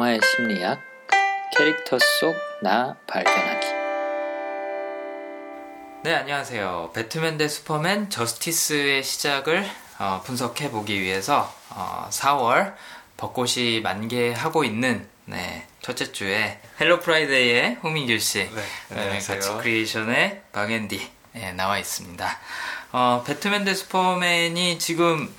영화의 0.00 0.20
심리학, 0.24 0.80
캐릭터 1.54 1.98
속 1.98 2.34
나 2.62 2.96
발견하기. 3.06 3.66
네, 6.04 6.14
안녕하세요. 6.14 6.92
배트맨 6.94 7.36
대 7.36 7.48
슈퍼맨 7.48 8.08
저스티스의 8.08 9.02
시작을 9.02 9.66
어, 9.98 10.22
분석해 10.24 10.70
보기 10.70 10.98
위해서 11.02 11.52
어, 11.68 12.08
4월 12.10 12.74
벚꽃이 13.18 13.80
만개하고 13.82 14.64
있는 14.64 15.06
네, 15.26 15.66
첫째 15.82 16.12
주에 16.12 16.60
헬로 16.80 17.00
프라이데이의 17.00 17.76
홍민규 17.82 18.18
씨, 18.20 18.38
네, 18.38 18.62
네, 18.88 19.00
안녕하세요. 19.00 19.38
같이 19.38 19.52
크리에이션의 19.58 20.42
박앤디 20.52 21.10
네, 21.32 21.52
나와 21.52 21.78
있습니다. 21.78 22.38
어, 22.92 23.22
배트맨 23.26 23.64
대 23.66 23.74
슈퍼맨이 23.74 24.78
지금 24.78 25.30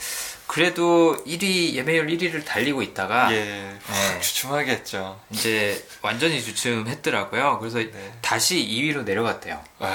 그래도 0.52 1.16
1위 1.26 1.76
예매율 1.76 2.08
1위를 2.08 2.44
달리고 2.44 2.82
있다가 2.82 3.32
예, 3.32 3.40
네. 3.40 4.20
주춤하게 4.20 4.72
했죠. 4.72 5.18
이제 5.30 5.82
완전히 6.02 6.44
주춤했더라고요. 6.44 7.60
그래서 7.60 7.78
네. 7.78 8.14
다시 8.20 8.58
2위로 8.58 9.06
내려갔대요. 9.06 9.64
와, 9.80 9.90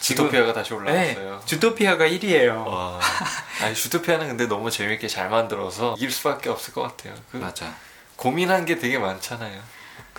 지금- 0.00 0.24
주토피아가 0.24 0.52
다시 0.52 0.74
올라왔어요. 0.74 1.30
네, 1.38 1.46
주토피아가 1.46 2.06
1위예요. 2.08 2.66
와, 2.66 2.98
아니 3.62 3.72
주토피아는 3.72 4.26
근데 4.26 4.46
너무 4.48 4.68
재밌게 4.68 5.06
잘 5.06 5.30
만들어서 5.30 5.94
이길 5.96 6.10
수밖에 6.10 6.50
없을 6.50 6.74
것 6.74 6.82
같아요. 6.82 7.14
그 7.30 7.36
맞아. 7.36 7.72
고민한 8.16 8.64
게 8.66 8.80
되게 8.80 8.98
많잖아요. 8.98 9.62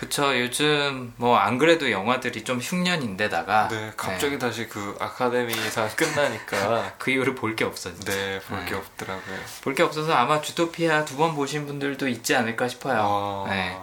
그쵸. 0.02 0.36
요즘 0.40 1.12
뭐 1.16 1.38
안 1.38 1.58
그래도 1.58 1.90
영화들이 1.92 2.42
좀 2.42 2.58
흉년인데다가 2.58 3.68
네, 3.68 3.92
갑자기 3.96 4.32
네, 4.32 4.38
다시 4.38 4.68
그 4.68 4.96
아카데미상 4.98 5.90
끝나니까 5.94 6.94
그 6.98 7.12
이후로 7.12 7.36
볼 7.36 7.54
게 7.54 7.64
없어 7.64 7.92
진짜. 7.94 8.12
네, 8.12 8.40
볼게 8.40 8.70
네. 8.72 8.76
없더라고요. 8.76 9.36
볼 9.62 9.74
게 9.76 9.82
없어서 9.84 10.12
아마 10.14 10.40
주토피아 10.40 11.04
두 11.04 11.16
번 11.16 11.36
보신 11.36 11.66
분들도 11.66 12.08
있지 12.08 12.34
않을까 12.34 12.66
싶어요. 12.68 12.98
어, 13.00 13.46
네. 13.48 13.76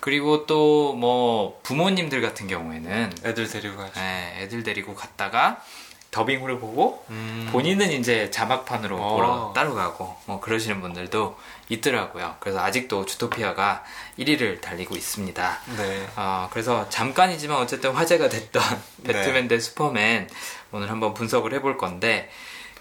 그리고 0.00 0.44
또 0.46 0.92
뭐 0.94 1.58
부모님들 1.62 2.20
같은 2.20 2.48
경우에는 2.48 3.12
애들 3.24 3.48
데리고 3.48 3.78
가죠. 3.78 3.92
네, 3.98 4.40
애들 4.42 4.62
데리고 4.62 4.94
갔다가 4.94 5.62
더빙으로 6.10 6.58
보고 6.58 7.02
음, 7.08 7.48
본인은 7.50 7.90
이제 7.92 8.30
자막판으로 8.30 8.96
어. 9.02 9.14
보러 9.14 9.52
따로 9.54 9.74
가고 9.74 10.14
뭐 10.26 10.38
그러시는 10.40 10.82
분들도 10.82 11.38
있더라고요. 11.68 12.36
그래서 12.40 12.60
아직도 12.60 13.06
주토피아가 13.06 13.84
1위를 14.18 14.60
달리고 14.60 14.96
있습니다. 14.96 15.58
네, 15.76 16.08
어, 16.16 16.48
그래서 16.52 16.88
잠깐이지만 16.88 17.56
어쨌든 17.58 17.92
화제가 17.92 18.28
됐던 18.28 18.62
네. 18.98 19.12
배트맨 19.12 19.48
대 19.48 19.58
슈퍼맨 19.58 20.28
오늘 20.72 20.90
한번 20.90 21.14
분석을 21.14 21.52
해볼 21.54 21.78
건데 21.78 22.30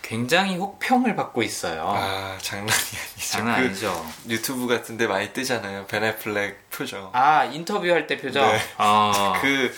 굉장히 0.01 0.57
혹평을 0.57 1.15
받고 1.15 1.43
있어요. 1.43 1.93
아 1.95 2.37
장난이 2.41 2.71
아니죠. 2.71 3.31
장난 3.31 3.61
그 3.61 3.67
아니죠. 3.67 4.05
유튜브 4.27 4.67
같은데 4.67 5.07
많이 5.07 5.31
뜨잖아요. 5.31 5.85
베네플렉 5.85 6.69
표정. 6.71 7.09
아 7.13 7.45
인터뷰할 7.45 8.07
때 8.07 8.17
표정. 8.17 8.51
네. 8.51 8.59
어. 8.77 9.33
그 9.41 9.73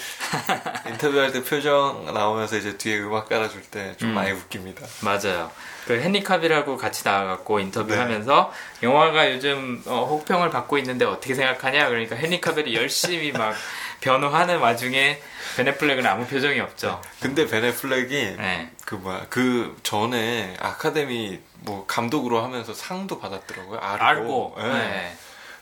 인터뷰할 0.87 1.31
때 1.33 1.43
표정 1.43 2.11
나오면서 2.13 2.57
이제 2.57 2.77
뒤에 2.77 2.99
음악 2.99 3.29
깔아줄 3.29 3.61
때좀 3.63 4.09
음. 4.09 4.13
많이 4.15 4.31
웃깁니다. 4.31 4.87
맞아요. 5.01 5.51
그 5.86 5.94
헨리 5.94 6.23
카빌하고 6.23 6.78
같이 6.78 7.03
나와갖고 7.06 7.58
네. 7.58 7.64
인터뷰하면서 7.64 8.53
영화가 8.84 9.31
요즘 9.34 9.81
어, 9.86 10.06
혹평을 10.09 10.50
받고 10.50 10.78
있는데 10.80 11.06
어떻게 11.06 11.36
생각하냐 11.36 11.89
그러니까 11.89 12.16
헨리 12.16 12.39
카빌이 12.39 12.76
열심히 12.76 13.31
막 13.34 13.53
변호하는 14.02 14.59
와중에 14.59 15.22
베네플렉은 15.56 16.06
아무 16.06 16.26
표정이 16.26 16.59
없죠. 16.59 17.02
근데 17.20 17.48
베네플렉이 17.48 18.38
네. 18.38 18.72
그 18.86 18.95
뭐야 18.95 19.28
그 19.30 19.78
전에 19.84 20.56
아카데미 20.59 21.39
뭐 21.61 21.86
감독으로 21.86 22.44
하면서 22.44 22.73
상도 22.73 23.20
받았더라고요. 23.20 23.80
알고. 23.80 24.06
알고. 24.08 24.56
예. 24.59 24.64
네. 24.67 25.17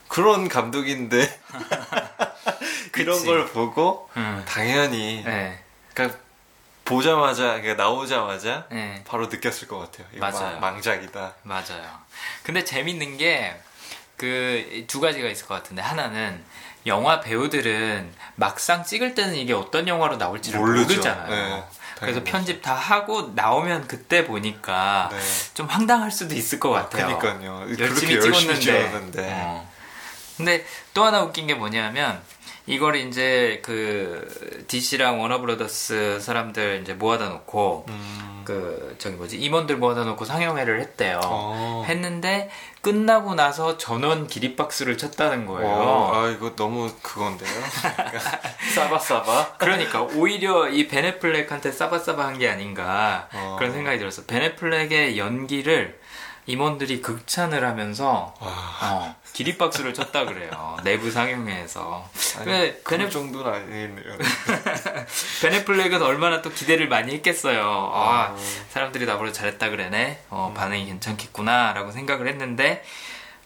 그런 0.08 0.50
감독인데 0.50 1.22
그런. 2.92 3.26
걸 3.26 3.46
보고 3.48 4.10
음. 4.18 4.44
당연히 4.48 5.24
네. 5.26 5.60
그러니까 5.94 6.20
보자마자 6.86 7.60
그러니까 7.62 7.76
나오자마자 7.84 8.66
네. 8.72 9.04
바로 9.08 9.28
느꼈을 9.28 9.68
것 9.68 9.80
같아요. 9.80 10.08
이거 10.14 10.26
맞아요. 10.30 10.60
망- 10.60 10.74
망작이다. 10.76 11.34
맞아요. 11.44 12.00
근데 12.44 12.64
재밌는 12.64 13.18
게 13.18 13.62
그 14.18 14.86
두 14.88 15.00
가지가 15.02 15.28
있을 15.30 15.48
것 15.48 15.56
같은데 15.56 15.82
하나는 15.82 16.44
영화 16.86 17.22
배우들은 17.22 18.14
막상 18.36 18.84
찍을 18.84 19.16
때는 19.16 19.34
이게 19.36 19.52
어떤 19.54 19.88
영화로 19.88 20.18
나올지를 20.18 20.60
모르죠. 20.60 20.94
모르잖아요. 20.94 21.30
네, 21.56 21.64
그래서. 22.00 22.24
편집 22.24 22.62
다 22.62 22.76
하고 22.76 23.32
나오면 23.36 23.88
그때 23.88 24.26
보니까 24.26 25.10
네. 25.12 25.20
좀 25.56 25.66
황당할 25.68 26.12
수도 26.12 26.36
있을 26.36 26.60
것 26.60 26.70
같아요. 26.70 27.18
그러니까요. 27.18 27.62
열심히 27.80 28.14
그렇게 28.14 28.28
열심히 28.28 28.60
찍었는데. 28.60 28.60
찍었는데. 28.60 29.30
어. 29.34 29.72
근데 30.38 30.66
또 30.94 31.04
하나 31.04 31.22
웃긴 31.24 31.48
게 31.48 31.56
뭐냐면 31.56 32.22
이걸 32.68 32.96
이제 32.96 33.60
그 33.64 34.66
DC랑 34.68 35.20
워너브라더스 35.22 36.20
사람들 36.22 36.82
이제 36.84 36.94
모아다 36.94 37.30
놓고 37.30 37.86
음. 37.90 38.42
그 38.46 38.96
저기 38.98 39.16
뭐지 39.16 39.38
임원들 39.38 39.78
모아다 39.78 40.04
놓고 40.04 40.26
상영회를 40.26 40.80
했대요. 40.82 41.20
어. 41.24 41.84
했는데 41.88 42.50
끝나고 42.82 43.36
나서 43.36 43.78
전원 43.78 44.28
기립박수를 44.28 44.98
쳤다는 44.98 45.46
거예요. 45.46 45.70
어, 45.70 46.12
아 46.16 46.30
이거 46.30 46.56
너무 46.56 46.92
그건데요. 47.02 47.50
싸바싸바. 48.76 49.58
그러니까 49.58 50.02
오히려 50.04 50.68
이 50.70 50.88
베네플렉한테 50.88 51.72
싸바싸바 51.72 52.26
한 52.26 52.42
게 52.42 52.50
아닌가 52.50 53.28
어. 53.34 53.56
그런 53.60 53.72
생각이 53.74 54.00
들었어. 54.00 54.24
베네플렉의 54.26 55.18
연기를 55.20 56.00
임원들이 56.52 57.02
극찬을 57.02 57.64
하면서 57.66 58.34
와. 58.40 58.50
어, 58.82 59.16
기립박수를 59.32 59.94
쳤다 59.94 60.26
그래요. 60.26 60.78
내부 60.84 61.10
상영회에서. 61.10 62.10
근데 62.40 62.82
그 62.84 62.98
베네, 62.98 63.10
정도는 63.10 63.54
아니네요. 63.54 64.18
베네플렉은 65.42 66.02
얼마나 66.02 66.42
또 66.42 66.50
기대를 66.50 66.90
많이 66.90 67.14
했겠어요. 67.14 67.62
아, 67.62 68.36
어. 68.36 68.38
사람들이 68.70 69.06
나보다 69.06 69.32
잘했다 69.32 69.70
그래네. 69.70 70.24
어, 70.30 70.54
반응이 70.56 70.86
괜찮겠구나라고 70.88 71.92
생각을 71.92 72.28
했는데 72.28 72.84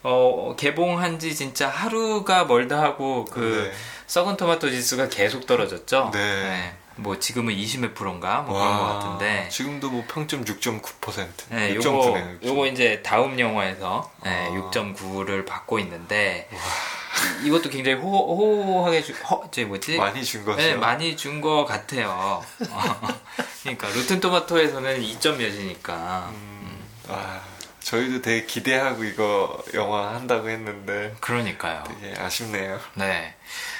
어, 0.02 0.56
개봉한 0.58 1.20
지 1.20 1.34
진짜 1.34 1.68
하루가 1.68 2.44
멀다 2.44 2.82
하고 2.82 3.24
그 3.24 3.70
네. 3.70 3.78
썩은 4.08 4.36
토마토 4.36 4.70
지수가 4.70 5.08
계속 5.08 5.46
떨어졌죠. 5.46 6.10
네. 6.12 6.74
뭐 6.96 7.18
지금은 7.18 7.54
20몇 7.54 7.94
프로인가 7.94 8.40
뭐 8.42 8.58
그런 8.58 8.78
것 8.78 8.84
같은데. 8.86 9.48
지금도 9.50 9.90
뭐 9.90 10.04
평점 10.08 10.44
6.9%. 10.44 11.28
네, 11.50 11.74
6.9네요. 11.74 11.82
요거 11.84 12.46
요거 12.46 12.66
이제 12.68 13.02
다음 13.02 13.38
영화에서 13.38 14.10
네, 14.24 14.46
아. 14.48 14.50
6.9를 14.70 15.44
받고 15.46 15.78
있는데 15.80 16.48
이- 17.42 17.46
이것도 17.46 17.70
굉장히 17.70 17.98
호, 18.00 18.08
호호하게 18.36 19.02
주, 19.02 19.12
허, 19.12 19.42
저 19.50 19.64
뭐지? 19.66 19.96
많이 19.96 20.24
준 20.24 20.44
거죠. 20.44 20.58
네, 20.58 20.74
많이 20.74 21.16
준것 21.16 21.66
같아요. 21.66 22.08
어, 22.10 22.42
그러니까 23.62 23.88
루튼 23.88 24.20
토마토에서는 24.20 25.00
2점 25.02 25.36
몇이니까. 25.36 26.30
음, 26.32 26.84
아, 27.08 27.40
저희도 27.80 28.20
되게 28.22 28.46
기대하고 28.46 29.04
이거 29.04 29.62
영화 29.74 30.14
한다고 30.14 30.48
했는데 30.48 31.14
그러니까요. 31.20 31.84
되게 32.00 32.18
아쉽네요. 32.20 32.80
네. 32.94 33.34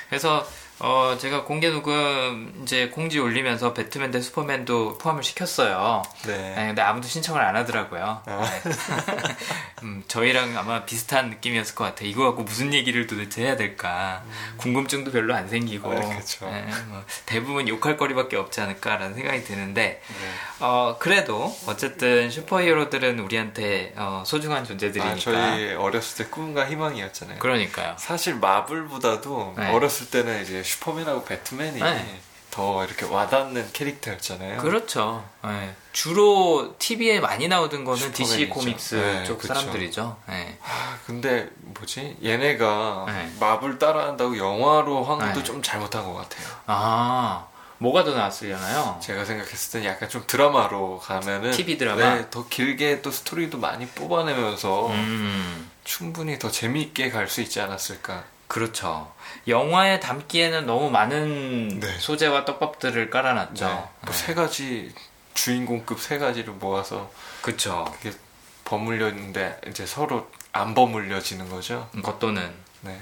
그래서 0.08 0.46
어 0.78 1.16
제가 1.18 1.44
공개 1.44 1.70
녹음 1.70 2.52
이제 2.62 2.88
공지 2.88 3.18
올리면서 3.18 3.72
배트맨 3.72 4.10
대 4.10 4.20
슈퍼맨도 4.20 4.98
포함을 4.98 5.22
시켰어요. 5.22 6.02
네. 6.26 6.36
네, 6.36 6.66
근데 6.66 6.82
아무도 6.82 7.08
신청을 7.08 7.40
안 7.40 7.56
하더라고요. 7.56 8.22
아. 8.26 8.60
네. 8.62 8.70
음, 9.82 10.04
저희랑 10.06 10.56
아마 10.56 10.84
비슷한 10.84 11.30
느낌이었을 11.30 11.74
것 11.74 11.84
같아요. 11.84 12.08
이거 12.08 12.24
갖고 12.24 12.42
무슨 12.42 12.74
얘기를 12.74 13.06
도대체 13.06 13.42
해야 13.42 13.56
될까. 13.56 14.22
궁금증도 14.58 15.12
별로 15.12 15.34
안 15.34 15.48
생기고. 15.48 15.90
아, 15.90 16.18
그쵸. 16.18 16.46
네, 16.46 16.66
뭐 16.88 17.02
대부분 17.24 17.68
욕할 17.68 17.96
거리밖에 17.96 18.36
없지 18.36 18.60
않을까라는 18.60 19.14
생각이 19.14 19.44
드는데, 19.44 20.02
네. 20.06 20.28
어, 20.60 20.96
그래도 20.98 21.54
어쨌든 21.66 22.30
슈퍼히어로들은 22.30 23.18
우리한테 23.20 23.92
어, 23.96 24.22
소중한 24.26 24.64
존재들이니까. 24.64 25.12
아, 25.12 25.16
저희 25.18 25.74
어렸을 25.74 26.24
때 26.24 26.30
꿈과 26.30 26.68
희망이었잖아요. 26.68 27.38
그러니까요. 27.38 27.96
사실 27.98 28.34
마블보다도 28.36 29.54
네. 29.58 29.70
어렸을 29.72 30.10
때는 30.10 30.42
이제 30.42 30.62
슈퍼맨하고 30.66 31.24
배트맨이 31.24 31.80
네. 31.80 32.20
더 32.50 32.84
이렇게 32.84 33.04
와닿는 33.04 33.70
캐릭터였잖아요. 33.72 34.62
그렇죠. 34.62 35.22
네. 35.44 35.74
주로 35.92 36.74
TV에 36.78 37.20
많이 37.20 37.48
나오던 37.48 37.84
거는 37.84 38.12
DC. 38.12 38.48
코믹스 38.48 38.94
네, 38.94 39.24
쪽 39.24 39.38
그쵸. 39.38 39.52
사람들이죠. 39.54 40.16
네. 40.28 40.58
아, 40.64 40.98
근데 41.06 41.48
뭐지? 41.60 42.16
얘네가 42.24 43.04
네. 43.08 43.32
마블 43.38 43.78
따라한다고 43.78 44.38
영화로 44.38 45.04
한 45.04 45.18
것도 45.18 45.34
네. 45.34 45.42
좀 45.44 45.62
잘못한 45.62 46.04
것 46.04 46.14
같아요. 46.14 46.46
아, 46.66 47.46
뭐가 47.78 48.04
더 48.04 48.14
나왔으려나요? 48.14 48.98
제가 49.02 49.26
생각했을 49.26 49.82
때 49.82 49.86
약간 49.88 50.08
좀 50.08 50.24
드라마로 50.26 50.98
가면은 51.00 51.50
TV 51.50 51.76
드라마? 51.76 52.14
네, 52.14 52.26
더 52.30 52.46
길게 52.48 53.02
또 53.02 53.10
스토리도 53.10 53.58
많이 53.58 53.86
뽑아내면서 53.86 54.88
음. 54.88 55.70
충분히 55.84 56.38
더 56.38 56.50
재미있게 56.50 57.10
갈 57.10 57.28
수 57.28 57.42
있지 57.42 57.60
않았을까. 57.60 58.24
그렇죠. 58.48 59.12
영화에 59.48 60.00
담기에는 60.00 60.66
너무 60.66 60.90
많은 60.90 61.80
네. 61.80 61.98
소재와 61.98 62.44
떡밥들을 62.44 63.10
깔아놨죠. 63.10 63.66
네. 63.66 63.88
뭐세 64.02 64.34
가지 64.34 64.94
주인공급 65.34 66.00
세 66.00 66.18
가지를 66.18 66.54
모아서 66.54 67.10
그렇죠. 67.42 67.92
이게 68.00 68.12
버물려 68.64 69.08
있는데 69.10 69.60
이제 69.68 69.86
서로 69.86 70.30
안 70.52 70.74
버물려지는 70.74 71.48
거죠. 71.48 71.88
겉도는 72.02 72.52
네. 72.82 73.00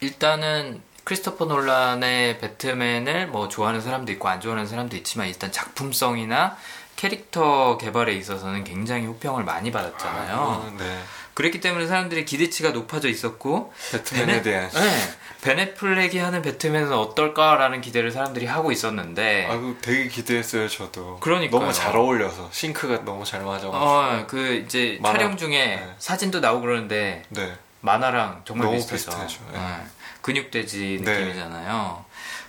일단은 0.00 0.82
크리스토퍼 1.04 1.46
놀란의 1.46 2.38
배트맨을 2.38 3.28
뭐 3.28 3.48
좋아하는 3.48 3.80
사람도 3.80 4.12
있고 4.12 4.28
안 4.28 4.40
좋아하는 4.40 4.66
사람도 4.66 4.96
있지만 4.96 5.28
일단 5.28 5.50
작품성이나 5.50 6.56
캐릭터 6.96 7.78
개발에 7.78 8.12
있어서는 8.14 8.64
굉장히 8.64 9.06
호평을 9.06 9.44
많이 9.44 9.70
받았잖아요. 9.70 10.36
아, 10.36 10.72
네. 10.76 10.98
그랬기 11.38 11.60
때문에 11.60 11.86
사람들이 11.86 12.24
기대치가 12.24 12.70
높아져 12.70 13.08
있었고 13.08 13.72
배트맨에 13.92 14.40
베넷- 14.40 14.42
대한 14.42 14.68
네, 14.70 15.14
베넷플렉이 15.42 16.18
하는 16.18 16.42
배트맨은 16.42 16.92
어떨까라는 16.92 17.80
기대를 17.80 18.10
사람들이 18.10 18.44
하고 18.46 18.72
있었는데 18.72 19.46
아이고 19.48 19.76
되게 19.80 20.08
기대했어요 20.08 20.68
저도. 20.68 21.20
그러니까요. 21.20 21.60
너무 21.60 21.72
잘 21.72 21.94
어울려서 21.94 22.48
싱크가 22.50 23.04
너무 23.04 23.24
잘 23.24 23.42
맞아. 23.44 23.68
어, 23.68 24.24
그 24.26 24.64
이제 24.66 24.98
만화. 25.00 25.16
촬영 25.16 25.36
중에 25.36 25.76
네. 25.76 25.94
사진도 25.98 26.40
나오고 26.40 26.62
그러는데 26.62 27.22
네. 27.28 27.54
만화랑 27.82 28.42
정말. 28.44 28.72
비슷하죠. 28.72 29.38
네. 29.52 29.58
네. 29.60 29.76
근육돼지 30.22 31.02
네. 31.04 31.12
느낌이잖아요. 31.18 32.04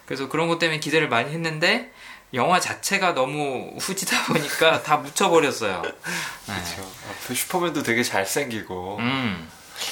그래서 0.07 0.27
그런 0.29 0.47
것 0.47 0.57
때문에 0.57 0.79
기대를 0.79 1.09
많이 1.09 1.31
했는데 1.31 1.91
영화 2.33 2.59
자체가 2.59 3.13
너무 3.13 3.73
후지다 3.79 4.25
보니까 4.25 4.81
다 4.83 4.97
묻혀버렸어요. 4.97 5.81
네. 5.81 5.91
그렇죠. 6.45 6.91
앞에 7.09 7.33
슈퍼맨도 7.33 7.81
되게 7.83 8.03
잘생기고 8.03 8.97
음, 8.99 9.49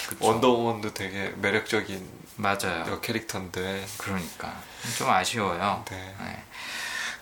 그쵸. 0.10 0.26
원더우먼도 0.26 0.94
되게 0.94 1.34
매력적인 1.38 2.18
맞아요. 2.36 2.86
여 2.88 3.00
캐릭터인데. 3.02 3.86
그러니까 3.98 4.54
좀 4.98 5.10
아쉬워요. 5.10 5.84
네. 5.90 6.16
네. 6.20 6.44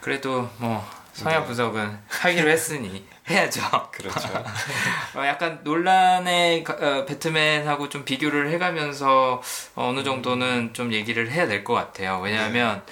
그래도 0.01 0.49
뭐 0.57 0.85
성향 1.13 1.41
네. 1.41 1.47
분석은 1.47 1.99
하기로 2.09 2.49
했으니 2.49 3.07
해야죠. 3.29 3.61
그렇죠. 3.93 4.27
어, 5.15 5.25
약간 5.25 5.61
놀란의 5.63 6.65
가- 6.65 6.73
어, 6.79 7.05
배트맨하고 7.05 7.87
좀 7.87 8.03
비교를 8.03 8.51
해가면서 8.51 9.41
어느 9.75 10.03
정도는 10.03 10.73
좀 10.73 10.91
얘기를 10.91 11.31
해야 11.31 11.47
될 11.47 11.63
것 11.63 11.73
같아요. 11.73 12.19
왜냐하면 12.19 12.83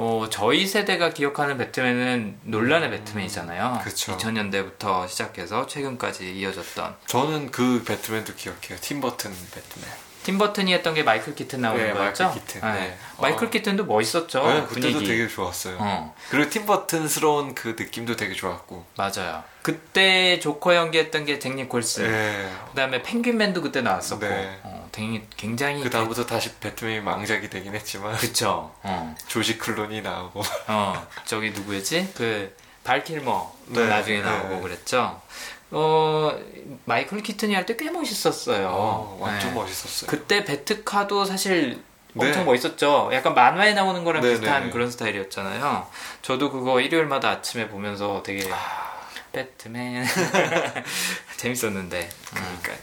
어, 0.00 0.28
저희 0.30 0.64
세대가 0.64 1.10
기억하는 1.10 1.58
배트맨은 1.58 2.38
놀란의 2.44 2.88
배트맨이잖아요. 2.90 3.80
그쵸. 3.82 4.16
2000년대부터 4.16 5.08
시작해서 5.08 5.66
최근까지 5.66 6.38
이어졌던 6.38 6.94
저는 7.06 7.50
그 7.50 7.82
배트맨도 7.84 8.34
기억해요. 8.36 8.78
팀 8.80 9.00
버튼 9.00 9.32
배트맨. 9.52 10.07
팀버튼이 10.28 10.74
했던 10.74 10.92
게 10.92 11.02
마이클 11.02 11.34
키튼 11.34 11.62
나오는 11.62 11.82
네, 11.82 11.94
거였죠? 11.94 12.24
마이클 12.24 12.40
키튼, 12.44 12.60
네. 12.74 12.98
마이클 13.18 13.46
어. 13.46 13.50
키튼도 13.50 13.86
멋있었죠. 13.86 14.46
네, 14.46 14.60
그때도 14.66 14.68
분위기. 14.68 15.06
되게 15.06 15.26
좋았어요. 15.26 15.76
어, 15.80 16.14
그리고 16.28 16.50
팀버튼스러운 16.50 17.54
그 17.54 17.74
느낌도 17.78 18.16
되게 18.16 18.34
좋았고. 18.34 18.84
맞아요. 18.98 19.42
그때 19.62 20.38
조커 20.38 20.74
연기했던 20.74 21.24
게 21.24 21.38
잭 21.38 21.54
니콜슨. 21.54 22.00
네. 22.02 22.52
그다음에 22.70 23.02
펭귄맨도 23.02 23.62
그때 23.62 23.80
나왔었고, 23.80 24.20
네. 24.26 24.60
어, 24.64 24.90
굉장히, 25.38 25.82
그 25.82 25.88
다음부터 25.88 26.26
다시 26.26 26.54
배트맨이 26.56 27.00
망작이 27.00 27.48
되긴 27.48 27.74
했지만 27.74 28.14
그쵸. 28.18 28.74
어. 28.82 29.14
조지 29.28 29.56
클론이 29.56 30.02
나오고 30.02 30.42
어, 30.66 31.06
저기 31.24 31.52
누구였지? 31.52 32.12
그, 32.14 32.54
발킬머. 32.84 33.52
도 33.74 33.80
네, 33.80 33.86
나중에 33.86 34.18
네. 34.18 34.22
나오고 34.24 34.60
그랬죠. 34.60 35.20
어, 35.70 36.38
마이클 36.86 37.22
키튼이 37.22 37.54
할 37.54 37.66
때 37.66 37.76
꽤 37.76 37.90
멋있었어요. 37.90 38.68
어, 38.70 39.18
완전 39.20 39.50
네. 39.50 39.54
멋있었어요. 39.54 40.08
그때 40.10 40.44
베트카도 40.44 41.24
사실 41.24 41.82
엄청 42.16 42.40
네. 42.40 42.44
멋있었죠. 42.44 43.10
약간 43.12 43.34
만화에 43.34 43.74
나오는 43.74 44.02
거랑 44.02 44.22
네, 44.22 44.30
비슷한 44.30 44.64
네. 44.64 44.70
그런 44.70 44.90
스타일이었잖아요. 44.90 45.86
저도 46.22 46.50
그거 46.50 46.80
일요일마다 46.80 47.28
아침에 47.30 47.68
보면서 47.68 48.22
되게 48.24 48.50
아. 48.52 48.88
배트맨 49.32 50.06
재밌었는데. 51.36 52.00
음. 52.00 52.58
그러니까요. 52.62 52.76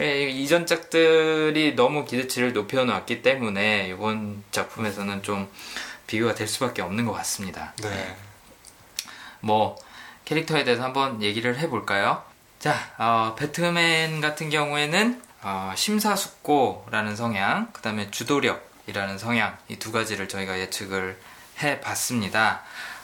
예, 0.00 0.28
이전 0.28 0.66
작들이 0.66 1.74
너무 1.76 2.04
기대치를 2.04 2.52
높여놨기 2.52 3.22
때문에 3.22 3.88
이번 3.88 4.42
작품에서는 4.50 5.22
좀 5.22 5.48
비교가 6.08 6.34
될 6.34 6.48
수밖에 6.48 6.82
없는 6.82 7.04
것 7.06 7.12
같습니다. 7.12 7.72
네. 7.82 8.16
뭐 9.40 9.76
캐릭터에 10.26 10.64
대해서 10.64 10.82
한번 10.82 11.22
얘기를 11.22 11.56
해볼까요? 11.58 12.22
자, 12.58 12.74
어, 12.98 13.34
배트맨 13.38 14.20
같은 14.20 14.50
경우에는 14.50 15.22
어, 15.42 15.72
심사숙고라는 15.76 17.14
성향, 17.16 17.68
그 17.72 17.80
다음에 17.80 18.10
주도력이라는 18.10 19.18
성향 19.18 19.56
이 19.68 19.76
두 19.78 19.92
가지를 19.92 20.28
저희가 20.28 20.58
예측을 20.58 21.16
해봤습니다. 21.62 22.62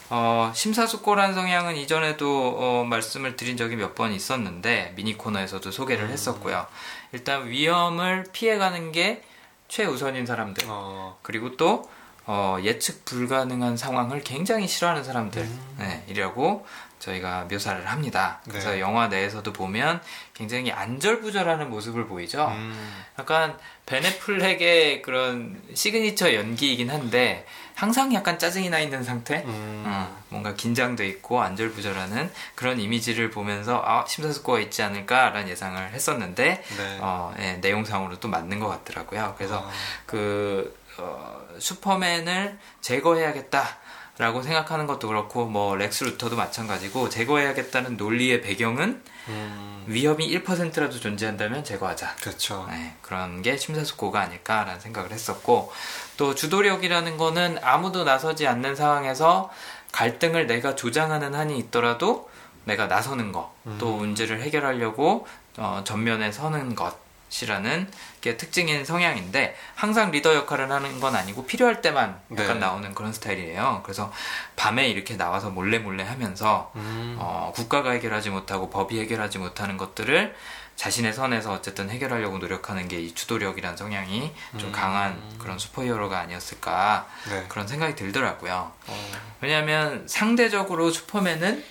어, 0.09 0.51
심사숙고라는 0.53 1.33
성향은 1.33 1.77
이전에도 1.77 2.57
어, 2.59 2.83
말씀을 2.83 3.37
드린 3.37 3.55
적이 3.55 3.77
몇 3.77 3.95
번 3.95 4.11
있었는데 4.11 4.91
미니 4.97 5.17
코너에서도 5.17 5.71
소개를 5.71 6.09
했었고요. 6.09 6.67
일단 7.13 7.47
위험을 7.47 8.25
피해가는 8.33 8.91
게 8.91 9.23
최우선인 9.69 10.25
사람들. 10.25 10.65
어, 10.67 11.17
그리고 11.21 11.55
또 11.55 11.89
어, 12.25 12.57
예측 12.63 13.03
불가능한 13.05 13.75
상황을 13.77 14.21
굉장히 14.23 14.67
싫어하는 14.67 15.03
사람들 15.03 15.49
네, 15.77 16.03
이라고 16.07 16.65
저희가 17.03 17.47
묘사를 17.51 17.85
합니다. 17.85 18.39
그래서 18.49 18.71
네. 18.71 18.79
영화 18.79 19.07
내에서도 19.07 19.51
보면 19.51 20.01
굉장히 20.33 20.71
안절부절하는 20.71 21.69
모습을 21.69 22.07
보이죠. 22.07 22.47
음, 22.47 23.03
약간 23.19 23.57
벤 23.85 24.10
애플렉의 24.10 25.01
그런 25.01 25.61
시그니처 25.73 26.33
연기이긴 26.33 26.89
한데 26.89 27.45
항상 27.75 28.13
약간 28.13 28.39
짜증이 28.39 28.69
나 28.69 28.79
있는 28.79 29.03
상태. 29.03 29.43
음, 29.45 29.83
어, 29.85 30.17
뭔가 30.29 30.53
긴장돼 30.53 31.05
있고 31.07 31.41
안절부절하는 31.41 32.31
그런 32.55 32.79
이미지를 32.79 33.29
보면서 33.29 33.81
아 33.85 34.05
심사숙고가 34.07 34.59
있지 34.59 34.81
않을까라는 34.81 35.49
예상을 35.49 35.91
했었는데 35.91 36.63
네. 36.77 36.97
어, 37.01 37.33
예, 37.39 37.53
내용상으로 37.55 38.19
또 38.21 38.29
맞는 38.29 38.59
것 38.59 38.69
같더라고요. 38.69 39.35
그래서 39.37 39.59
어, 39.59 39.71
그 40.05 40.73
어, 40.97 41.41
슈퍼맨을 41.59 42.57
제거해야겠다 42.81 43.82
라고 44.17 44.43
생각하는 44.43 44.85
것도 44.85 45.07
그렇고 45.07 45.45
뭐 45.45 45.75
렉스 45.75 46.03
루터도 46.03 46.35
마찬가지고 46.35 47.09
제거해야겠다는 47.09 47.97
논리의 47.97 48.41
배경은 48.41 49.01
음, 49.29 49.83
위험이 49.87 50.29
1%라도 50.37 50.99
존재한다면 50.99 51.63
제거하자. 51.63 52.15
그렇죠. 52.17 52.67
네, 52.69 52.95
그런 53.01 53.41
게 53.41 53.57
심사숙고가 53.57 54.21
아닐까라는 54.21 54.79
생각을 54.79 55.11
했었고 55.11 55.73
또 56.17 56.35
주도력이라는 56.35 57.17
거는 57.17 57.57
아무도 57.63 58.03
나서지 58.03 58.45
않는 58.45 58.75
상황에서 58.75 59.49
갈등을 59.91 60.45
내가 60.45 60.75
조장하는 60.75 61.33
한이 61.33 61.57
있더라도 61.57 62.29
내가 62.65 62.87
나서는 62.87 63.31
것, 63.31 63.51
또 63.77 63.97
문제를 63.97 64.41
해결하려고 64.41 65.27
어, 65.57 65.81
전면에 65.83 66.31
서는 66.31 66.75
것 66.75 66.95
이라는 67.41 67.89
게 68.21 68.37
특징인 68.37 68.85
성향인데 68.85 69.57
항상 69.75 70.11
리더 70.11 70.35
역할을 70.35 70.71
하는 70.71 70.99
건 70.99 71.15
아니고 71.15 71.45
필요할 71.45 71.81
때만 71.81 72.19
약간 72.33 72.53
네. 72.55 72.59
나오는 72.59 72.93
그런 72.93 73.11
스타일이에요. 73.11 73.81
그래서 73.83 74.11
밤에 74.55 74.87
이렇게 74.87 75.17
나와서 75.17 75.49
몰래 75.49 75.79
몰래 75.79 76.03
하면서 76.03 76.71
음, 76.75 77.15
어, 77.19 77.51
국가가 77.55 77.91
해결하지 77.91 78.29
못하고 78.29 78.69
법이 78.69 78.99
해결하지 78.99 79.39
못하는 79.39 79.77
것들을 79.77 80.35
자신의 80.75 81.13
선에서 81.13 81.53
어쨌든 81.53 81.89
해결하려고 81.89 82.39
노력하는 82.39 82.87
게 82.87 82.99
이 82.99 83.13
주도력이란 83.13 83.77
성향이 83.77 84.33
좀 84.57 84.69
음. 84.69 84.71
강한 84.71 85.21
그런 85.37 85.59
슈퍼히어로가 85.59 86.19
아니었을까 86.19 87.07
네. 87.29 87.45
그런 87.49 87.67
생각이 87.67 87.95
들더라고요. 87.95 88.71
어, 88.87 89.11
왜냐하면 89.41 90.07
상대적으로 90.07 90.89
슈퍼맨은 90.91 91.63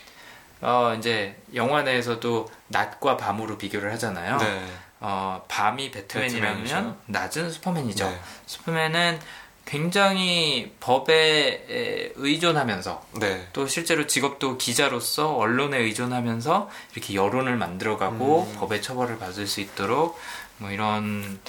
어, 0.60 0.94
이제 0.96 1.40
영화 1.54 1.82
내에서도 1.82 2.48
낮과 2.68 3.16
밤으로 3.16 3.58
비교를 3.58 3.92
하잖아요. 3.94 4.36
네. 4.38 4.64
어, 5.04 5.42
밤이 5.48 5.90
배트맨이라면 5.90 6.62
배트맨이죠. 6.62 6.96
낮은 7.06 7.50
슈퍼맨이죠. 7.50 8.08
네. 8.08 8.20
슈퍼맨은 8.46 9.18
굉장히 9.64 10.74
법에 10.80 11.66
에, 11.68 12.12
의존하면서 12.14 13.06
네. 13.20 13.48
또 13.52 13.66
실제로 13.66 14.06
직업도 14.06 14.58
기자로서 14.58 15.34
언론에 15.34 15.78
의존하면서 15.78 16.70
이렇게 16.94 17.14
여론을 17.14 17.56
만들어가고 17.56 18.48
음. 18.48 18.56
법의 18.58 18.82
처벌을 18.82 19.18
받을 19.18 19.46
수 19.46 19.60
있도록 19.60 20.18
뭐 20.58 20.70
이런 20.70 21.40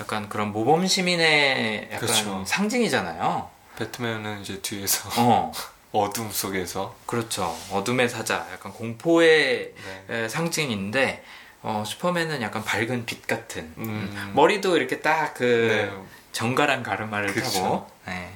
약간 0.00 0.28
그런 0.28 0.52
모범 0.52 0.86
시민의 0.86 1.88
약간 1.92 2.00
그렇죠. 2.00 2.44
상징이잖아요. 2.46 3.50
배트맨은 3.76 4.42
이제 4.42 4.60
뒤에서 4.60 5.08
어, 5.16 5.52
어둠 5.92 6.30
속에서 6.30 6.94
그렇죠. 7.06 7.56
어둠의 7.72 8.08
사자, 8.08 8.46
약간 8.52 8.72
공포의 8.72 9.74
네. 10.08 10.24
에, 10.24 10.28
상징인데 10.28 11.24
어, 11.62 11.84
슈퍼맨은 11.86 12.40
약간 12.42 12.64
밝은 12.64 13.06
빛 13.06 13.26
같은 13.26 13.72
음. 13.78 14.32
머리도 14.34 14.76
이렇게 14.76 15.00
딱그 15.00 15.44
네. 15.44 15.92
정갈한 16.32 16.82
가르마를 16.82 17.32
그쵸. 17.32 17.50
타고 17.50 17.90
네. 18.06 18.32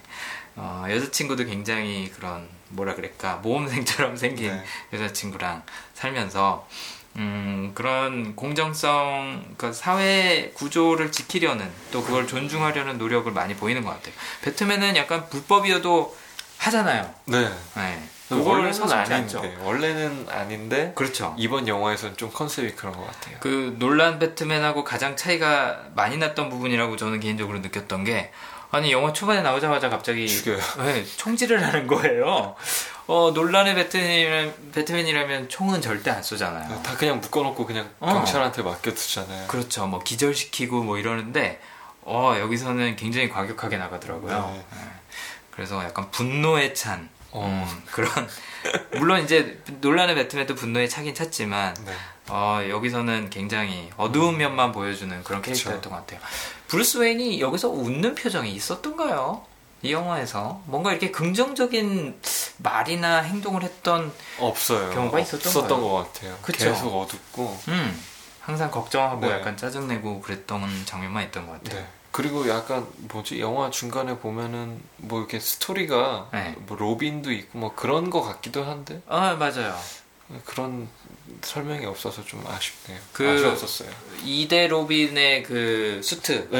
어, 0.57 0.85
여자친구도 0.89 1.45
굉장히 1.45 2.11
그런 2.11 2.49
뭐라 2.69 2.95
그럴까 2.95 3.37
모험생처럼 3.37 4.17
생긴 4.17 4.51
네. 4.51 4.65
여자친구랑 4.93 5.63
살면서 5.95 6.67
음, 7.17 7.71
그런 7.75 8.35
공정성, 8.35 9.55
그 9.57 9.73
사회 9.73 10.51
구조를 10.55 11.13
지키려는 11.13 11.71
또 11.93 12.03
그걸 12.03 12.27
존중하려는 12.27 12.99
노력을 12.99 13.31
많이 13.31 13.55
보이는 13.55 13.85
것 13.85 13.91
같아요. 13.91 14.15
배트맨은 14.43 14.97
약간 14.97 15.29
불법이어도 15.29 16.17
하잖아요. 16.59 17.15
네. 17.27 17.49
네. 17.77 18.09
서슴지 18.43 18.95
아닌데 18.95 19.15
않죠. 19.15 19.43
원래는 19.63 20.27
아닌데 20.31 20.93
그렇죠. 20.95 21.35
이번 21.39 21.69
영화에서는 21.69 22.17
좀 22.17 22.31
컨셉이 22.33 22.73
그런 22.73 22.95
것 22.95 23.07
같아요. 23.07 23.37
그 23.41 23.77
놀란 23.79 24.19
배트맨하고 24.19 24.85
가장 24.85 25.17
차이가 25.17 25.81
많이 25.95 26.17
났던 26.17 26.51
부분이라고 26.51 26.97
저는 26.97 27.21
개인적으로 27.21 27.59
느꼈던 27.61 28.05
게 28.05 28.33
아니 28.71 28.91
영화 28.91 29.13
초반에 29.13 29.43
나오자마자 29.43 29.89
갑자기 29.89 30.29
죽여요. 30.29 30.59
네, 30.79 31.05
총질을 31.05 31.63
하는 31.65 31.87
거예요. 31.87 32.57
어 33.07 33.31
논란의 33.35 33.75
배트맨이라면, 33.75 34.55
배트맨이라면 34.73 35.49
총은 35.49 35.81
절대 35.81 36.11
안 36.11 36.23
쏘잖아요. 36.23 36.83
다 36.83 36.97
그냥 36.97 37.21
묶어놓고 37.21 37.67
그냥 37.67 37.89
어. 38.01 38.13
경찰한테 38.15 38.63
맡겨두잖아요. 38.63 39.47
그렇죠. 39.47 39.87
뭐 39.87 40.01
기절시키고 40.03 40.83
뭐 40.83 40.99
이러는데 40.99 41.61
어 42.03 42.35
여기서는 42.39 42.97
굉장히 42.97 43.29
과격하게 43.29 43.77
나가더라고요. 43.77 44.53
네. 44.55 44.65
네. 44.77 44.91
그래서 45.53 45.85
약간 45.85 46.11
분노에 46.11 46.73
찬 46.73 47.09
어. 47.35 47.67
음, 47.69 47.83
그런 47.91 48.09
물론 48.93 49.23
이제 49.23 49.61
놀란의 49.81 50.15
배트맨도 50.15 50.55
분노에 50.55 50.89
차긴 50.89 51.15
찼지만 51.15 51.75
네. 51.85 51.93
어, 52.29 52.61
여기서는 52.69 53.29
굉장히 53.29 53.91
어두운 53.97 54.39
면만 54.39 54.73
보여주는 54.73 55.23
그런 55.25 55.43
캐릭터였던 55.43 55.93
것 55.93 55.99
같아요. 55.99 56.21
브루스 56.69 56.99
웨인이 56.99 57.41
여기서 57.41 57.69
웃는 57.69 58.15
표정이 58.15 58.53
있었던가요? 58.53 59.45
이 59.83 59.93
영화에서 59.93 60.63
뭔가 60.65 60.93
이렇게 60.93 61.11
긍정적인 61.11 62.19
말이나 62.59 63.19
행동을 63.19 63.63
했던 63.63 64.11
없어요. 64.39 64.91
경우가 64.95 65.21
있었던 65.21 65.47
없었던. 65.47 65.83
것 65.83 65.93
같아요. 66.13 66.39
그쵸? 66.41 66.65
계속 66.65 66.89
어둡고. 66.97 67.61
음 67.69 68.03
항상 68.41 68.71
걱정하고 68.71 69.27
네. 69.27 69.33
약간 69.33 69.57
짜증내고 69.57 70.21
그랬던 70.21 70.85
장면만 70.87 71.25
있던 71.25 71.47
것 71.47 71.63
같아요. 71.63 71.81
네. 71.81 71.87
그리고 72.15 72.49
약간 72.49 72.87
뭐지 73.13 73.41
영화 73.41 73.71
중간에 73.71 74.17
보면은 74.19 74.81
뭐 74.99 75.19
이렇게 75.19 75.41
스토리가 75.41 76.29
네. 76.33 76.55
뭐 76.61 76.77
로빈도 76.77 77.33
있고 77.33 77.59
뭐 77.59 77.75
그런 77.75 78.09
거 78.09 78.23
같기도 78.23 78.63
한데 78.63 79.03
아 79.09 79.35
맞아요. 79.35 79.77
그런 80.45 80.89
설명이 81.43 81.85
없어서 81.87 82.25
좀 82.25 82.47
아쉽네요. 82.47 83.01
그- 83.13 83.29
아쉬웠었어요. 83.29 83.91
이대 84.25 84.69
로빈의 84.69 85.43
그 85.43 86.01
수트, 86.05 86.51
네. 86.53 86.59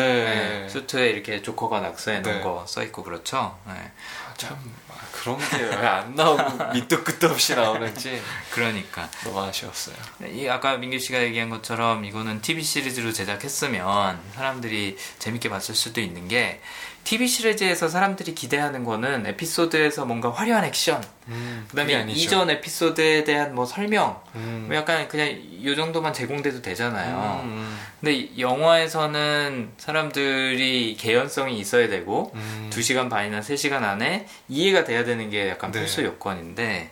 네, 0.65 0.69
수트에 0.69 1.11
이렇게 1.11 1.41
조커가 1.41 1.79
낙서해 1.79 2.19
놓은 2.19 2.35
네. 2.39 2.41
거써 2.43 2.83
있고 2.83 3.05
그렇죠. 3.05 3.57
네. 3.69 3.75
아, 3.75 4.35
참 4.37 4.59
아, 4.84 4.84
그런 5.25 5.39
게 5.39 5.57
왜 5.65 5.87
안 5.87 6.15
나오고 6.15 6.73
밑도 6.75 7.03
끝도 7.03 7.29
없이 7.29 7.55
나오는지 7.55 8.21
그러니까 8.51 9.09
너무 9.25 9.41
아쉬웠어요. 9.41 9.97
이 10.31 10.47
아까 10.49 10.77
민규 10.77 10.99
씨가 10.99 11.23
얘기한 11.23 11.49
것처럼 11.51 12.05
이거는 12.05 12.43
TV 12.43 12.63
시리즈로 12.63 13.13
제작했으면 13.13 14.21
사람들이 14.35 14.97
재밌게 15.19 15.49
봤을 15.49 15.75
수도 15.75 16.01
있는 16.01 16.29
게 16.29 16.61
TV 17.05 17.29
시리즈에서 17.29 17.89
사람들이 17.89 18.35
기대하는 18.35 18.83
거는 18.83 19.27
에피소드에서 19.27 20.07
뭔가 20.07 20.33
화려한 20.33 20.65
액션, 20.65 21.05
음, 21.29 21.67
그다음에. 21.71 22.05
이전 22.13 22.49
에피소드에 22.49 23.25
대한 23.25 23.55
뭐 23.55 23.67
설명, 23.67 24.21
음. 24.35 24.65
뭐 24.69 24.77
약간 24.77 25.07
그냥 25.09 25.29
이 25.29 25.75
정도만 25.77 26.15
제공돼도 26.15 26.63
되잖아요. 26.63 27.43
음, 27.45 27.79
근데 28.01 28.15
이 28.15 28.41
영화에서는 28.41 29.73
사람들이 29.77 30.97
개연성이 30.99 31.59
있어야 31.59 31.89
되고 31.89 32.33
음. 32.35 32.71
2시간 32.73 33.11
반이나 33.11 33.41
3시간 33.41 33.83
안에 33.83 34.27
이해가 34.49 34.85
돼야 34.85 35.05
되는 35.05 35.29
게 35.29 35.51
약간 35.51 35.71
네. 35.73 35.81
필수 35.81 36.03
요건인데 36.03 36.91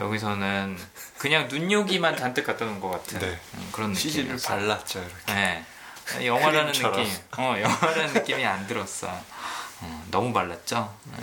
여기서는 0.00 0.76
그냥 1.18 1.46
눈요기만 1.48 2.16
잔뜩 2.16 2.44
갖다 2.46 2.64
놓은 2.64 2.80
것 2.80 2.90
같은 2.90 3.20
네. 3.20 3.38
음, 3.54 3.68
그런 3.70 3.94
CG를 3.94 4.24
느낌이었어요. 4.24 4.58
발랐죠 4.58 4.98
이렇게. 4.98 5.34
네. 5.34 5.64
영화라는. 6.26 6.72
느낌, 6.72 7.06
어, 7.38 7.54
영화라는 7.60 8.12
느낌이 8.14 8.44
안 8.44 8.66
들었어. 8.66 9.08
어, 9.82 10.04
너무 10.10 10.32
발랐죠. 10.32 10.92
네. 11.16 11.22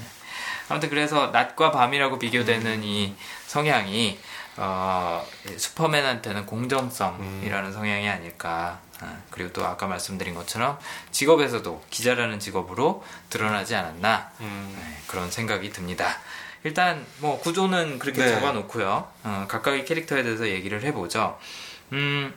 아무튼 0.70 0.90
그래서 0.90 1.28
낮과 1.28 1.72
밤이라고 1.72 2.20
비교되는 2.20 2.84
이 2.84 3.16
성향이 3.48 4.20
어, 4.58 5.26
슈퍼맨한테는 5.58 6.46
공정성이라는 6.46 7.72
성향이 7.74 8.08
아닐까. 8.10 8.80
어, 9.02 9.24
그리고 9.32 9.54
또 9.54 9.66
아까 9.66 9.88
말씀드린 9.88 10.36
것처럼 10.36 10.78
직업에서도 11.12 11.84
기자라는 11.90 12.40
직업으로 12.40 13.04
드러나지 13.30 13.76
않았나 13.76 14.30
음. 14.42 14.76
네, 14.78 14.98
그런 15.08 15.32
생각이 15.32 15.72
듭니다. 15.72 16.18
일단 16.66 17.06
뭐 17.20 17.40
구조는 17.40 18.00
그렇게 18.00 18.26
네. 18.26 18.30
잡아놓고요. 18.36 19.08
어, 19.24 19.46
각각의 19.48 19.86
캐릭터에 19.86 20.24
대해서 20.24 20.48
얘기를 20.50 20.84
해보죠. 20.84 21.40
음, 21.94 22.34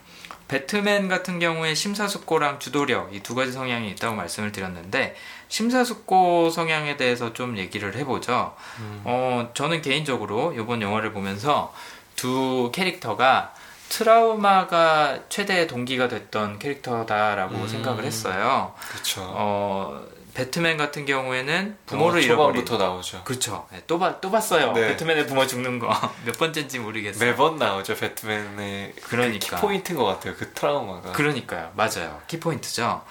배트맨 0.47 1.09
같은 1.09 1.39
경우에 1.41 1.75
심사숙고랑 1.75 2.61
주도력 2.61 3.15
이 3.15 3.21
두 3.21 3.35
가지 3.35 3.51
성향이 3.53 3.91
있다고 3.91 4.15
말씀을 4.15 4.53
드렸는데 4.53 5.17
심사숙고 5.53 6.49
성향에 6.49 6.97
대해서 6.97 7.35
좀 7.35 7.59
얘기를 7.59 7.95
해보죠. 7.95 8.57
음. 8.79 9.03
어, 9.05 9.51
저는 9.53 9.83
개인적으로 9.83 10.55
이번 10.55 10.81
영화를 10.81 11.13
보면서 11.13 11.75
두 12.17 12.71
캐릭터가 12.75 13.53
트라우마가 13.91 15.19
최대의 15.29 15.67
동기가 15.67 16.09
됐던 16.09 16.59
캐릭터다라고 16.59 17.55
음. 17.55 17.69
생각을 17.69 18.05
했어요. 18.05 18.73
그렇죠. 18.93 19.21
어, 19.27 20.03
배트맨 20.33 20.79
같은 20.79 21.05
경우에는 21.05 21.77
부모를 21.85 22.23
영화 22.23 22.25
잃어버린 22.25 22.65
초반부터 22.65 22.79
나오죠. 22.83 23.23
그쵸. 23.25 23.67
네, 23.71 23.83
또, 23.87 23.99
봐, 23.99 24.23
또 24.23 24.31
봤어요. 24.31 24.73
네. 24.73 24.89
배트맨의 24.89 25.27
부모 25.27 25.47
죽는 25.47 25.79
거. 25.79 25.91
몇 26.25 26.39
번째인지 26.39 26.79
모르겠어요. 26.79 27.29
매번 27.31 27.57
나오죠 27.57 27.95
배트맨의 27.97 28.95
그러니까. 29.03 29.57
그 29.57 29.57
키포인트인 29.57 29.99
것 29.99 30.07
같아요 30.07 30.35
그 30.35 30.51
트라우마가 30.55 31.13
그러니까요. 31.13 31.73
맞아요. 31.75 32.23
키포인트죠. 32.27 33.03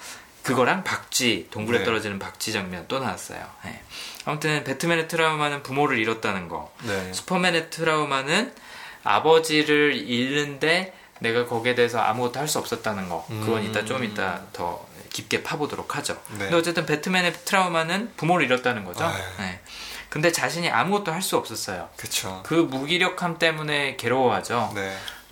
그거랑 0.42 0.84
박쥐, 0.84 1.48
동굴에 1.50 1.78
네. 1.78 1.84
떨어지는 1.84 2.18
박쥐 2.18 2.52
장면 2.52 2.84
또 2.88 2.98
나왔어요. 2.98 3.40
네. 3.64 3.80
아무튼 4.24 4.64
배트맨의 4.64 5.08
트라우마는 5.08 5.62
부모를 5.62 5.98
잃었다는 5.98 6.48
거. 6.48 6.72
네. 6.82 7.12
슈퍼맨의 7.12 7.70
트라우마는 7.70 8.52
아버지를 9.04 9.94
잃는데 9.96 10.94
내가 11.20 11.46
거기에 11.46 11.74
대해서 11.74 12.00
아무것도 12.00 12.40
할 12.40 12.48
수 12.48 12.58
없었다는 12.58 13.08
거. 13.08 13.24
그건 13.28 13.62
음. 13.62 13.70
이따 13.70 13.84
좀 13.84 14.02
이따 14.04 14.40
더 14.52 14.84
깊게 15.10 15.42
파보도록 15.42 15.96
하죠. 15.96 16.14
네. 16.32 16.38
근데 16.38 16.56
어쨌든 16.56 16.86
배트맨의 16.86 17.32
트라우마는 17.44 18.12
부모를 18.16 18.46
잃었다는 18.46 18.84
거죠. 18.84 19.04
아유. 19.04 19.22
네. 19.38 19.60
근데 20.08 20.30
자신이 20.30 20.68
아무것도 20.68 21.10
할 21.12 21.22
수 21.22 21.36
없었어요. 21.36 21.88
그쵸 21.96 22.42
그 22.44 22.54
무기력함 22.54 23.38
때문에 23.38 23.96
괴로워하죠. 23.96 24.72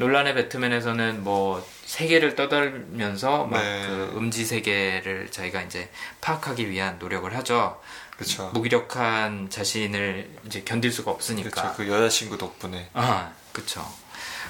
네. 0.01 0.07
논란의 0.07 0.35
배트맨에서는 0.35 1.23
뭐 1.23 1.65
세계를 1.85 2.35
떠돌면서 2.35 3.45
막 3.45 3.61
네. 3.61 3.87
그 3.87 4.15
음지 4.17 4.47
세계를 4.47 5.31
자기가 5.31 5.61
이제 5.63 5.91
파악하기 6.23 6.71
위한 6.71 6.99
노력을 6.99 7.33
하죠. 7.37 7.81
그쵸 8.17 8.51
무기력한 8.53 9.51
자신을 9.51 10.31
이제 10.47 10.63
견딜 10.63 10.91
수가 10.91 11.11
없으니까. 11.11 11.51
그쵸 11.51 11.75
그 11.77 11.89
여자친구 11.89 12.39
덕분에 12.39 12.89
아, 12.95 13.33
그쵸. 13.53 13.87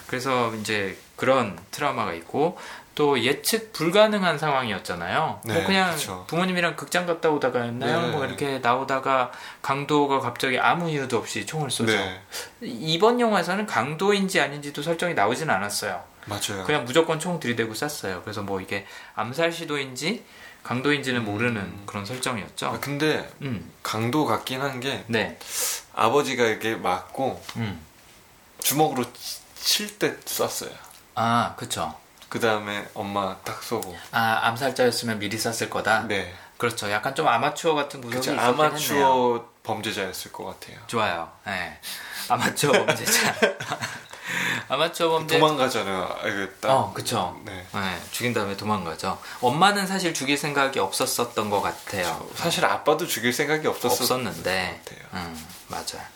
그래서 0.06 0.54
이제 0.54 0.96
그런 1.16 1.58
트라우마가 1.72 2.14
있고 2.14 2.56
또 3.00 3.18
예측 3.24 3.72
불가능한 3.72 4.36
상황이었잖아요. 4.36 5.40
네, 5.46 5.54
뭐 5.54 5.64
그냥 5.64 5.94
그쵸. 5.94 6.26
부모님이랑 6.28 6.76
극장 6.76 7.06
갔다 7.06 7.30
오다가였나요? 7.30 8.02
네. 8.02 8.08
뭐 8.08 8.26
이렇게 8.26 8.58
나오다가 8.58 9.32
강도가 9.62 10.20
갑자기 10.20 10.58
아무 10.58 10.90
이유도 10.90 11.16
없이 11.16 11.46
총을 11.46 11.70
쏘죠. 11.70 11.92
네 11.92 12.20
이번 12.60 13.18
영화에서는 13.18 13.64
강도인지 13.64 14.38
아닌지도 14.38 14.82
설정이 14.82 15.14
나오진 15.14 15.48
않았어요. 15.48 16.04
맞아요 16.26 16.64
그냥 16.66 16.84
무조건 16.84 17.18
총 17.18 17.40
들이대고 17.40 17.72
쐈어요. 17.72 18.20
그래서 18.20 18.42
뭐 18.42 18.60
이게 18.60 18.86
암살 19.14 19.50
시도인지 19.50 20.22
강도인지는 20.62 21.24
모르는 21.24 21.86
그런 21.86 22.04
설정이었죠. 22.04 22.66
아, 22.66 22.80
근데 22.80 23.26
음, 23.40 23.72
강도 23.82 24.26
같긴 24.26 24.60
한게 24.60 25.04
네, 25.06 25.38
아버지가 25.94 26.44
이렇게 26.44 26.74
맞고 26.76 27.42
음, 27.56 27.80
주먹으로 28.58 29.06
칠 29.54 29.98
때 29.98 30.18
쐈어요 30.26 30.70
아, 31.14 31.54
그쵸. 31.56 31.98
그 32.30 32.40
다음에 32.40 32.88
엄마 32.94 33.36
딱 33.44 33.62
쏘고 33.62 33.94
아, 34.12 34.40
암살자였으면 34.44 35.18
미리 35.18 35.36
쐈을 35.36 35.68
거다. 35.68 36.06
네 36.08 36.34
그렇죠. 36.56 36.90
약간 36.90 37.14
좀 37.14 37.26
아마추어 37.28 37.74
같은 37.74 38.00
구석이 38.00 38.16
그쵸 38.18 38.32
있었긴. 38.32 38.54
아마추어 38.64 39.44
범죄자였을 39.62 40.32
것 40.32 40.44
같아요 40.44 40.78
좋아요. 40.86 41.30
네. 41.44 41.78
아마추어 42.28 42.72
범죄자. 42.72 43.34
아마추어 44.68 45.08
범죄. 45.10 45.38
도망가잖아요 45.38 46.18
아, 46.22 46.28
이거 46.28 46.46
딱 46.60 46.70
어, 46.70 46.92
그쵸. 46.92 47.38
네. 47.44 47.66
네, 47.72 48.00
죽인 48.12 48.32
다음에 48.32 48.56
도망가죠. 48.56 49.18
엄마는 49.40 49.86
사실 49.86 50.14
죽일 50.14 50.36
생각이 50.38 50.78
없었었던 50.78 51.50
것 51.50 51.60
같아요. 51.60 52.28
사실 52.36 52.64
아빠도 52.64 53.06
죽일 53.06 53.32
생각이 53.32 53.66
같아요. 54.84 55.06
음, 55.14 55.46
맞아요. 55.68 56.06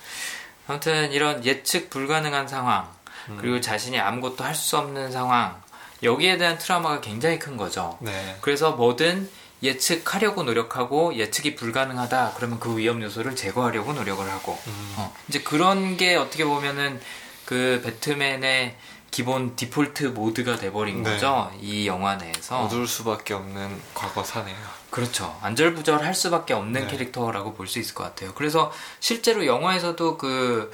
아무튼 0.68 1.10
이런 1.10 1.44
예측 1.44 1.90
불가능한 1.90 2.46
상황, 2.46 2.88
음. 3.28 3.38
그리고 3.40 3.60
자신이 3.60 3.98
아무것도 3.98 4.44
할 4.44 4.54
수 4.54 4.78
없는 4.78 5.10
상황, 5.10 5.60
여기에 6.04 6.38
대한 6.38 6.58
트라우마가 6.58 7.00
굉장히 7.00 7.38
큰 7.38 7.56
거죠. 7.56 7.96
네. 8.00 8.36
그래서 8.40 8.72
뭐든 8.72 9.28
예측하려고 9.62 10.42
노력하고 10.42 11.14
예측이 11.16 11.54
불가능하다 11.54 12.34
그러면 12.36 12.60
그 12.60 12.76
위험 12.76 13.02
요소를 13.02 13.34
제거하려고 13.34 13.92
노력을 13.94 14.28
하고 14.30 14.58
음. 14.66 14.94
어, 14.98 15.14
이제 15.28 15.40
그런 15.40 15.96
게 15.96 16.16
어떻게 16.16 16.44
보면은 16.44 17.00
그 17.46 17.80
배트맨의 17.84 18.76
기본 19.10 19.54
디폴트 19.54 20.04
모드가 20.06 20.56
돼버린 20.56 21.02
네. 21.02 21.12
거죠. 21.12 21.50
이 21.60 21.86
영화 21.86 22.16
내에서. 22.16 22.64
어두울 22.64 22.86
수밖에 22.88 23.32
없는 23.32 23.80
과거사네요. 23.94 24.56
그렇죠. 24.90 25.38
안절부절할 25.40 26.14
수밖에 26.14 26.52
없는 26.52 26.82
네. 26.82 26.86
캐릭터라고 26.88 27.54
볼 27.54 27.66
수 27.68 27.78
있을 27.78 27.94
것 27.94 28.04
같아요. 28.04 28.32
그래서 28.34 28.72
실제로 29.00 29.46
영화에서도 29.46 30.18
그 30.18 30.72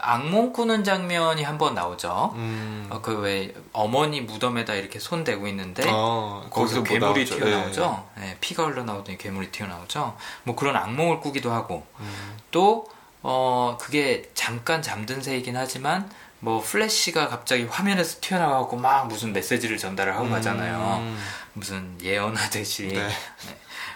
악몽 0.00 0.52
꾸는 0.52 0.84
장면이 0.84 1.42
한 1.42 1.58
번 1.58 1.74
나오죠. 1.74 2.32
음. 2.36 2.86
어, 2.90 3.00
그왜 3.00 3.54
어머니 3.72 4.20
무덤에다 4.20 4.74
이렇게 4.74 4.98
손 4.98 5.24
대고 5.24 5.48
있는데 5.48 5.82
어, 5.88 6.46
거기서 6.50 6.76
뭐 6.76 6.84
괴물이 6.84 7.24
나오죠. 7.24 7.36
튀어나오죠. 7.36 8.08
네, 8.18 8.36
피가 8.40 8.66
흘러나오더니 8.66 9.18
괴물이 9.18 9.50
튀어나오죠. 9.50 10.16
뭐 10.44 10.54
그런 10.54 10.76
악몽을 10.76 11.20
꾸기도 11.20 11.50
하고 11.52 11.86
네. 11.98 12.04
음. 12.06 12.36
또 12.50 12.86
어, 13.22 13.76
그게 13.80 14.30
잠깐 14.34 14.80
잠든 14.82 15.20
새이긴 15.22 15.56
하지만 15.56 16.08
뭐 16.40 16.60
플래시가 16.62 17.28
갑자기 17.28 17.64
화면에서 17.64 18.18
튀어나와고 18.20 18.76
막 18.76 19.08
무슨 19.08 19.32
메시지를 19.32 19.76
전달을 19.78 20.14
하고 20.14 20.28
가잖아요. 20.30 20.98
음. 21.00 21.18
무슨 21.54 21.98
예언하듯이 22.00 22.88
네. 22.88 23.08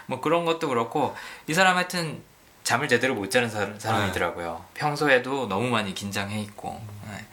뭐 0.07 0.19
그런 0.19 0.43
것도 0.43 0.67
그렇고 0.67 1.15
이 1.47 1.53
사람 1.53 1.77
하여튼 1.77 2.21
잠을 2.63 2.87
제대로 2.87 3.13
못 3.15 3.29
자는 3.29 3.49
사, 3.49 3.67
사람 3.77 4.09
이더라고요. 4.09 4.63
평소에도 4.73 5.47
너무 5.47 5.69
많이 5.69 5.93
긴장해 5.93 6.39
있고 6.41 6.79
네. 7.09 7.25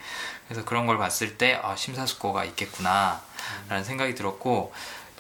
그래서 0.49 0.65
그런 0.65 0.87
걸 0.87 0.99
봤을 0.99 1.39
때 1.39 1.59
아, 1.63 1.77
심사숙고가 1.77 2.45
있겠구나라는 2.45 3.85
생각이 3.85 4.15
들었고 4.15 4.73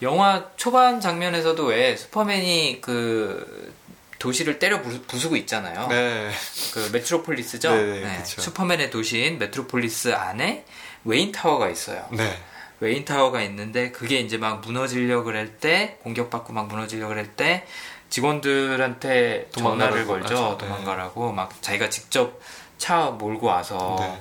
영화 0.02 0.46
초반 0.56 1.00
장면에서도 1.00 1.64
왜 1.66 1.96
슈퍼맨이 1.96 2.80
그 2.80 3.72
도시를 4.18 4.58
때려 4.58 4.82
부- 4.82 5.00
부수고 5.02 5.36
있잖아요. 5.36 5.86
네. 5.88 6.30
그 6.74 6.90
메트로폴리스죠. 6.92 7.70
네, 7.74 8.00
네, 8.00 8.18
그쵸. 8.18 8.40
슈퍼맨의 8.40 8.90
도시인 8.90 9.38
메트로폴리스 9.38 10.12
안에 10.14 10.64
웨인 11.04 11.32
타워가 11.32 11.68
있어요. 11.70 12.06
네. 12.12 12.36
웨인 12.80 13.04
타워가 13.04 13.42
있는데 13.42 13.90
그게 13.92 14.20
이제 14.20 14.36
막 14.38 14.60
무너지려고 14.62 15.24
그럴 15.24 15.58
때 15.58 15.98
공격받고 16.02 16.52
막 16.52 16.66
무너지려고 16.68 17.10
그럴 17.10 17.28
때 17.28 17.66
직원들한테 18.10 19.50
도망가라고 19.52 20.06
걸죠. 20.06 20.58
네. 20.60 20.66
도망가라고 20.66 21.32
막 21.32 21.62
자기가 21.62 21.88
직접 21.88 22.40
차 22.76 23.06
몰고 23.06 23.46
와서 23.46 23.96
네. 24.00 24.20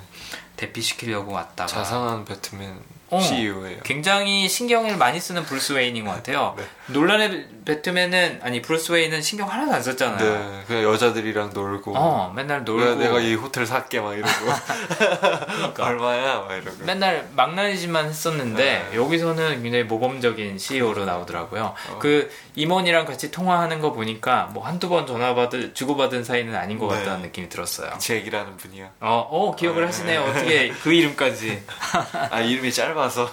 대피시키려고 0.56 1.32
왔다가 1.34 1.68
자상한 1.68 2.26
배트맨 2.26 2.80
어. 3.12 3.20
CEO예요. 3.20 3.80
굉장히 3.84 4.48
신경을 4.48 4.98
많이 4.98 5.20
쓰는 5.20 5.44
브루스 5.44 5.74
웨인인 5.74 6.06
것 6.06 6.12
같아요 6.12 6.56
네. 6.58 6.64
놀란의 6.88 7.48
배트맨은 7.66 8.40
아니 8.44 8.62
브루스 8.62 8.92
웨인은 8.92 9.22
신경 9.22 9.50
하나도 9.50 9.74
안 9.74 9.84
썼잖아요 9.84 10.20
네. 10.20 10.64
그냥 10.68 10.84
여자들이랑 10.84 11.52
놀고. 11.54 11.94
어 11.96 12.32
맨날 12.36 12.64
놀고 12.64 12.84
왜 12.84 12.96
내가 12.96 13.20
이 13.20 13.36
호텔 13.36 13.66
살게 13.66 14.00
막 14.00 14.14
이러고. 14.14 14.30
얼마야? 15.80 16.40
막 16.40 16.54
이러고. 16.54 16.86
맨날 16.86 17.28
망나니짓만 17.36 18.06
했었는데 18.06 18.88
네. 18.92 18.96
여기서는 18.98 19.62
굉장히 19.64 19.84
모범적인 19.86 20.58
CEO로 20.58 21.06
나오더라고요. 21.06 21.76
어. 21.90 22.00
그 22.00 22.32
임원이랑 22.56 23.06
같이 23.06 23.32
통화하는 23.32 23.80
거 23.80 23.92
보니까 23.92 24.50
뭐 24.54 24.66
한두 24.66 24.90
번 24.90 25.06
전화 25.06 25.36
받을 25.36 25.74
주고받은 25.74 26.24
사이는 26.24 26.56
아닌 26.56 26.78
것 26.78 26.88
네. 26.88 27.00
같다는 27.00 27.22
느낌이 27.24 27.50
들었어요. 27.50 27.92
제 28.00 28.16
얘기라는 28.16 28.58
분이야. 28.58 28.92
어, 29.02 29.28
어 29.30 29.56
기억을 29.56 29.82
네. 29.82 29.86
하시네요. 29.88 30.22
어떻게 30.22 30.70
그 30.70 30.92
이름까지. 30.92 31.64
아 32.32 32.42
이름이 32.42 32.72
짧아 32.72 32.99
서. 33.08 33.30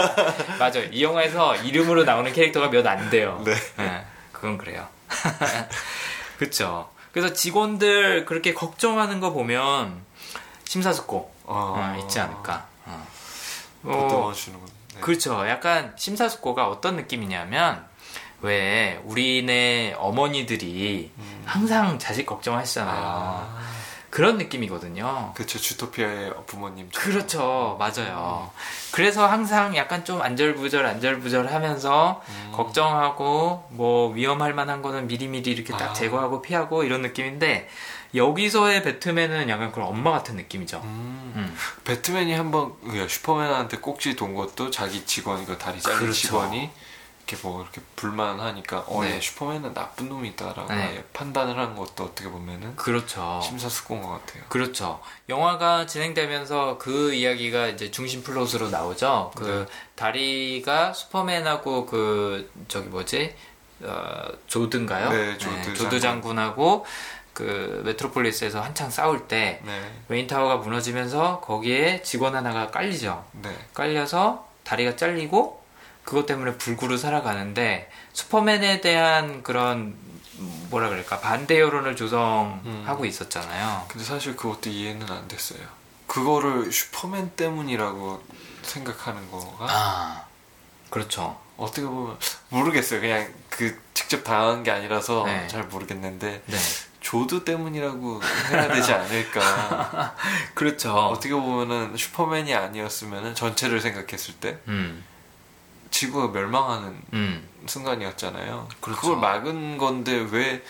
맞아. 0.58 0.78
이 0.80 1.02
영화에서 1.02 1.56
이름으로 1.56 2.04
나오는 2.04 2.32
캐릭터가 2.32 2.68
몇 2.70 2.86
안 2.86 3.10
돼요. 3.10 3.42
네. 3.44 3.54
네, 3.76 4.04
그건 4.32 4.56
그래요. 4.56 4.86
그쵸. 6.38 6.88
그래서 7.12 7.32
직원들 7.34 8.24
그렇게 8.24 8.54
걱정하는 8.54 9.20
거 9.20 9.32
보면 9.32 10.02
심사숙고 10.64 11.32
어, 11.44 11.74
어, 11.76 12.00
있지 12.02 12.18
않을까. 12.20 12.66
어. 12.86 13.06
보듬어 13.82 14.32
주는군. 14.32 14.68
네. 14.94 15.00
그렇죠. 15.00 15.46
약간 15.48 15.92
심사숙고가 15.96 16.68
어떤 16.68 16.96
느낌이냐면 16.96 17.84
왜 18.40 19.00
우리네 19.04 19.94
어머니들이 19.98 21.12
음. 21.18 21.42
항상 21.44 21.98
자식 21.98 22.24
걱정하시잖아요. 22.26 22.96
아, 23.04 23.58
그런 24.12 24.36
느낌이거든요. 24.36 25.32
그쵸 25.34 25.58
주토피아의 25.58 26.34
부모님. 26.46 26.90
그렇죠. 26.94 27.78
맞아요. 27.78 28.50
그래서 28.90 29.26
항상 29.26 29.74
약간 29.74 30.04
좀 30.04 30.20
안절부절 30.20 30.84
안절부절 30.84 31.50
하면서 31.50 32.22
음. 32.28 32.52
걱정하고 32.52 33.64
뭐 33.70 34.12
위험할 34.12 34.52
만한 34.52 34.82
거는 34.82 35.06
미리미리 35.06 35.50
이렇게 35.50 35.72
딱 35.72 35.92
아. 35.92 35.92
제거하고 35.94 36.42
피하고 36.42 36.84
이런 36.84 37.00
느낌인데 37.00 37.70
여기서의 38.14 38.82
배트맨은 38.82 39.48
약간 39.48 39.72
그런 39.72 39.88
엄마 39.88 40.10
같은 40.10 40.36
느낌이죠. 40.36 40.82
음. 40.84 41.32
음. 41.34 41.56
배트맨이 41.84 42.34
한번 42.34 42.74
그 42.82 43.08
슈퍼맨한테 43.08 43.78
꼭지 43.78 44.14
돈 44.14 44.34
것도 44.34 44.70
자기 44.70 45.06
직원 45.06 45.46
그 45.46 45.56
다리 45.56 45.80
잘린 45.80 46.00
그렇죠. 46.00 46.20
직원이 46.20 46.70
이렇게 47.32 47.36
뭐 47.42 47.62
이렇게 47.62 47.80
불만하니까 47.96 48.84
어, 48.86 49.02
네. 49.02 49.16
얘 49.16 49.20
슈퍼맨은 49.20 49.74
나쁜 49.74 50.08
놈이다라고 50.08 50.68
네. 50.68 51.04
판단을 51.12 51.56
하는 51.56 51.74
것도 51.74 52.04
어떻게 52.04 52.28
보면은 52.28 52.76
그렇죠. 52.76 53.40
심사숙고인 53.42 54.02
것 54.02 54.08
같아요. 54.10 54.44
그렇죠. 54.48 55.00
영화가 55.28 55.86
진행되면서 55.86 56.78
그 56.78 57.14
이야기가 57.14 57.68
이제 57.68 57.90
중심 57.90 58.22
플롯으로 58.22 58.68
나오죠. 58.70 59.32
그 59.34 59.66
다리가 59.94 60.92
슈퍼맨하고 60.92 61.86
그 61.86 62.50
저기 62.68 62.88
뭐지 62.88 63.34
어, 63.80 64.24
조드인가요? 64.46 65.10
네, 65.10 65.38
조드 65.38 65.74
조드 65.74 66.00
장군하고 66.00 66.84
그 67.32 67.82
메트로폴리스에서 67.84 68.60
한창 68.60 68.90
싸울 68.90 69.26
때 69.26 69.60
네, 69.64 69.90
웨인 70.08 70.26
타워가 70.26 70.58
무너지면서 70.58 71.40
거기에 71.40 72.02
직원 72.02 72.36
하나가 72.36 72.70
깔리죠. 72.70 73.24
네, 73.42 73.50
깔려서 73.72 74.46
다리가 74.64 74.96
잘리고 74.96 75.61
그것 76.04 76.26
때문에 76.26 76.56
불구로 76.58 76.96
살아가는데 76.96 77.90
슈퍼맨에 78.12 78.80
대한 78.80 79.42
그런 79.42 79.94
뭐라 80.70 80.88
그럴까 80.88 81.20
반대 81.20 81.60
여론을 81.60 81.96
조성하고 81.96 83.02
음. 83.02 83.06
있었잖아요. 83.06 83.84
근데 83.88 84.04
사실 84.04 84.36
그것도 84.36 84.70
이해는 84.70 85.08
안 85.10 85.28
됐어요. 85.28 85.60
그거를 86.06 86.70
슈퍼맨 86.72 87.32
때문이라고 87.36 88.22
생각하는 88.62 89.30
거가 89.30 89.66
아, 89.68 90.24
그렇죠. 90.90 91.38
어떻게 91.56 91.82
보면 91.82 92.18
모르겠어요. 92.48 93.00
그냥 93.00 93.32
그 93.48 93.80
직접 93.94 94.24
당한 94.24 94.62
게 94.62 94.70
아니라서 94.70 95.24
네. 95.24 95.46
잘 95.48 95.64
모르겠는데 95.64 96.42
네. 96.44 96.58
조드 97.00 97.44
때문이라고 97.44 98.20
해야 98.50 98.68
되지 98.68 98.92
않을까. 98.92 100.14
그렇죠. 100.54 100.94
어떻게 100.94 101.34
보면은 101.34 101.96
슈퍼맨이 101.96 102.54
아니었으면은 102.54 103.34
전체를 103.34 103.80
생각했을 103.80 104.34
때 104.34 104.58
음, 104.68 105.04
지구가 105.92 106.32
멸망하는 106.32 107.00
음, 107.12 107.48
순간이었잖아요. 107.66 108.68
그렇죠. 108.80 109.00
그걸 109.00 109.16
막은 109.18 109.78
건데 109.78 110.26
왜 110.32 110.64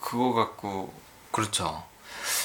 그거 0.00 0.32
갖고 0.32 0.94
그렇죠. 1.30 1.82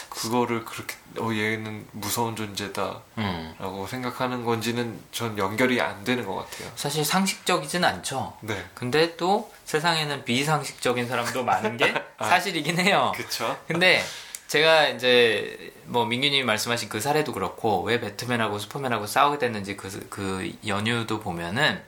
그거를 0.10 0.63
그렇게 0.65 0.95
어 1.19 1.29
얘는 1.34 1.88
무서운 1.91 2.36
존재다라고 2.36 3.01
음. 3.17 3.88
생각하는 3.88 4.43
건지는 4.45 4.99
전 5.12 5.38
연결이 5.38 5.82
안 5.82 6.03
되는 6.03 6.25
것 6.25 6.36
같아요. 6.36 6.71
사실 6.75 7.03
상식적이진 7.03 7.84
않죠. 7.84 8.38
네. 8.41 8.63
근데 8.73 9.15
또 9.17 9.51
세상에는 9.65 10.23
비상식적인 10.25 11.08
사람도 11.08 11.43
많은 11.43 11.77
게 11.77 11.93
아. 12.17 12.27
사실이긴 12.27 12.79
해요. 12.79 13.12
그쵸? 13.15 13.58
근데 13.67 14.03
제가 14.47 14.89
이제 14.89 15.73
뭐 15.86 16.06
민규님이 16.06 16.43
말씀하신 16.43 16.89
그 16.89 16.99
사례도 16.99 17.34
그렇고 17.34 17.82
왜 17.82 17.99
배트맨하고 17.99 18.60
슈퍼맨하고 18.60 19.08
싸우게 19.08 19.39
됐는지 19.39 19.75
그, 19.75 20.08
그 20.10 20.53
연유도 20.67 21.19
보면은 21.19 21.82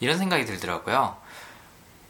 이런 0.00 0.18
생각이 0.18 0.44
들더라고요. 0.44 1.16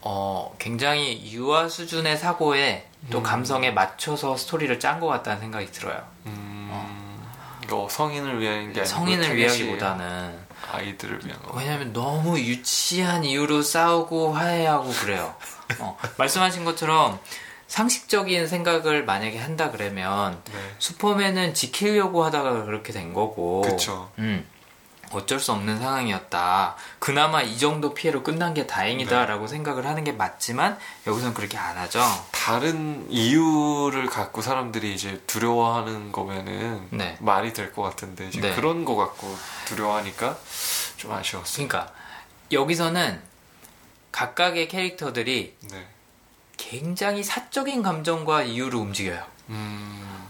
어, 0.01 0.55
굉장히 0.59 1.31
유아 1.33 1.67
수준의 1.67 2.17
사고에 2.17 2.87
또 3.09 3.19
음. 3.19 3.23
감성에 3.23 3.71
맞춰서 3.71 4.37
스토리를 4.37 4.79
짠 4.79 4.99
것 4.99 5.07
같다는 5.07 5.39
생각이 5.41 5.71
들어요. 5.71 6.01
음, 6.25 7.21
이거 7.63 7.87
성인을 7.89 8.39
위한 8.39 8.73
게 8.73 8.81
아니고 8.81 8.85
성인을. 8.85 9.35
위하기보다는 9.35 10.39
아이들을 10.71 11.25
위한 11.25 11.41
거. 11.43 11.57
왜냐면 11.57 11.93
너무 11.93 12.39
유치한 12.39 13.23
이유로 13.25 13.61
싸우고 13.61 14.33
화해하고 14.33 14.89
그래요. 14.91 15.35
어, 15.79 15.97
말씀하신 16.17 16.63
것처럼 16.65 17.19
상식적인 17.67 18.47
생각을 18.47 19.05
만약에 19.05 19.37
한다 19.37 19.71
그러면 19.71 20.41
네. 20.45 20.53
슈퍼맨은 20.79 21.53
지키려고 21.53 22.23
하다가 22.23 22.65
그렇게 22.65 22.93
된 22.93 23.13
거고. 23.13 23.61
그쵸. 23.61 24.11
음. 24.19 24.47
어쩔 25.11 25.39
수 25.39 25.53
없는 25.53 25.79
상황이었다. 25.79 26.75
그나마 26.99 27.41
이 27.41 27.57
정도 27.57 27.93
피해로 27.93 28.23
끝난 28.23 28.53
게 28.53 28.67
다행이다라고 28.67 29.47
생각을 29.47 29.85
하는 29.85 30.03
게 30.03 30.11
맞지만 30.11 30.77
여기서는 31.05 31.33
그렇게 31.33 31.57
안 31.57 31.77
하죠. 31.77 32.01
다른 32.31 33.05
이유를 33.09 34.07
갖고 34.07 34.41
사람들이 34.41 34.93
이제 34.93 35.21
두려워하는 35.25 36.11
거면은 36.11 36.87
네. 36.91 37.15
말이 37.21 37.53
될 37.53 37.71
것 37.71 37.83
같은데 37.83 38.27
이제 38.27 38.41
네. 38.41 38.53
그런 38.55 38.83
거 38.83 38.95
갖고 38.95 39.33
두려워하니까 39.65 40.37
좀 40.97 41.13
아쉬웠어요. 41.13 41.67
그러니까 41.69 41.93
여기서는 42.51 43.21
각각의 44.11 44.67
캐릭터들이 44.67 45.55
네. 45.71 45.87
굉장히 46.57 47.23
사적인 47.23 47.83
감정과 47.83 48.43
이유로 48.43 48.79
움직여요. 48.79 49.23
음, 49.49 50.27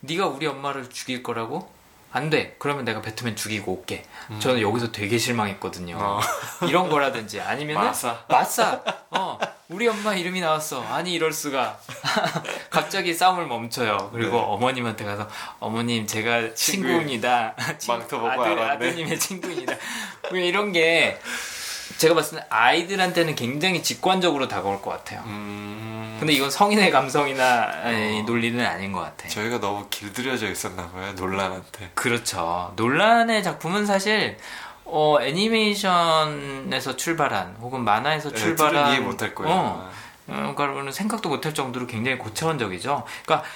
네가 0.00 0.26
우리 0.28 0.46
엄마를 0.46 0.88
죽일 0.88 1.22
거라고? 1.22 1.70
안 2.12 2.28
돼. 2.28 2.56
그러면 2.58 2.84
내가 2.84 3.00
배트맨 3.02 3.36
죽이고 3.36 3.72
올게. 3.72 4.04
저는 4.40 4.60
여기서 4.60 4.90
되게 4.90 5.16
실망했거든요. 5.16 5.94
음. 5.96 6.00
어. 6.00 6.20
이런 6.66 6.88
거라든지 6.88 7.40
아니면은 7.40 7.82
마사. 7.86 8.24
마사. 8.28 8.82
어, 9.10 9.38
우리 9.68 9.86
엄마 9.86 10.14
이름이 10.16 10.40
나왔어. 10.40 10.82
아니 10.82 11.12
이럴 11.12 11.32
수가. 11.32 11.78
갑자기 12.70 13.14
싸움을 13.14 13.46
멈춰요. 13.46 14.10
그리고 14.12 14.38
네. 14.38 14.42
어머님한테 14.44 15.04
가서 15.04 15.28
어머님 15.60 16.04
제가. 16.06 16.52
친구입니다. 16.54 17.54
보고 18.10 18.28
아들, 18.28 18.58
알았네. 18.58 18.88
아드님의 18.88 19.18
친구입니다. 19.18 19.76
뭐 20.30 20.38
이런 20.38 20.72
게 20.72 21.20
제가 22.00 22.14
봤을 22.14 22.38
때 22.38 22.46
아이들한테는 22.48 23.34
굉장히 23.34 23.82
직관적으로 23.82 24.48
다가올 24.48 24.80
것 24.80 24.88
같아요. 24.88 25.22
음. 25.26 26.16
근데 26.18 26.32
이건 26.32 26.50
성인의 26.50 26.90
감성이나 26.90 27.90
이 27.90 28.20
어. 28.20 28.22
논리는 28.22 28.64
아닌 28.64 28.90
것 28.90 29.00
같아요. 29.00 29.28
저희가 29.28 29.60
너무 29.60 29.86
길들여져 29.90 30.50
있었나 30.50 30.88
봐요 30.88 31.12
논란한테. 31.12 31.90
그렇죠. 31.94 32.72
논란의 32.76 33.42
작품은 33.42 33.84
사실 33.84 34.38
어, 34.86 35.18
애니메이션에서 35.20 36.96
출발한 36.96 37.58
혹은 37.60 37.84
만화에서 37.84 38.30
애들은 38.30 38.40
출발한 38.40 38.92
이해 38.92 39.00
못할 39.00 39.34
거예요. 39.34 39.52
어, 39.52 39.90
어, 40.28 40.54
그러니까 40.56 40.90
생각도 40.92 41.28
못할 41.28 41.52
정도로 41.52 41.86
굉장히 41.86 42.16
고차원적이죠. 42.16 43.04
그러니까 43.26 43.46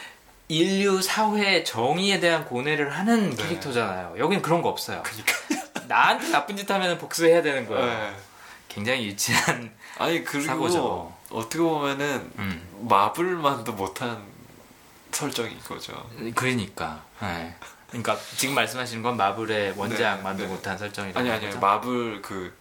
인류 0.48 1.00
사회 1.00 1.64
정의에 1.64 2.20
대한 2.20 2.44
고뇌를 2.44 2.90
하는 2.90 3.30
네. 3.30 3.36
캐릭터잖아요. 3.42 4.16
여기는 4.18 4.42
그런 4.42 4.60
거 4.60 4.68
없어요. 4.68 5.02
그러니까. 5.02 5.32
나한테 5.88 6.30
나쁜 6.30 6.56
짓 6.58 6.70
하면 6.70 6.98
복수해야 6.98 7.40
되는 7.40 7.66
거예요. 7.66 7.86
네. 7.86 8.12
굉장히 8.74 9.06
유치한 9.06 9.72
아니 9.98 10.24
그리고 10.24 10.46
사고죠. 10.46 11.12
어떻게 11.30 11.58
보면은 11.58 12.32
음. 12.38 12.68
마블만도 12.88 13.72
못한 13.72 14.20
설정인 15.12 15.58
거죠. 15.60 16.08
그러니까. 16.34 17.04
네. 17.20 17.54
그러니까 17.88 18.18
지금 18.36 18.56
말씀하시는 18.56 19.02
건 19.02 19.16
마블의 19.16 19.74
원작만도 19.76 20.42
네, 20.42 20.48
네. 20.48 20.52
못한 20.52 20.76
설정이라고 20.76 21.20
아니 21.20 21.30
아니 21.30 21.46
거죠? 21.46 21.60
마블 21.60 22.20
그, 22.20 22.52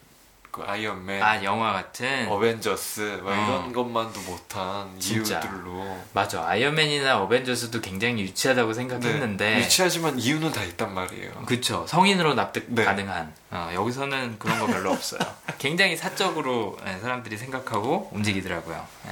그 0.54 0.62
아이언맨, 0.62 1.20
아 1.20 1.42
영화 1.42 1.72
같은 1.72 2.28
어벤져스 2.30 3.22
막 3.24 3.32
어. 3.32 3.34
이런 3.34 3.72
것만도 3.72 4.20
못한 4.20 4.88
진짜. 5.00 5.40
이유들로 5.40 5.98
맞아 6.12 6.46
아이언맨이나 6.46 7.20
어벤져스도 7.22 7.80
굉장히 7.80 8.22
유치하다고 8.22 8.72
생각했는데 8.72 9.50
네, 9.50 9.58
유치하지만 9.58 10.16
이유는 10.16 10.52
다 10.52 10.62
있단 10.62 10.94
말이에요. 10.94 11.32
그쵸 11.46 11.84
성인으로 11.88 12.34
납득 12.34 12.66
네. 12.68 12.84
가능한 12.84 13.34
어, 13.50 13.70
여기서는 13.74 14.38
그런 14.38 14.60
거 14.60 14.66
별로 14.68 14.92
없어요 14.92 15.18
굉장히 15.58 15.96
사적으로 15.96 16.78
예, 16.86 17.00
사람들이 17.00 17.36
생각하고 17.36 18.10
움직이더라고요 18.12 18.86
예. 19.08 19.10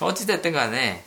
어찌됐든 0.00 0.52
간에 0.52 1.04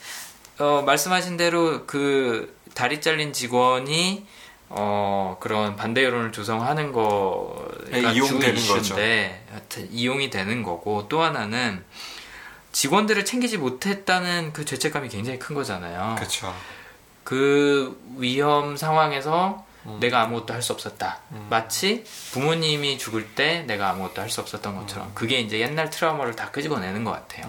어, 0.59 0.83
말씀하신 0.85 1.38
대로 1.38 1.88
그 1.88 2.55
다리 2.75 3.01
잘린 3.01 3.33
직원이 3.33 4.27
어, 4.69 5.38
그런 5.39 5.75
반대 5.75 6.03
여론을 6.03 6.32
조성하는 6.32 6.91
거가 6.91 7.65
네, 7.91 8.01
주 8.01 8.08
이용되는 8.10 8.55
이슈인데 8.55 9.45
하여튼 9.51 9.88
이용이 9.91 10.29
되는 10.29 10.62
거고 10.63 11.08
또 11.10 11.21
하나는 11.23 11.84
직원들을 12.71 13.25
챙기지 13.25 13.58
못했다는 13.58 14.53
그 14.53 14.63
죄책감이 14.65 15.10
굉장히 15.10 15.39
큰 15.39 15.55
거잖아요. 15.55 16.15
그렇죠. 16.17 16.53
그 17.23 17.99
위험 18.17 18.77
상황에서 18.77 19.65
음. 19.86 19.97
내가 19.99 20.21
아무것도 20.21 20.53
할 20.53 20.62
수 20.62 20.73
없었다. 20.73 21.19
음. 21.32 21.47
마치 21.49 22.03
부모님이 22.32 22.97
죽을 22.97 23.27
때 23.34 23.63
내가 23.63 23.89
아무것도 23.89 24.21
할 24.21 24.29
수 24.29 24.41
없었던 24.41 24.75
것처럼 24.75 25.12
그게 25.15 25.39
이제 25.39 25.60
옛날 25.60 25.89
트라우마를 25.89 26.36
다 26.36 26.51
끄집어내는 26.51 27.03
것 27.03 27.12
같아요. 27.12 27.47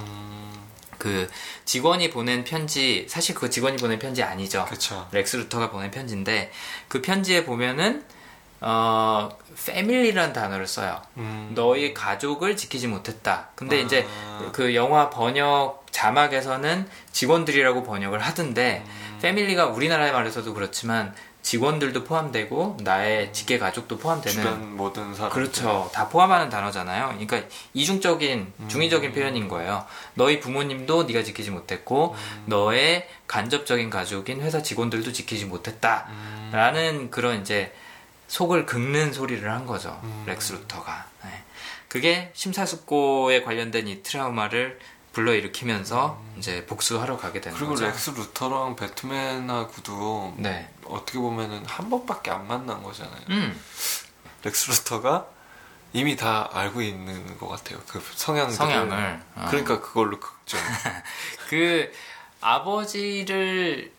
음, 1.00 1.26
그 1.26 1.28
직원이 1.64 2.10
보낸 2.10 2.44
편지 2.44 3.06
사실 3.08 3.34
그 3.34 3.50
직원이 3.50 3.76
보낸 3.76 3.98
편지 3.98 4.22
아니죠. 4.22 4.64
그렇죠. 4.66 5.08
렉스 5.10 5.36
루터가 5.36 5.70
보낸 5.70 5.90
편지인데 5.90 6.52
그 6.88 7.02
편지에 7.02 7.44
보면은 7.44 8.04
어 8.60 9.30
패밀리라는 9.64 10.32
단어를 10.34 10.66
써요. 10.66 11.00
음. 11.16 11.52
너의 11.54 11.94
가족을 11.94 12.56
지키지 12.56 12.86
못했다. 12.86 13.48
근데 13.54 13.78
아. 13.78 13.80
이제 13.80 14.06
그 14.52 14.74
영화 14.74 15.08
번역 15.10 15.86
자막에서는 15.90 16.88
직원들이라고 17.12 17.82
번역을 17.82 18.20
하던데 18.20 18.84
음. 18.86 19.18
패밀리가 19.22 19.66
우리나라의 19.66 20.12
말에서도 20.12 20.52
그렇지만 20.54 21.14
직원들도 21.42 22.04
포함되고 22.04 22.78
나의 22.80 23.32
직계 23.32 23.58
가족도 23.58 23.98
포함되는 23.98 24.42
주변 24.42 24.76
모든 24.76 25.14
사람 25.14 25.32
그렇죠. 25.32 25.90
다 25.92 26.08
포함하는 26.08 26.48
단어잖아요. 26.48 27.16
그러니까 27.18 27.42
이중적인 27.74 28.52
음. 28.58 28.68
중의적인 28.68 29.12
표현인 29.12 29.48
거예요. 29.48 29.86
너희 30.14 30.38
부모님도 30.38 31.04
네가 31.04 31.22
지키지 31.22 31.50
못했고 31.50 32.14
음. 32.14 32.42
너의 32.46 33.08
간접적인 33.26 33.90
가족인 33.90 34.42
회사 34.42 34.62
직원들도 34.62 35.12
지키지 35.12 35.46
못했다. 35.46 36.06
음. 36.10 36.50
라는 36.52 37.10
그런 37.10 37.40
이제 37.40 37.72
속을 38.28 38.66
긁는 38.66 39.12
소리를 39.12 39.50
한 39.50 39.66
거죠. 39.66 39.98
음. 40.04 40.24
렉스 40.26 40.52
루터가. 40.52 41.06
네. 41.24 41.42
그게 41.88 42.30
심사숙고에 42.34 43.42
관련된 43.42 43.88
이 43.88 44.02
트라우마를 44.02 44.78
불러일으키면서 45.12 46.20
이제 46.38 46.64
복수하러 46.66 47.16
가게 47.16 47.40
되는 47.40 47.56
음. 47.56 47.58
그리고 47.58 47.74
거죠. 47.74 47.86
렉스 47.86 48.10
루터랑 48.10 48.76
배트맨하고도 48.76 50.34
네. 50.38 50.68
어떻게 50.84 51.18
보면은 51.18 51.64
한 51.66 51.90
번밖에 51.90 52.30
안 52.30 52.46
만난 52.46 52.82
거잖아요. 52.82 53.20
음. 53.30 53.60
렉스 54.44 54.70
루터가 54.70 55.26
이미 55.92 56.16
다 56.16 56.48
알고 56.52 56.82
있는 56.82 57.38
것 57.38 57.48
같아요. 57.48 57.80
그 57.88 58.00
성향들을. 58.14 58.56
성향을. 58.56 59.20
어. 59.34 59.46
그러니까 59.50 59.80
그걸로 59.80 60.20
긁죠. 60.20 60.56
그 61.48 61.92
아버지를 62.40 63.92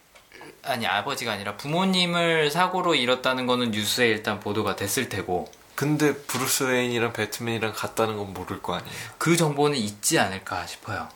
아니 0.63 0.87
아버지가 0.87 1.33
아니라 1.33 1.57
부모님을 1.57 2.49
사고로 2.49 2.95
잃었다는 2.95 3.45
거는 3.45 3.71
뉴스에 3.71 4.07
일단 4.07 4.39
보도가 4.39 4.75
됐을 4.75 5.09
테고 5.09 5.51
근데 5.81 6.15
브루스 6.15 6.65
웨인이랑 6.65 7.11
배트맨이랑 7.11 7.73
같다는 7.73 8.15
건 8.15 8.35
모를 8.35 8.61
거 8.61 8.75
아니에요. 8.75 8.93
그 9.17 9.35
정보는 9.35 9.75
있지 9.79 10.19
않을까 10.19 10.67
싶어요. 10.67 11.09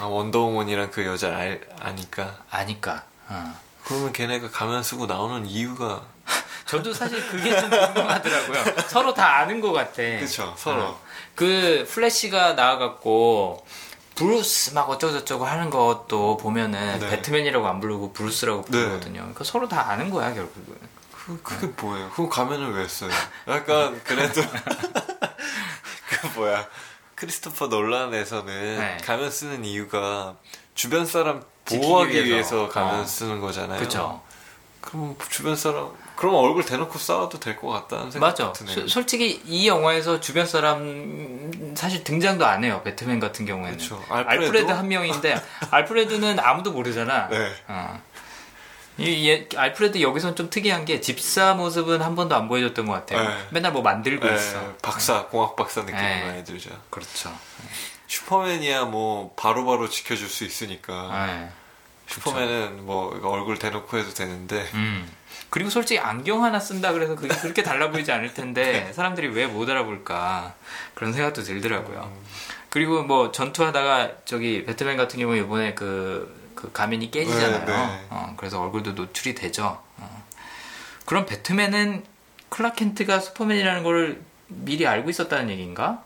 아, 0.00 0.06
원더우먼이랑 0.06 0.90
그 0.90 1.04
여자 1.04 1.36
알, 1.36 1.60
아니까. 1.78 2.38
아니까. 2.48 3.04
어. 3.28 3.54
그러면 3.84 4.14
걔네가 4.14 4.50
가면 4.50 4.82
쓰고 4.82 5.04
나오는 5.04 5.44
이유가. 5.44 6.02
저도 6.64 6.94
사실 6.94 7.28
그게 7.28 7.60
좀 7.60 7.68
궁금하더라고요. 7.68 8.64
서로 8.88 9.12
다 9.12 9.36
아는 9.36 9.60
것 9.60 9.72
같아. 9.72 10.02
그쵸, 10.18 10.54
서로. 10.56 10.82
어. 10.82 11.00
그 11.34 11.86
플래시가 11.86 12.54
나와갖고 12.54 13.66
브루스 14.14 14.72
막 14.72 14.88
어쩌고저쩌고 14.88 15.44
하는 15.44 15.68
것도 15.68 16.38
보면은 16.38 17.00
네. 17.00 17.10
배트맨이라고 17.10 17.68
안 17.68 17.80
부르고 17.80 18.14
브루스라고 18.14 18.62
네. 18.62 18.70
부르거든요. 18.70 19.20
그러니까 19.20 19.44
서로 19.44 19.68
다 19.68 19.90
아는 19.90 20.08
거야 20.08 20.32
결국은. 20.32 20.95
그, 21.26 21.40
그게 21.42 21.66
뭐예요? 21.80 22.10
그럼 22.10 22.28
가면을 22.30 22.72
왜 22.74 22.86
써요? 22.88 23.10
약간, 23.48 24.00
그래도. 24.04 24.40
그 26.08 26.26
뭐야. 26.36 26.66
크리스토퍼 27.14 27.66
논란에서는 27.68 28.78
네. 28.78 28.96
가면 29.04 29.30
쓰는 29.30 29.64
이유가 29.64 30.36
주변 30.74 31.06
사람 31.06 31.42
보호하기 31.64 32.12
위해서. 32.12 32.28
위해서 32.28 32.68
가면 32.68 33.00
어. 33.00 33.04
쓰는 33.04 33.40
거잖아요. 33.40 33.78
그렇죠. 33.78 34.22
그럼 34.82 35.16
주변 35.30 35.56
사람, 35.56 35.88
그럼 36.14 36.34
얼굴 36.36 36.64
대놓고 36.64 36.98
싸워도 36.98 37.40
될 37.40 37.56
것 37.56 37.68
같다는 37.68 38.10
생각 38.12 38.26
맞아. 38.28 38.52
드네요. 38.52 38.74
소- 38.74 38.86
솔직히 38.86 39.42
이 39.46 39.66
영화에서 39.66 40.20
주변 40.20 40.46
사람 40.46 41.74
사실 41.74 42.04
등장도 42.04 42.44
안 42.46 42.62
해요. 42.62 42.82
배트맨 42.84 43.18
같은 43.18 43.46
경우에는. 43.46 43.78
그렇죠. 43.78 44.00
알프레드, 44.10 44.44
알프레도? 44.44 44.72
한 44.74 44.86
명인데 44.88 45.42
알프레드는 45.72 46.38
아무도 46.38 46.70
모르잖아. 46.72 47.28
네. 47.28 47.52
어. 47.66 48.00
이 48.98 49.28
얘- 49.28 49.48
알프레드 49.54 50.00
여기선 50.00 50.36
좀 50.36 50.48
특이한 50.48 50.84
게 50.86 51.00
집사 51.00 51.54
모습은 51.54 52.00
한 52.00 52.14
번도 52.16 52.34
안 52.34 52.48
보여줬던 52.48 52.86
것 52.86 52.92
같아요. 52.92 53.28
네. 53.28 53.46
맨날 53.50 53.72
뭐 53.72 53.82
만들고 53.82 54.26
네, 54.26 54.34
있어. 54.34 54.74
박사, 54.82 55.26
공학 55.26 55.54
박사 55.56 55.80
느낌이 55.82 55.98
네. 56.00 56.24
많이 56.26 56.44
들죠. 56.44 56.70
그렇죠. 56.90 57.30
슈퍼맨이야 58.06 58.84
뭐 58.84 59.34
바로바로 59.36 59.88
지켜줄 59.88 60.28
수 60.28 60.44
있으니까 60.44 61.26
네. 61.26 61.50
슈퍼맨은 62.06 62.86
뭐 62.86 63.18
얼굴 63.24 63.58
대놓고 63.58 63.98
해도 63.98 64.14
되는데 64.14 64.66
음. 64.74 65.10
그리고 65.50 65.70
솔직히 65.70 65.98
안경 66.00 66.44
하나 66.44 66.58
쓴다 66.60 66.92
그래서 66.92 67.16
그게 67.16 67.34
그렇게 67.36 67.62
달라 67.62 67.90
보이지 67.90 68.10
않을 68.12 68.32
텐데 68.32 68.92
사람들이 68.94 69.28
왜 69.28 69.46
못 69.46 69.68
알아볼까 69.68 70.54
그런 70.94 71.12
생각도 71.12 71.42
들더라고요. 71.42 72.12
그리고 72.70 73.02
뭐 73.02 73.32
전투하다가 73.32 74.10
저기 74.24 74.64
배트맨 74.64 74.96
같은 74.96 75.18
경우 75.18 75.34
이번에 75.36 75.74
그, 75.74 76.45
그 76.66 76.72
가면이 76.72 77.10
깨지잖아요. 77.10 77.64
네, 77.64 77.72
네. 77.72 78.06
어, 78.10 78.34
그래서 78.36 78.60
얼굴도 78.60 78.92
노출이 78.92 79.34
되죠. 79.34 79.80
어. 79.98 80.26
그럼 81.04 81.24
배트맨은 81.26 82.04
클라켄트가 82.48 83.20
슈퍼맨이라는 83.20 83.82
걸 83.84 84.20
미리 84.48 84.86
알고 84.86 85.10
있었다는 85.10 85.50
얘기인가? 85.50 86.04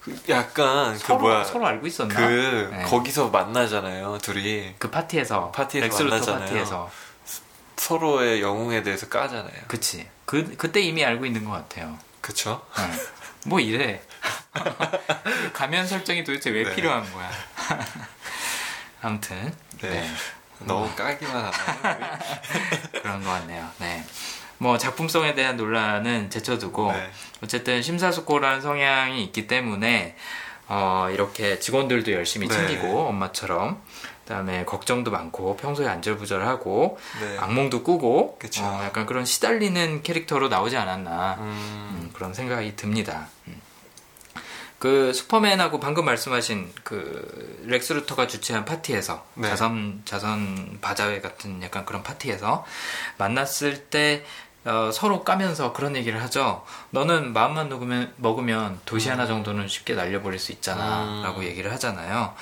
그 0.00 0.18
약간 0.30 0.94
그 0.94 0.98
서로, 0.98 1.20
뭐야 1.20 1.44
서로 1.44 1.66
알고 1.66 1.86
있었나? 1.86 2.14
그 2.14 2.70
네. 2.72 2.82
거기서 2.82 3.28
만나잖아요 3.28 4.18
둘이 4.18 4.74
그 4.78 4.90
파티에서 4.90 5.52
파티에서 5.52 6.04
만나잖아요. 6.04 6.40
파티에서 6.40 6.90
서로의 7.76 8.42
영웅에 8.42 8.82
대해서 8.82 9.08
까잖아요 9.08 9.62
그치 9.68 10.08
그 10.24 10.56
그때 10.56 10.80
이미 10.80 11.04
알고 11.04 11.26
있는 11.26 11.44
것 11.44 11.52
같아요. 11.52 11.98
그쵸? 12.20 12.64
응. 12.78 12.98
뭐 13.46 13.60
이래. 13.60 14.02
가면 15.52 15.86
설정이 15.86 16.24
도대체 16.24 16.50
왜 16.50 16.64
네. 16.64 16.74
필요한 16.74 17.10
거야. 17.12 17.30
아무튼 19.02 19.52
네. 19.88 20.00
네. 20.00 20.66
너무 20.66 20.88
까기만 20.94 21.34
하나요? 21.34 22.18
그런 23.02 23.22
것 23.24 23.30
같네요. 23.30 23.68
네. 23.78 24.04
뭐 24.58 24.78
작품성에 24.78 25.34
대한 25.34 25.56
논란은 25.56 26.30
제쳐두고 26.30 26.92
네. 26.92 27.10
어쨌든 27.42 27.82
심사숙고라는 27.82 28.60
성향이 28.60 29.24
있기 29.24 29.48
때문에 29.48 30.14
어, 30.68 31.08
이렇게 31.10 31.58
직원들도 31.58 32.12
열심히 32.12 32.46
네. 32.46 32.54
챙기고 32.54 33.08
엄마처럼 33.08 33.82
그다음에 34.24 34.64
걱정도 34.64 35.10
많고 35.10 35.56
평소에 35.56 35.88
안절부절하고 35.88 36.98
네. 37.20 37.38
악몽도 37.38 37.82
꾸고. 37.82 38.38
어, 38.60 38.80
약간 38.84 39.04
그런 39.06 39.24
시달리는 39.24 40.02
캐릭터로 40.02 40.48
나오지 40.48 40.76
않았나 40.76 41.34
음, 41.40 41.42
음, 41.44 42.10
그런 42.12 42.32
생각이 42.32 42.76
듭니다. 42.76 43.26
음. 43.48 43.60
그 44.82 45.12
슈퍼맨하고 45.12 45.78
방금 45.78 46.04
말씀하신 46.04 46.72
그 46.82 47.62
렉스 47.66 47.92
루터가 47.92 48.26
주최한 48.26 48.64
파티에서 48.64 49.24
네. 49.34 49.48
자선 49.48 50.02
자선 50.04 50.78
바자회 50.80 51.20
같은 51.20 51.62
약간 51.62 51.86
그런 51.86 52.02
파티에서 52.02 52.64
만났을 53.16 53.84
때 53.84 54.24
어, 54.64 54.90
서로 54.92 55.22
까면서 55.22 55.72
그런 55.72 55.94
얘기를 55.94 56.20
하죠. 56.24 56.64
너는 56.90 57.32
마음만 57.32 57.68
먹으면, 57.68 58.12
먹으면 58.16 58.80
도시 58.84 59.08
하나 59.08 59.28
정도는 59.28 59.68
쉽게 59.68 59.94
날려버릴 59.94 60.40
수 60.40 60.50
있잖아. 60.50 61.04
음. 61.04 61.22
라고 61.22 61.44
얘기를 61.44 61.72
하잖아요. 61.74 62.34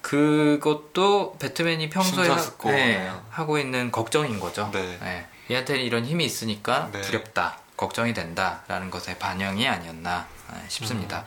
그것도 0.00 1.38
배트맨이 1.40 1.90
평소에 1.90 2.28
하, 2.28 2.34
심사숙고네요. 2.36 3.26
하고 3.30 3.58
있는 3.58 3.90
걱정인 3.90 4.38
거죠. 4.38 4.70
네. 4.72 5.26
얘한테는 5.50 5.82
이런 5.82 6.06
힘이 6.06 6.24
있으니까 6.24 6.88
네. 6.92 7.00
두렵다, 7.00 7.58
걱정이 7.76 8.14
된다라는 8.14 8.92
것의 8.92 9.18
반영이 9.18 9.66
아니었나 9.66 10.28
아, 10.48 10.60
싶습니다. 10.68 11.24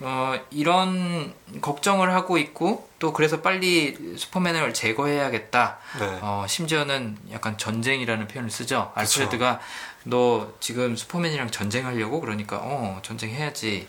어, 0.00 0.34
이런 0.50 1.32
걱정을 1.60 2.12
하고 2.12 2.38
있고 2.38 2.88
또 2.98 3.12
그래서 3.12 3.40
빨리 3.40 4.16
슈퍼맨을 4.16 4.74
제거해야겠다. 4.74 5.78
네. 5.98 6.18
어, 6.22 6.44
심지어는 6.48 7.16
약간 7.32 7.56
전쟁이라는 7.56 8.28
표현을 8.28 8.50
쓰죠. 8.50 8.92
알프레드가 8.94 9.60
너 10.04 10.52
지금 10.60 10.96
슈퍼맨이랑 10.96 11.50
전쟁하려고 11.50 12.20
그러니까 12.20 12.58
어 12.62 13.00
전쟁해야지. 13.02 13.88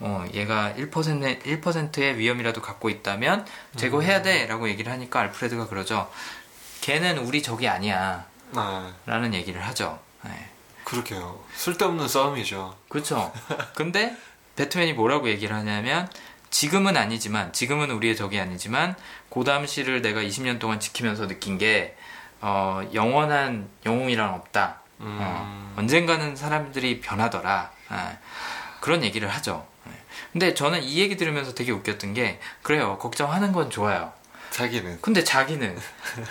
어 0.00 0.24
얘가 0.32 0.74
1%의 0.76 1.40
1%의 1.40 2.18
위험이라도 2.18 2.62
갖고 2.62 2.88
있다면 2.88 3.44
제거해야 3.76 4.22
돼라고 4.22 4.68
얘기를 4.68 4.92
하니까 4.92 5.20
알프레드가 5.20 5.66
그러죠. 5.66 6.08
걔는 6.82 7.18
우리 7.18 7.42
적이 7.42 7.68
아니야라는 7.68 8.24
아, 8.54 9.30
얘기를 9.32 9.60
하죠. 9.66 9.98
네. 10.24 10.48
그렇게요. 10.84 11.38
쓸데없는 11.54 12.08
싸움이죠. 12.08 12.74
그렇죠. 12.88 13.30
근데 13.74 14.16
배트맨이 14.58 14.94
뭐라고 14.94 15.28
얘기를 15.28 15.54
하냐면 15.54 16.10
지금은 16.50 16.96
아니지만 16.96 17.52
지금은 17.52 17.92
우리의 17.92 18.16
적이 18.16 18.40
아니지만 18.40 18.96
고담 19.28 19.66
씨를 19.66 20.02
내가 20.02 20.20
20년 20.20 20.58
동안 20.58 20.80
지키면서 20.80 21.28
느낀 21.28 21.58
게 21.58 21.96
어, 22.40 22.82
영원한 22.92 23.68
영웅이란 23.86 24.30
없다. 24.30 24.80
음, 25.00 25.18
어, 25.20 25.74
언젠가는 25.76 26.34
사람들이 26.34 27.00
변하더라. 27.00 27.70
아, 27.88 28.16
그런 28.80 29.04
얘기를 29.04 29.28
하죠. 29.28 29.64
예. 29.88 29.92
근데 30.32 30.54
저는 30.54 30.82
이 30.82 30.98
얘기 30.98 31.16
들으면서 31.16 31.54
되게 31.54 31.70
웃겼던 31.70 32.14
게 32.14 32.40
그래요. 32.62 32.98
걱정하는 32.98 33.52
건 33.52 33.70
좋아요. 33.70 34.12
자기는 34.50 34.98
근데 35.00 35.22
자기는 35.22 35.78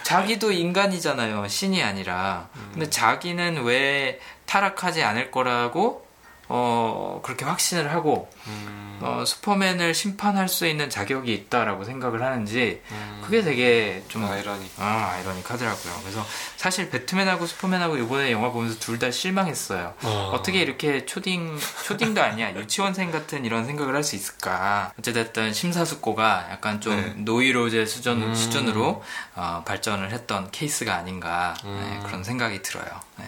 자기도 0.03 0.51
인간이잖아요. 0.51 1.47
신이 1.47 1.81
아니라. 1.81 2.49
근데 2.73 2.89
자기는 2.89 3.63
왜 3.63 4.19
타락하지 4.45 5.03
않을 5.03 5.31
거라고 5.31 6.06
어 6.49 7.19
그렇게 7.23 7.45
확신을 7.45 7.91
하고 7.93 8.29
음, 8.47 8.99
어 9.01 9.23
슈퍼맨을 9.25 9.93
심판할 9.93 10.47
수 10.47 10.65
있는 10.65 10.89
자격이 10.89 11.33
있다라고 11.33 11.83
생각을 11.83 12.23
하는지 12.23 12.81
음, 12.91 13.21
그게 13.23 13.41
되게 13.43 14.03
좀 14.07 14.23
아이러니. 14.25 14.69
아, 14.77 15.11
아이러니하더라고요. 15.15 15.93
그래서 16.01 16.25
사실 16.55 16.89
배트맨하고 16.89 17.45
슈퍼맨하고 17.45 17.97
이번에 17.97 18.31
영화 18.31 18.49
보면서 18.51 18.79
둘 18.79 18.97
다 18.97 19.11
실망했어요. 19.11 19.93
어. 20.01 20.31
어떻게 20.33 20.59
이렇게 20.61 21.05
초딩 21.05 21.59
초딩도 21.85 22.19
아니야 22.23 22.55
유치원생 22.55 23.11
같은 23.11 23.45
이런 23.45 23.65
생각을 23.67 23.93
할 23.93 24.03
수 24.03 24.15
있을까? 24.15 24.91
어쨌든 24.97 25.53
심사숙고가 25.53 26.47
약간 26.51 26.81
좀 26.81 26.95
네. 26.95 27.13
노이로제 27.17 27.85
수준 27.85 28.21
음. 28.23 28.33
수준으로 28.33 29.03
어, 29.35 29.63
발전을 29.67 30.11
했던 30.11 30.49
케이스가 30.51 30.95
아닌가 30.95 31.53
네, 31.63 31.69
음. 31.69 32.03
그런 32.07 32.23
생각이 32.23 32.61
들어요. 32.63 32.85
네. 33.17 33.25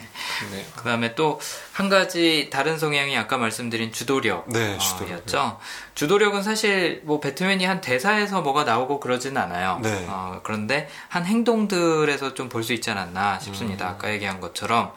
네. 0.52 0.66
그다음에 0.78 1.14
또 1.16 1.40
한 1.74 1.88
가지 1.88 2.50
다른 2.52 2.78
성향 2.78 3.09
이 3.10 3.18
아까 3.18 3.38
말씀드린 3.38 3.92
주도력. 3.92 4.46
네, 4.48 4.78
주도력. 4.78 5.20
였죠. 5.20 5.60
주도력은 5.96 6.44
사실 6.44 7.02
뭐 7.04 7.20
배트맨이 7.20 7.66
한 7.66 7.82
대사에서 7.82 8.42
뭐가 8.42 8.64
나오고 8.64 9.00
그러지는 9.00 9.42
않아요. 9.42 9.80
네. 9.82 10.06
어, 10.08 10.40
그런데 10.44 10.88
한 11.10 11.26
행동들에서 11.26 12.34
좀 12.34 12.50
볼 12.50 12.64
수 12.64 12.74
있지 12.74 12.90
않았나 12.92 13.40
싶습니다. 13.40 13.88
음. 13.88 13.90
아까 13.92 14.12
얘기한 14.12 14.40
것처럼 14.40 14.92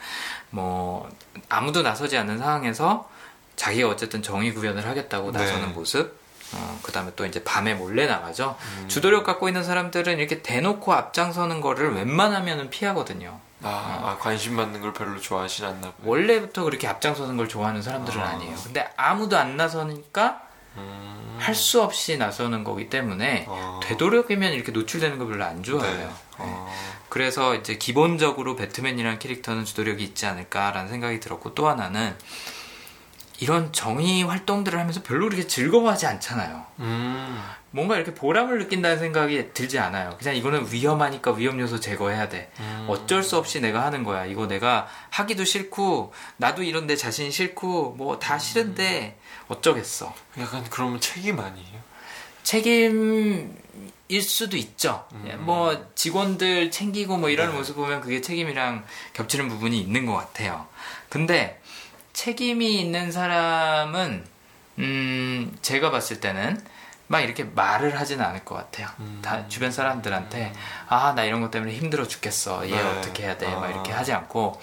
뭐 0.51 1.09
아무도 1.48 1.83
나서지 1.83 2.16
않는 2.18 2.38
상황에서 2.38 3.09
자기가 3.57 3.88
어쨌든 3.88 4.22
정의 4.22 4.53
구현을 4.55 4.87
하겠다고 4.87 5.33
네. 5.33 5.38
나서는 5.38 5.75
모습. 5.75 6.20
어, 6.55 6.79
그 6.83 6.92
다음에 6.92 7.12
또 7.16 7.25
이제 7.25 7.42
밤에 7.44 7.72
몰래 7.75 8.07
나가죠. 8.07 8.57
음. 8.81 8.88
주도력 8.88 9.25
갖고 9.25 9.48
있는 9.48 9.64
사람들은 9.64 10.18
이렇게 10.18 10.42
대놓고 10.42 10.92
앞장서는 10.92 11.61
거를 11.62 11.94
웬만하면 11.94 12.68
피하거든요. 12.70 13.40
아, 13.62 13.68
아, 14.05 14.18
관심 14.18 14.57
받는 14.57 14.81
걸 14.81 14.92
별로 14.92 15.20
좋아하진 15.20 15.64
않나 15.64 15.81
봐요. 15.81 15.94
원래부터 16.05 16.64
그렇게 16.64 16.87
앞장서는 16.88 17.37
걸 17.37 17.48
좋아하는 17.48 17.83
사람들은 17.83 18.20
아. 18.20 18.31
아니에요. 18.31 18.57
근데 18.64 18.88
아무도 18.96 19.38
안 19.38 19.57
나서니까 19.57 20.42
음, 20.77 21.37
할수 21.38 21.83
없이 21.83 22.16
나서는 22.16 22.64
거기 22.64 22.88
때문에 22.88 23.44
어. 23.48 23.81
되도록이면 23.83 24.53
이렇게 24.53 24.72
노출되는 24.72 25.18
거 25.18 25.27
별로 25.27 25.44
안 25.44 25.62
좋아해요. 25.62 25.96
네. 25.96 26.05
네. 26.05 26.12
어, 26.38 26.72
그래서 27.09 27.55
이제 27.55 27.77
기본적으로 27.77 28.57
배트맨이라는 28.57 29.18
캐릭터는 29.18 29.64
주도력이 29.64 30.03
있지 30.03 30.27
않을까라는 30.27 30.88
생각이 30.88 31.20
들었고 31.20 31.55
또 31.55 31.68
하나는 31.68 32.16
이런 33.42 33.72
정의 33.72 34.22
활동들을 34.22 34.78
하면서 34.78 35.02
별로 35.02 35.26
그렇게 35.28 35.48
즐거워하지 35.48 36.07
않잖아요. 36.07 36.64
음, 36.78 37.42
뭔가 37.72 37.96
이렇게 37.96 38.14
보람을 38.14 38.59
느낀다는 38.61 39.00
생각이 39.00 39.52
들지 39.52 39.81
않아요. 39.81 40.16
그냥 40.18 40.37
이거는 40.37 40.72
위험하니까 40.72 41.33
위험 41.33 41.59
요소 41.59 41.81
제거해야 41.81 42.28
돼. 42.28 42.52
음. 42.61 42.87
어쩔 42.88 43.24
수 43.24 43.37
없이 43.37 43.61
내가 43.61 43.85
하는 43.85 44.05
거야. 44.05 44.26
이거 44.26 44.46
내가 44.46 44.87
하기도 45.11 45.44
싫고 45.44 46.12
나도 46.37 46.62
이런 46.62 46.87
내 46.87 46.94
자신 46.94 47.33
싫고 47.33 47.94
뭐 47.98 48.18
다 48.20 48.38
싫은데 48.38 49.18
어쩌겠어. 49.48 50.14
약간 50.38 50.64
그러면 50.70 51.00
책임 51.00 51.40
아니에요? 51.40 51.81
책임 52.44 53.57
일 54.09 54.22
수도 54.22 54.57
있죠. 54.57 55.07
음. 55.14 55.37
뭐 55.40 55.87
직원들 55.94 56.70
챙기고 56.70 57.16
뭐 57.16 57.31
이런 57.31 57.50
네. 57.50 57.57
모습 57.57 57.74
보면 57.74 58.02
그게 58.02 58.20
책임이랑 58.20 58.85
겹치는 59.14 59.48
부분이 59.48 59.81
있는 59.81 60.07
것 60.07 60.14
같아요. 60.14 60.66
근데 61.09 61.61
책임이 62.12 62.81
있는 62.81 63.11
사람은 63.12 64.25
음 64.79 65.57
제가 65.62 65.90
봤을 65.90 66.20
때는 66.20 66.61
막 67.09 67.20
이렇게 67.20 67.44
말을 67.44 67.98
하지는 68.01 68.25
않을 68.25 68.44
것 68.44 68.55
같아요. 68.55 68.88
음. 69.01 69.20
다 69.22 69.46
주변 69.48 69.70
사람들한테 69.70 70.53
아 70.88 71.12
나 71.14 71.25
이런 71.25 71.40
것 71.40 71.51
때문에 71.51 71.75
힘들어 71.75 72.07
죽겠어. 72.07 72.66
얘 72.68 72.75
네. 72.75 72.81
어떻게 72.83 73.25
해야 73.25 73.37
돼? 73.37 73.46
막 73.55 73.64
아. 73.64 73.68
이렇게 73.68 73.92
하지 73.92 74.12
않고 74.12 74.61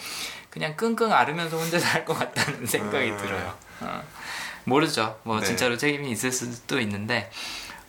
그냥 0.49 0.75
끙끙 0.75 1.11
앓으면서 1.13 1.57
혼자 1.57 1.77
살 1.79 2.05
것 2.05 2.17
같다는 2.17 2.65
생각이 2.67 3.11
음. 3.11 3.17
들어요. 3.17 3.55
어. 3.81 4.03
모르죠. 4.63 5.19
뭐 5.23 5.39
네. 5.39 5.45
진짜로 5.45 5.77
책임이 5.77 6.09
있을 6.11 6.31
수도 6.31 6.79
있는데 6.79 7.29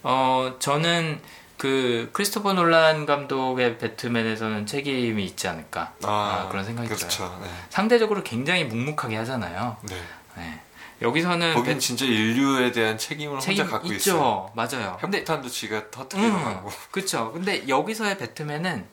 어 0.02 0.56
저는 0.58 1.20
그 1.60 2.08
크리스토퍼 2.14 2.54
놀란 2.54 3.04
감독의 3.04 3.76
배트맨에서는 3.76 4.64
책임이 4.64 5.22
있지 5.26 5.46
않을까 5.46 5.92
아, 6.04 6.48
그런 6.50 6.64
생각이 6.64 6.88
그렇죠. 6.88 7.06
들어요. 7.06 7.38
네. 7.42 7.50
상대적으로 7.68 8.22
굉장히 8.22 8.64
묵묵하게 8.64 9.14
하잖아요. 9.16 9.76
네. 9.82 9.94
네. 10.38 10.60
여기서는 11.02 11.52
거긴 11.52 11.74
배- 11.74 11.78
진짜 11.78 12.06
인류에 12.06 12.72
대한 12.72 12.96
책임을 12.96 13.38
책임 13.40 13.64
혼자 13.64 13.72
갖고 13.74 13.88
있죠. 13.92 14.10
있어요. 14.12 14.50
맞아요. 14.54 14.96
근데 15.02 15.18
핵폭탄도 15.18 15.50
지가 15.50 15.90
터뜨리러 15.90 16.28
음. 16.34 16.60
그렇죠. 16.90 17.30
근데 17.32 17.68
여기서의 17.68 18.16
배트맨은 18.16 18.86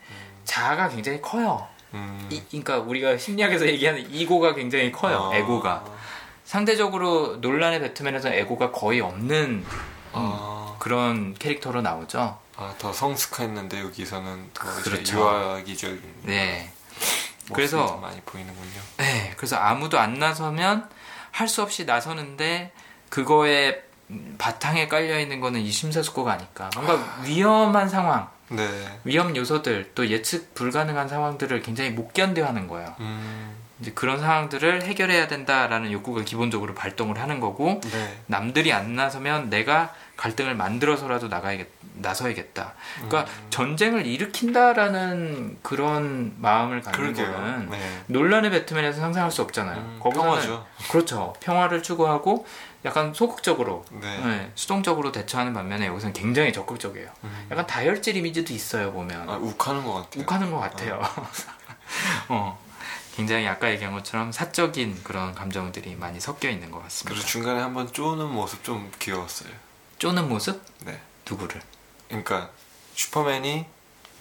자아가 0.43 0.89
굉장히 0.89 1.21
커요. 1.21 1.65
음. 1.93 2.27
이, 2.29 2.43
그러니까 2.49 2.79
우리가 2.79 3.17
심리학에서 3.17 3.65
얘기하는 3.65 4.13
이고가 4.13 4.55
굉장히 4.55 4.91
커요. 4.91 5.29
아. 5.31 5.37
에고가 5.37 5.85
상대적으로 6.43 7.37
논란의 7.39 7.79
배트맨에서 7.79 8.27
에고가 8.33 8.71
거의 8.73 8.99
없는 8.99 9.63
아, 10.11 10.75
그런 10.79 11.33
캐릭터로 11.33 11.81
나오죠. 11.81 12.45
아, 12.57 12.73
더 12.79 12.91
성숙했는데 12.91 13.81
여기서는 13.81 14.49
더 14.53 14.65
그렇죠. 14.81 15.17
유아기적인 15.19 16.01
네. 16.23 16.71
그래서- 17.53 17.85
더 17.85 17.97
많이 17.97 18.19
보이는군요. 18.21 18.81
네, 18.97 19.33
그래서 19.37 19.55
아무도 19.57 19.99
안 19.99 20.15
나서면 20.15 20.89
할 21.31 21.47
수 21.47 21.61
없이 21.61 21.85
나서는데 21.85 22.71
그거에 23.09 23.83
바탕에 24.37 24.87
깔려 24.87 25.19
있는 25.19 25.39
거는 25.39 25.61
이 25.61 25.71
심사숙고가 25.71 26.33
아닐까. 26.33 26.69
뭔가 26.75 27.21
위험한 27.23 27.87
상황, 27.89 28.29
네. 28.49 28.99
위험 29.03 29.35
요소들, 29.35 29.91
또 29.93 30.07
예측 30.09 30.55
불가능한 30.55 31.07
상황들을 31.07 31.61
굉장히 31.61 31.91
못 31.91 32.11
견뎌하는 32.13 32.67
거예요. 32.67 32.95
음, 33.01 33.55
이제 33.79 33.91
그런 33.91 34.19
상황들을 34.19 34.83
해결해야 34.83 35.27
된다라는 35.27 35.91
욕구가 35.91 36.23
기본적으로 36.23 36.73
발동을 36.73 37.19
하는 37.19 37.39
거고 37.39 37.79
네. 37.91 38.17
남들이 38.25 38.73
안 38.73 38.95
나서면 38.95 39.49
내가 39.49 39.93
갈등을 40.15 40.55
만들어서라도 40.55 41.27
나가야겠 41.27 41.67
나서야겠다. 41.99 42.73
그러니까 42.95 43.21
음. 43.21 43.47
전쟁을 43.49 44.05
일으킨다라는 44.05 45.57
그런 45.61 46.35
마음을 46.37 46.81
갖는 46.81 46.99
그러게요. 46.99 47.31
거는 47.31 47.69
네. 47.69 48.03
논란의 48.07 48.51
배트맨에서 48.51 48.99
상상할 48.99 49.31
수 49.31 49.41
없잖아요. 49.41 49.77
음, 49.77 49.99
거기서는 50.01 50.29
평화죠. 50.29 50.65
그렇죠. 50.91 51.33
평화를 51.39 51.81
추구하고 51.81 52.45
약간 52.85 53.13
소극적으로 53.13 53.83
네. 53.91 54.19
네, 54.19 54.51
수동적으로 54.55 55.11
대처하는 55.11 55.53
반면에 55.53 55.87
여기서는 55.87 56.13
굉장히 56.13 56.53
적극적이에요. 56.53 57.09
음. 57.23 57.47
약간 57.51 57.65
다혈질 57.65 58.15
이미지도 58.15 58.53
있어요 58.53 58.91
보면 58.91 59.29
아, 59.29 59.33
욱하는 59.37 59.83
것 59.83 59.93
같아요. 59.93 60.23
욱하는 60.23 60.51
것 60.51 60.59
같아요. 60.59 61.01
어, 62.29 62.59
굉장히 63.17 63.47
아까 63.47 63.71
얘기한 63.71 63.95
것처럼 63.95 64.31
사적인 64.31 65.01
그런 65.03 65.33
감정들이 65.33 65.95
많이 65.95 66.19
섞여 66.19 66.49
있는 66.49 66.69
것 66.69 66.83
같습니다. 66.83 67.15
그리고 67.15 67.27
중간에 67.27 67.59
한번 67.59 67.91
쪼는 67.91 68.27
모습 68.27 68.63
좀 68.63 68.91
귀여웠어요. 68.99 69.49
쪼는 69.97 70.29
모습? 70.29 70.63
네. 70.81 71.01
누구를? 71.27 71.59
그러니까 72.09 72.51
슈퍼맨이 72.93 73.65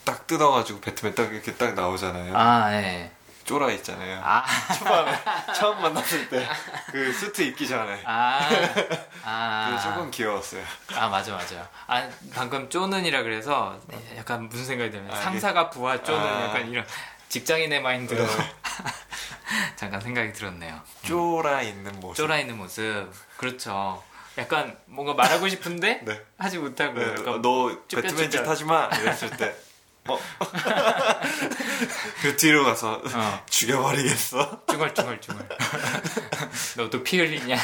딱 0.05 0.27
뜯어가지고 0.27 0.81
배트맨 0.81 1.15
딱 1.15 1.31
이렇게 1.31 1.53
딱 1.57 1.75
나오잖아요. 1.75 2.35
아, 2.35 2.73
예. 2.73 3.11
쫄아 3.45 3.71
있잖아요. 3.73 4.19
아, 4.25 4.45
초반에 4.79 5.13
처음 5.55 5.83
만났을 5.83 6.29
때 6.31 6.49
그 6.91 7.13
수트 7.13 7.43
입기 7.43 7.69
전에 7.69 8.01
아, 8.07 8.49
그 8.49 8.99
아, 9.25 9.79
조금 9.83 10.11
귀여웠어요. 10.11 10.65
아 10.97 11.09
맞아 11.09 11.35
맞아. 11.35 11.69
아 11.87 12.09
방금 12.35 12.69
쪼는이라 12.71 13.23
그래서 13.23 13.79
약간 14.17 14.49
무슨 14.49 14.65
생각이 14.65 14.91
들면 14.91 15.13
아, 15.13 15.17
상사가 15.21 15.69
부하 15.69 16.03
쪼는 16.03 16.27
아. 16.27 16.45
약간 16.47 16.69
이런 16.71 16.85
직장인의 17.29 17.83
마인드로 17.83 18.27
잠깐 19.77 20.01
생각이 20.01 20.33
들었네요. 20.33 20.81
쫄아 21.03 21.62
있는 21.62 21.93
모습. 22.01 22.17
쫄아 22.17 22.39
있는 22.39 22.57
모습, 22.57 23.11
그렇죠. 23.37 24.03
약간 24.39 24.77
뭔가 24.87 25.15
말하고 25.15 25.49
싶은데 25.49 26.03
네. 26.05 26.21
하지 26.39 26.59
못하고 26.59 26.99
네, 26.99 27.15
너 27.41 27.79
배트맨 27.89 28.31
짓. 28.31 28.47
하지 28.47 28.65
마 28.65 28.87
이랬을 28.93 29.31
때 29.37 29.55
어? 30.09 30.19
그 32.23 32.37
뒤로 32.37 32.65
가서 32.65 33.03
어. 33.12 33.45
죽여버리겠어? 33.49 34.62
중얼중얼중얼. 34.69 35.49
너도 36.77 37.03
피 37.03 37.19
흘리냐? 37.19 37.57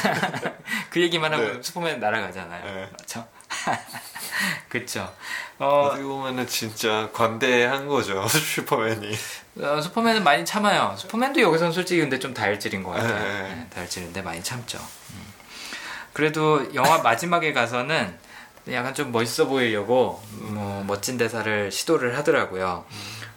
그 0.89 1.01
얘기만 1.01 1.33
하고 1.33 1.43
네. 1.53 1.61
슈퍼맨 1.61 1.99
날아가잖아요. 1.99 2.63
네. 2.65 2.89
그렇죠. 2.95 3.27
그렇죠. 4.69 5.13
어, 5.59 5.87
어떻게 5.87 6.03
보면은 6.03 6.47
진짜 6.47 7.09
관대한 7.13 7.87
거죠 7.87 8.25
슈퍼맨이. 8.27 9.15
어, 9.61 9.81
슈퍼맨은 9.81 10.23
많이 10.23 10.45
참아요. 10.45 10.95
슈퍼맨도 10.97 11.41
여기서는 11.41 11.71
솔직히 11.71 12.01
근데 12.01 12.19
좀 12.19 12.33
다혈질인 12.33 12.83
것 12.83 12.91
같아요. 12.91 13.19
네. 13.19 13.55
네, 13.55 13.67
다혈질인데 13.73 14.21
많이 14.21 14.43
참죠. 14.43 14.77
음. 14.77 15.33
그래도 16.13 16.73
영화 16.73 16.99
마지막에 16.99 17.53
가서는 17.53 18.17
약간 18.71 18.93
좀 18.93 19.11
멋있어 19.11 19.47
보이려고 19.47 20.21
뭐 20.31 20.83
멋진 20.87 21.17
대사를 21.17 21.71
시도를 21.71 22.17
하더라고요. 22.17 22.85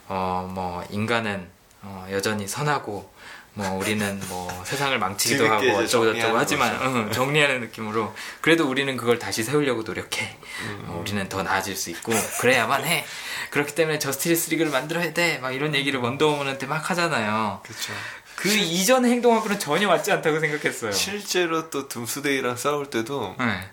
어, 0.07 0.49
뭐 0.53 0.83
인간은 0.89 1.49
어, 1.81 2.07
여전히 2.11 2.47
선하고 2.47 3.11
뭐 3.57 3.71
우리는 3.71 4.21
뭐 4.27 4.63
세상을 4.65 4.97
망치기도 4.99 5.49
하고 5.49 5.67
어쩌고 5.77 6.13
저쩌고 6.13 6.37
하지만. 6.37 6.77
응, 6.81 7.11
정리하는 7.11 7.59
느낌으로 7.61 8.15
그래도 8.39 8.69
우리는 8.69 8.95
그걸 8.95 9.17
다시 9.17 9.43
세우려고 9.43 9.81
노력해. 9.81 10.37
음. 10.61 10.85
어, 10.87 10.99
우리는 11.01 11.27
더 11.27 11.41
나아질 11.41 11.75
수 11.75 11.89
있고 11.89 12.13
그래야만 12.39 12.85
해. 12.85 13.03
그렇기 13.49 13.73
때문에 13.73 13.97
저스티스 13.97 14.51
리그를 14.51 14.71
만들어야 14.71 15.11
돼. 15.13 15.39
막 15.39 15.51
이런 15.51 15.73
얘기를 15.73 15.99
원더우먼한테 15.99 16.67
막 16.67 16.87
하잖아요. 16.89 17.61
그렇죠. 17.63 17.93
그 18.35 18.49
이전 18.49 19.03
행동하고는 19.05 19.57
전혀 19.57 19.87
맞지 19.87 20.11
않다고 20.11 20.39
생각했어요. 20.39 20.91
실제로 20.91 21.71
또 21.71 21.87
둠스데이랑 21.87 22.55
싸울 22.57 22.91
때도 22.91 23.35
네. 23.39 23.69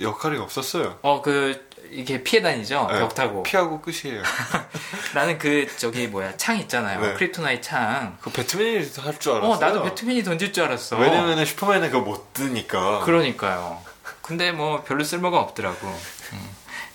역할이 0.00 0.38
없었어요. 0.38 0.98
어, 1.02 1.20
그, 1.20 1.65
이게 1.90 2.22
피해 2.22 2.42
다니죠? 2.42 2.88
네, 2.90 2.98
벽 3.00 3.14
타고. 3.14 3.42
피하고 3.42 3.80
끝이에요. 3.80 4.22
나는 5.14 5.38
그, 5.38 5.66
저기, 5.76 6.06
뭐야, 6.08 6.36
창 6.36 6.58
있잖아요. 6.58 7.00
네. 7.00 7.14
크립토나이트 7.14 7.60
창. 7.62 8.16
그 8.20 8.30
배트맨이 8.30 8.76
할 8.98 9.18
줄 9.18 9.32
알았어요. 9.34 9.50
어, 9.52 9.58
나도 9.58 9.82
배트맨이 9.84 10.22
던질 10.22 10.52
줄 10.52 10.64
알았어. 10.64 10.96
왜냐면은 10.98 11.44
슈퍼맨은 11.44 11.90
그거 11.90 12.04
못 12.04 12.32
드니까. 12.32 13.00
그러니까요. 13.04 13.82
근데 14.22 14.52
뭐, 14.52 14.82
별로 14.84 15.04
쓸모가 15.04 15.38
없더라고. 15.40 15.86
음. 16.32 16.50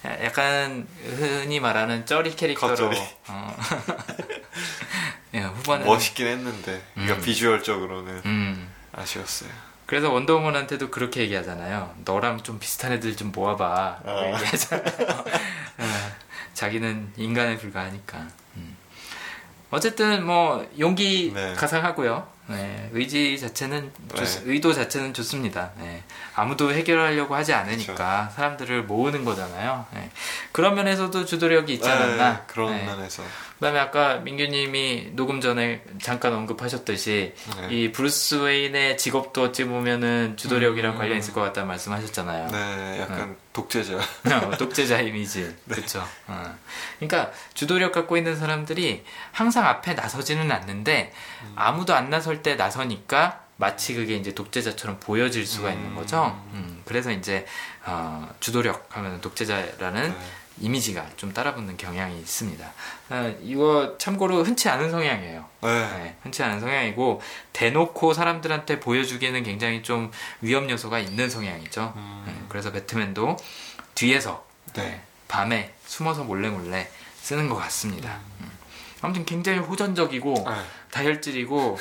야- 0.05 0.25
약간, 0.25 0.87
흔히 1.03 1.59
말하는 1.59 2.05
쩌리 2.05 2.35
캐릭터로. 2.35 2.75
겉절이. 2.75 2.99
어. 3.27 3.55
예, 5.33 5.39
후반에. 5.41 5.85
멋있긴 5.85 6.27
했는데, 6.27 6.81
그러니까 6.93 7.15
음. 7.17 7.21
비주얼적으로는 7.21 8.21
음. 8.25 8.73
아쉬웠어요. 8.93 9.49
그래서 9.91 10.09
원더우먼한테도 10.09 10.89
그렇게 10.89 11.19
얘기하잖아요. 11.19 11.93
너랑 12.05 12.43
좀 12.43 12.59
비슷한 12.59 12.93
애들 12.93 13.17
좀 13.17 13.33
모아봐. 13.33 13.99
아. 14.05 14.25
얘기하잖아요. 14.25 15.09
어, 15.79 15.85
자기는 16.53 17.11
인간에 17.17 17.57
불과하니까. 17.57 18.25
음. 18.55 18.77
어쨌든 19.69 20.25
뭐 20.25 20.65
용기 20.79 21.33
네. 21.35 21.53
가상하고요. 21.55 22.25
네, 22.47 22.89
의지 22.93 23.37
자체는 23.37 23.91
좋, 24.15 24.23
네. 24.23 24.41
의도 24.45 24.71
자체는 24.71 25.13
좋습니다. 25.13 25.71
네. 25.77 26.03
아무도 26.35 26.71
해결하려고 26.71 27.35
하지 27.35 27.53
않으니까 27.53 28.31
사람들을 28.33 28.83
모으는 28.83 29.25
거잖아요. 29.25 29.87
네. 29.93 30.09
그런 30.53 30.75
면에서도 30.75 31.25
주도력이 31.25 31.73
있지 31.73 31.89
않았나. 31.89 32.31
네, 32.31 32.39
그런 32.47 32.77
네. 32.77 32.85
면에서. 32.85 33.23
그다음에 33.61 33.77
아까 33.77 34.15
민규님이 34.15 35.11
녹음 35.13 35.39
전에 35.39 35.83
잠깐 36.01 36.33
언급하셨듯이 36.33 37.35
네. 37.57 37.67
이 37.69 37.91
브루스 37.91 38.41
웨인의 38.41 38.97
직업도 38.97 39.43
어찌 39.43 39.65
보면은 39.65 40.35
주도력이랑 40.35 40.93
음. 40.93 40.97
관련 40.97 41.19
있을 41.19 41.31
것 41.35 41.41
같다는 41.41 41.67
말씀하셨잖아요. 41.67 42.47
네, 42.47 43.01
약간 43.01 43.37
독재자. 43.53 43.97
어, 44.47 44.57
독재자 44.57 44.99
이미지, 45.01 45.55
그렇죠. 45.69 46.03
그러니까 46.97 47.31
주도력 47.53 47.91
갖고 47.91 48.17
있는 48.17 48.35
사람들이 48.35 49.03
항상 49.31 49.67
앞에 49.67 49.93
나서지는 49.93 50.51
않는데 50.51 51.13
아무도 51.55 51.93
안 51.93 52.09
나설 52.09 52.41
때 52.41 52.55
나서니까 52.55 53.45
마치 53.57 53.93
그게 53.93 54.15
이제 54.15 54.33
독재자처럼 54.33 54.99
보여질 54.99 55.45
수가 55.45 55.69
음. 55.69 55.73
있는 55.73 55.95
거죠. 55.95 56.43
음, 56.53 56.81
그래서 56.83 57.11
이제 57.11 57.45
어, 57.85 58.27
주도력 58.39 58.87
하면 58.89 59.21
독재자라는 59.21 60.09
네. 60.09 60.40
이미지가 60.61 61.05
좀 61.17 61.33
따라붙는 61.33 61.75
경향이 61.75 62.19
있습니다. 62.19 62.71
어, 63.09 63.35
이거 63.41 63.95
참고로 63.97 64.43
흔치 64.43 64.69
않은 64.69 64.91
성향이에요. 64.91 65.45
네. 65.63 65.69
네, 65.69 66.15
흔치 66.21 66.43
않은 66.43 66.59
성향이고 66.59 67.21
대놓고 67.51 68.13
사람들한테 68.13 68.79
보여주기에는 68.79 69.43
굉장히 69.43 69.81
좀 69.83 70.11
위험 70.41 70.69
요소가 70.69 70.99
있는 70.99 71.29
성향이죠. 71.29 71.93
음. 71.95 72.23
네, 72.27 72.33
그래서 72.47 72.71
배트맨도 72.71 73.37
뒤에서 73.95 74.45
네. 74.73 74.83
네, 74.83 75.01
밤에 75.27 75.73
숨어서 75.85 76.23
몰래 76.23 76.49
몰래 76.49 76.89
쓰는 77.21 77.49
것 77.49 77.55
같습니다. 77.55 78.19
음. 78.39 78.51
아무튼 79.01 79.25
굉장히 79.25 79.57
호전적이고 79.57 80.33
네. 80.47 80.55
다혈질이고 80.91 81.79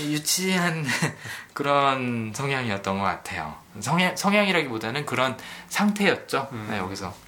유치한 0.00 0.84
그런 1.54 2.32
성향이었던 2.34 2.98
것 2.98 3.04
같아요. 3.04 3.54
성향 3.80 4.16
성향이라기보다는 4.16 5.06
그런 5.06 5.36
상태였죠. 5.68 6.48
음. 6.50 6.66
네, 6.68 6.78
여기서 6.78 7.08
음. 7.08 7.25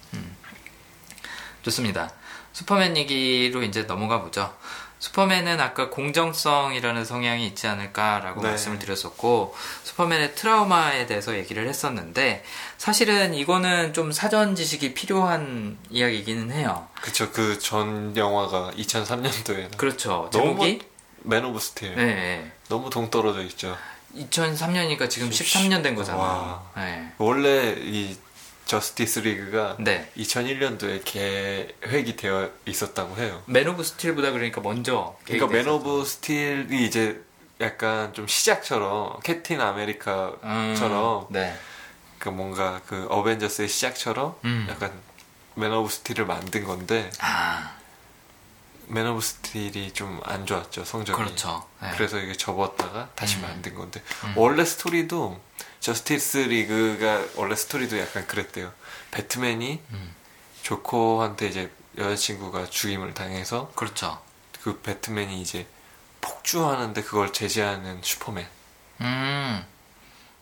좋습니다. 1.61 2.11
슈퍼맨 2.53 2.97
얘기로 2.97 3.63
이제 3.63 3.83
넘어가 3.83 4.21
보죠. 4.21 4.53
슈퍼맨은 4.99 5.61
아까 5.61 5.89
공정성이라는 5.89 7.05
성향이 7.05 7.47
있지 7.47 7.67
않을까라고 7.67 8.41
네. 8.41 8.49
말씀을 8.49 8.79
드렸었고 8.79 9.55
슈퍼맨의 9.83 10.35
트라우마에 10.35 11.05
대해서 11.05 11.37
얘기를 11.37 11.67
했었는데 11.69 12.43
사실은 12.77 13.33
이거는 13.33 13.93
좀 13.93 14.11
사전 14.11 14.55
지식이 14.55 14.93
필요한 14.93 15.77
이야기이기는 15.89 16.51
해요. 16.51 16.87
그쵸, 17.01 17.31
그전 17.31 18.15
영화가 18.17 18.71
2003년도에. 18.77 19.77
그렇죠. 19.77 20.29
제목이 20.33 20.81
맨 21.23 21.45
오브 21.45 21.59
스틸. 21.59 21.95
네, 21.95 22.05
네. 22.05 22.51
너무 22.67 22.89
동떨어져 22.89 23.43
있죠. 23.43 23.77
2003년이니까 24.17 25.09
지금 25.09 25.29
13년 25.29 25.81
된 25.81 25.95
거잖아요. 25.95 26.21
와. 26.21 26.63
네. 26.75 27.11
원래 27.17 27.75
이 27.77 28.17
저스티스 28.73 29.19
리그가 29.19 29.77
네. 29.79 30.11
2001년도에 30.15 31.01
계획이 31.03 32.15
되어 32.15 32.51
있었다고 32.67 33.17
해요. 33.17 33.41
맨 33.47 33.67
오브 33.67 33.83
스틸보다 33.83 34.29
그러니까 34.31 34.61
먼저 34.61 35.17
그러니까 35.23 35.47
맨 35.47 35.67
오브 35.67 36.05
스틸이 36.05 36.85
이제 36.85 37.19
약간 37.61 38.13
좀 38.13 38.27
시작처럼 38.27 39.19
캡틴 39.23 39.59
아메리카처럼 39.59 41.21
음, 41.23 41.25
네. 41.29 41.57
그 42.19 42.29
뭔가 42.29 42.79
그 42.85 43.07
어벤져스의 43.09 43.67
시작처럼 43.67 44.35
음. 44.45 44.67
약간 44.69 44.91
맨 45.55 45.73
오브 45.73 45.89
스틸을 45.89 46.27
만든 46.27 46.63
건데 46.63 47.09
아, 47.21 47.73
맨 48.85 49.07
오브 49.07 49.19
스틸이 49.19 49.93
좀 49.93 50.21
안 50.25 50.45
좋았죠 50.45 50.85
성적이. 50.85 51.17
그렇죠. 51.17 51.65
네. 51.81 51.89
그래서 51.95 52.19
이게 52.19 52.33
접었다가 52.33 53.09
다시 53.15 53.37
음. 53.37 53.41
만든 53.41 53.73
건데 53.73 53.99
음. 54.25 54.33
원래 54.35 54.63
스토리도 54.63 55.41
저스티스 55.79 56.37
리그가 56.37 57.25
원래 57.35 57.55
스토리도 57.55 57.97
약간 57.99 58.27
그랬대요. 58.27 58.71
배트맨이 59.11 59.81
음, 59.91 60.15
조커한테 60.61 61.47
이제 61.47 61.71
여자친구가 61.97 62.69
죽임을 62.69 63.13
당해서 63.13 63.71
그렇죠. 63.75 64.21
그 64.61 64.79
배트맨이 64.81 65.41
이제 65.41 65.67
폭주하는데 66.21 67.01
그걸 67.03 67.31
제지하는 67.31 68.01
슈퍼맨. 68.03 68.45
음. 69.01 69.65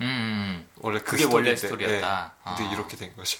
음. 0.01 0.67
원래 0.77 0.99
그 0.99 1.11
그게 1.11 1.23
원래 1.25 1.55
스토리였다. 1.55 2.33
예, 2.35 2.49
근데 2.55 2.69
아. 2.69 2.73
이렇게 2.73 2.97
된 2.97 3.15
거죠. 3.15 3.39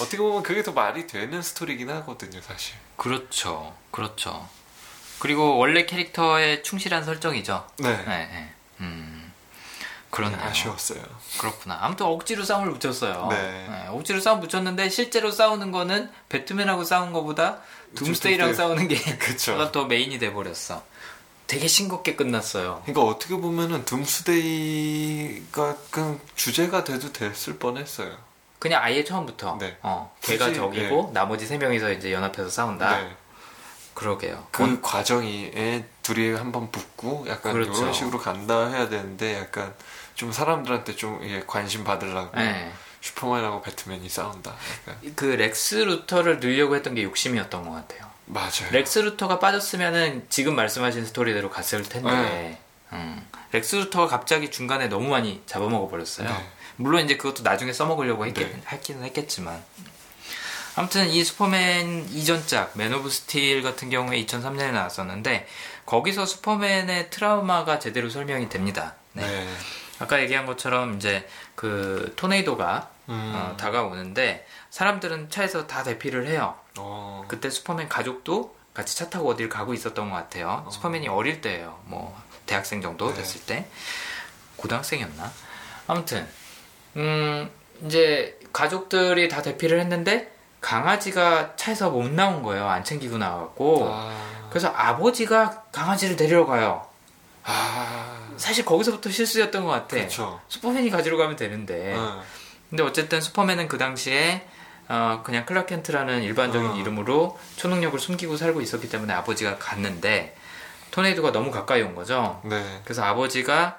어떻게 0.00 0.18
보면 0.18 0.42
그게 0.42 0.62
더 0.62 0.72
말이 0.72 1.06
되는 1.06 1.40
스토리긴 1.40 1.88
하거든요, 1.90 2.40
사실. 2.42 2.74
그렇죠. 2.96 3.74
그렇죠. 3.90 4.48
그리고 5.18 5.56
원래 5.56 5.86
캐릭터에 5.86 6.62
충실한 6.62 7.04
설정이죠. 7.04 7.66
네. 7.78 7.96
네. 7.96 8.04
네. 8.04 8.54
음. 8.80 9.19
그렇네요. 10.10 10.40
아쉬웠어요. 10.42 11.00
그렇구나. 11.38 11.78
아무튼 11.82 12.06
억지로 12.06 12.44
싸움을 12.44 12.72
붙였어요. 12.74 13.28
네. 13.30 13.86
억지로 13.90 14.20
싸움 14.20 14.40
붙였는데 14.40 14.88
실제로 14.88 15.30
싸우는 15.30 15.70
거는 15.70 16.10
배트맨하고 16.28 16.84
싸운 16.84 17.12
거보다 17.12 17.58
둠스데이. 17.94 18.54
싸우는 18.54 18.88
게 18.88 18.96
그쵸. 19.18 19.70
더 19.72 19.84
main이 19.84 20.18
돼 20.18 20.32
버렸어. 20.32 20.82
되게 21.46 21.66
싱겁게 21.66 22.14
끝났어요. 22.14 22.82
그러니까 22.84 23.02
어떻게 23.02 23.36
보면은 23.36 23.84
둠스데이가 23.84 25.76
그냥 25.90 26.20
주제가 26.36 26.84
돼도 26.84 27.12
됐을 27.12 27.58
뻔했어요. 27.58 28.16
그냥 28.60 28.82
아예 28.84 29.02
처음부터 29.02 29.56
네. 29.58 29.76
어, 29.82 30.14
걔가 30.20 30.46
굳이, 30.46 30.56
적이고 30.58 31.10
나머지 31.14 31.46
세 31.46 31.56
명이서 31.56 31.92
이제 31.92 32.12
연합해서 32.12 32.48
싸운다. 32.50 32.98
네. 33.02 33.16
그러게요. 34.00 34.46
그 34.50 34.62
원- 34.62 34.80
과정이 34.82 35.52
애 35.54 35.84
둘이 36.02 36.32
한번 36.34 36.70
붙고 36.70 37.26
약간 37.28 37.52
그렇죠. 37.52 37.72
이런 37.80 37.92
식으로 37.92 38.18
간다 38.18 38.66
해야 38.68 38.88
되는데 38.88 39.38
약간 39.38 39.74
좀 40.14 40.32
사람들한테 40.32 40.96
좀 40.96 41.20
관심 41.46 41.84
받으려고 41.84 42.34
네. 42.36 42.72
슈퍼맨하고 43.02 43.62
배트맨이 43.62 44.08
싸운다. 44.08 44.54
약간 44.88 45.12
그 45.14 45.24
렉스 45.26 45.74
루터를 45.76 46.40
넣으려고 46.40 46.74
했던 46.76 46.94
게 46.94 47.02
욕심이었던 47.02 47.62
것 47.62 47.70
같아요. 47.72 48.10
맞아요. 48.26 48.70
렉스 48.72 48.98
루터가 49.00 49.38
빠졌으면은 49.38 50.26
지금 50.28 50.54
말씀하신 50.56 51.04
스토리대로 51.06 51.50
갔을 51.50 51.82
텐데 51.82 52.10
네. 52.10 52.58
음, 52.92 53.26
렉스 53.52 53.76
루터가 53.76 54.06
갑자기 54.06 54.50
중간에 54.50 54.88
너무 54.88 55.08
많이 55.08 55.42
잡아먹어 55.46 55.88
버렸어요. 55.88 56.28
네. 56.28 56.48
물론 56.76 57.04
이제 57.04 57.16
그것도 57.16 57.42
나중에 57.42 57.72
써먹으려고 57.72 58.24
했겠, 58.26 58.46
네. 58.52 58.62
했기는 58.72 59.02
했겠지만 59.04 59.62
아무튼 60.80 61.10
이 61.10 61.22
슈퍼맨 61.22 62.08
이전작 62.10 62.72
맨 62.74 62.94
오브 62.94 63.10
스틸 63.10 63.62
같은 63.62 63.90
경우에 63.90 64.24
2003년에 64.24 64.72
나왔었는데 64.72 65.46
거기서 65.84 66.24
슈퍼맨의 66.24 67.10
트라우마가 67.10 67.78
제대로 67.78 68.08
설명이 68.08 68.48
됩니다. 68.48 68.94
네. 69.12 69.26
네. 69.26 69.46
아까 69.98 70.22
얘기한 70.22 70.46
것처럼 70.46 70.96
이제 70.96 71.28
그 71.54 72.14
토네이도가 72.16 72.88
음. 73.10 73.32
어, 73.34 73.56
다가오는데 73.58 74.46
사람들은 74.70 75.28
차에서 75.28 75.66
다 75.66 75.82
대피를 75.82 76.26
해요. 76.28 76.54
어. 76.78 77.26
그때 77.28 77.50
슈퍼맨 77.50 77.90
가족도 77.90 78.56
같이 78.72 78.96
차 78.96 79.10
타고 79.10 79.28
어딜 79.28 79.50
가고 79.50 79.74
있었던 79.74 80.08
것 80.08 80.16
같아요. 80.16 80.66
슈퍼맨이 80.72 81.08
어릴 81.08 81.42
때예요. 81.42 81.78
뭐 81.84 82.18
대학생 82.46 82.80
정도 82.80 83.10
네. 83.10 83.16
됐을 83.16 83.42
때 83.42 83.66
고등학생이었나? 84.56 85.30
아무튼 85.88 86.26
음 86.96 87.50
이제 87.84 88.38
가족들이 88.54 89.28
다 89.28 89.42
대피를 89.42 89.78
했는데 89.78 90.39
강아지가 90.60 91.56
차에서 91.56 91.90
못 91.90 92.10
나온 92.10 92.42
거예요. 92.42 92.68
안 92.68 92.84
챙기고 92.84 93.18
나왔고 93.18 93.88
아. 93.90 94.48
그래서 94.50 94.68
아버지가 94.68 95.64
강아지를 95.72 96.16
데리러 96.16 96.46
가요. 96.46 96.86
아. 97.44 98.16
사실 98.36 98.64
거기서부터 98.64 99.10
실수였던 99.10 99.64
것 99.64 99.70
같아. 99.70 99.96
그렇죠. 99.96 100.40
슈퍼맨이 100.48 100.90
가지러 100.90 101.16
가면 101.16 101.36
되는데. 101.36 101.94
응. 101.94 102.20
근데 102.68 102.82
어쨌든 102.82 103.20
슈퍼맨은 103.20 103.68
그 103.68 103.78
당시에 103.78 104.46
어, 104.88 105.20
그냥 105.24 105.46
클락 105.46 105.74
켄트라는 105.74 106.22
일반적인 106.22 106.70
어. 106.70 106.76
이름으로 106.76 107.38
초능력을 107.56 107.98
숨기고 107.98 108.36
살고 108.36 108.60
있었기 108.60 108.88
때문에 108.88 109.12
아버지가 109.12 109.58
갔는데 109.58 110.36
토네이도가 110.90 111.32
너무 111.32 111.50
가까이 111.50 111.82
온 111.82 111.94
거죠. 111.94 112.40
네. 112.44 112.80
그래서 112.84 113.04
아버지가 113.04 113.78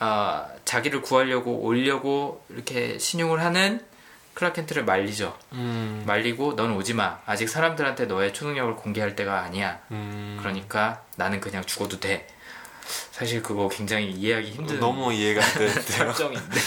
어, 0.00 0.46
자기를 0.64 1.02
구하려고 1.02 1.60
오려고 1.60 2.44
이렇게 2.50 2.98
신용을 2.98 3.42
하는 3.42 3.84
클라켄트를 4.34 4.84
말리죠. 4.84 5.36
음. 5.52 6.02
말리고 6.06 6.56
넌 6.56 6.72
오지 6.72 6.94
마. 6.94 7.18
아직 7.26 7.48
사람들한테 7.48 8.06
너의 8.06 8.32
초능력을 8.32 8.76
공개할 8.76 9.16
때가 9.16 9.42
아니야. 9.42 9.80
음. 9.90 10.36
그러니까 10.40 11.02
나는 11.16 11.40
그냥 11.40 11.64
죽어도 11.64 12.00
돼. 12.00 12.26
사실 13.12 13.42
그거 13.42 13.68
굉장히 13.68 14.10
이해하기 14.10 14.50
힘든 14.50 14.80
너무 14.80 15.12
이해가 15.12 15.44
안 15.44 15.52
되는데요. 15.54 16.12
설정인데. 16.14 16.60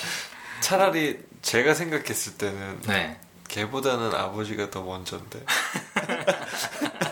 차라리 0.60 1.18
제가 1.42 1.74
생각했을 1.74 2.38
때는 2.38 2.80
네. 2.82 3.18
걔보다는 3.48 4.14
아버지가 4.14 4.70
더 4.70 4.82
먼저인데. 4.82 5.44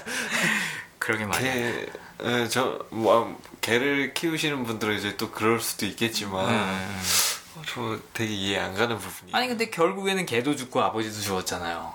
그러게 0.98 1.24
말이야. 1.24 1.52
걔, 1.52 1.86
에, 2.20 2.48
저, 2.48 2.78
뭐, 2.90 3.40
걔를 3.60 4.12
키우시는 4.14 4.64
분들은 4.64 4.98
이제 4.98 5.16
또 5.16 5.30
그럴 5.30 5.60
수도 5.60 5.86
있겠지만, 5.86 6.48
음. 6.50 7.00
어, 7.76 7.96
저 7.96 7.98
되게 8.12 8.32
이해 8.32 8.58
안 8.58 8.74
가는 8.74 8.98
부분이. 8.98 9.32
아니 9.32 9.48
근데 9.48 9.70
결국에는 9.70 10.24
걔도 10.26 10.56
죽고 10.56 10.80
아버지도 10.80 11.20
죽었잖아요. 11.20 11.92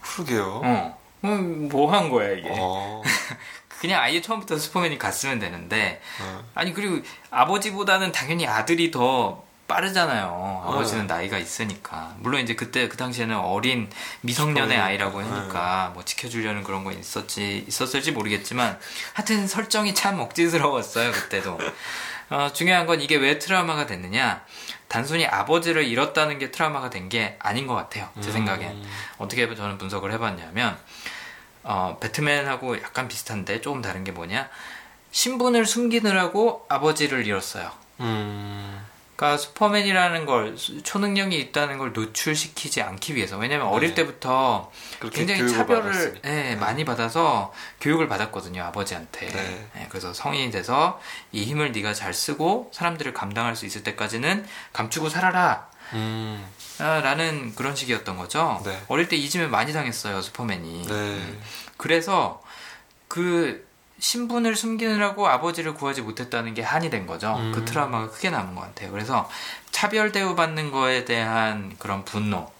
그러게요. 0.00 0.60
어. 0.64 0.98
뭐한 1.22 2.10
거야 2.10 2.30
이게. 2.30 2.48
어. 2.50 3.02
그냥 3.80 4.00
아예 4.00 4.20
처음부터 4.20 4.58
슈퍼맨이 4.58 4.98
갔으면 4.98 5.38
되는데 5.40 6.00
어. 6.20 6.44
아니 6.54 6.72
그리고 6.72 7.00
아버지보다는 7.30 8.12
당연히 8.12 8.46
아들이 8.46 8.90
더 8.90 9.42
빠르잖아요. 9.66 10.64
아버지는 10.66 11.06
나이가 11.06 11.38
있으니까. 11.38 12.14
물론 12.18 12.42
이제 12.42 12.54
그때 12.54 12.88
그 12.88 12.96
당시에는 12.96 13.36
어린 13.38 13.88
미성년의 14.20 14.76
슈퍼맨이니까. 14.76 14.84
아이라고 14.86 15.20
하니까 15.20 15.90
뭐 15.94 16.04
지켜주려는 16.04 16.62
그런 16.62 16.84
건 16.84 16.98
있었지 16.98 17.64
있었을지 17.66 18.12
모르겠지만 18.12 18.78
하여튼 19.14 19.46
설정이 19.48 19.94
참 19.94 20.20
억지스러웠어요 20.20 21.12
그때도. 21.12 21.58
어, 22.32 22.50
중요한 22.52 22.86
건 22.86 23.00
이게 23.02 23.16
왜 23.16 23.38
트라우마가 23.38 23.86
됐느냐. 23.86 24.44
단순히 24.88 25.26
아버지를 25.26 25.84
잃었다는 25.84 26.38
게 26.38 26.50
트라우마가 26.50 26.88
된 26.90 27.08
게 27.08 27.36
아닌 27.40 27.66
것 27.66 27.74
같아요. 27.74 28.08
제 28.20 28.28
음. 28.28 28.32
생각엔. 28.32 28.82
어떻게 29.18 29.52
저는 29.54 29.76
분석을 29.76 30.12
해봤냐면, 30.12 30.78
어, 31.62 31.98
배트맨하고 32.00 32.80
약간 32.82 33.06
비슷한데 33.08 33.60
조금 33.60 33.82
다른 33.82 34.02
게 34.04 34.12
뭐냐. 34.12 34.48
신분을 35.10 35.66
숨기느라고 35.66 36.64
아버지를 36.70 37.26
잃었어요. 37.26 37.70
음. 38.00 38.81
그러니까 39.22 39.36
슈퍼맨이라는 39.38 40.26
걸 40.26 40.58
수- 40.58 40.82
초능력이 40.82 41.38
있다는 41.38 41.78
걸 41.78 41.92
노출시키지 41.92 42.82
않기 42.82 43.14
위해서 43.14 43.38
왜냐면 43.38 43.68
어릴 43.68 43.90
네. 43.90 43.94
때부터 43.94 44.72
굉장히 45.12 45.48
차별을. 45.48 46.20
예, 46.24 46.56
많이 46.56 46.84
받아서 46.84 47.52
교육을 47.80 48.08
받았거든요 48.08 48.64
아버지한테 48.64 49.28
네. 49.28 49.68
예, 49.76 49.86
그래서 49.90 50.12
성인이 50.12 50.50
돼서 50.50 51.00
이 51.30 51.44
힘을 51.44 51.70
네가 51.70 51.94
잘 51.94 52.12
쓰고 52.12 52.72
사람들을 52.74 53.14
감당할 53.14 53.54
수 53.54 53.64
있을 53.64 53.84
때까지는 53.84 54.44
감추고 54.72 55.08
살아라 55.08 55.68
음. 55.92 56.44
아, 56.80 57.00
라는 57.00 57.54
그런 57.54 57.76
식이었던 57.76 58.16
거죠 58.16 58.60
네. 58.64 58.76
어릴 58.88 59.06
때 59.06 59.14
이짐을 59.14 59.48
많이 59.48 59.72
당했어요 59.72 60.20
슈퍼맨이 60.20 60.88
네. 60.88 61.38
그래서 61.76 62.42
그 63.06 63.70
신분을 64.12 64.56
숨기느라고 64.56 65.28
아버지를 65.28 65.74
구하지 65.74 66.02
못했다는 66.02 66.54
게 66.54 66.62
한이 66.62 66.90
된 66.90 67.06
거죠. 67.06 67.36
음. 67.38 67.52
그 67.54 67.64
트라우마가 67.64 68.10
크게 68.10 68.30
남은 68.30 68.56
것 68.56 68.62
같아요. 68.62 68.90
그래서 68.90 69.30
차별 69.70 70.10
대우받는 70.10 70.72
거에 70.72 71.04
대한 71.04 71.72
그런 71.78 72.04
분노. 72.04 72.50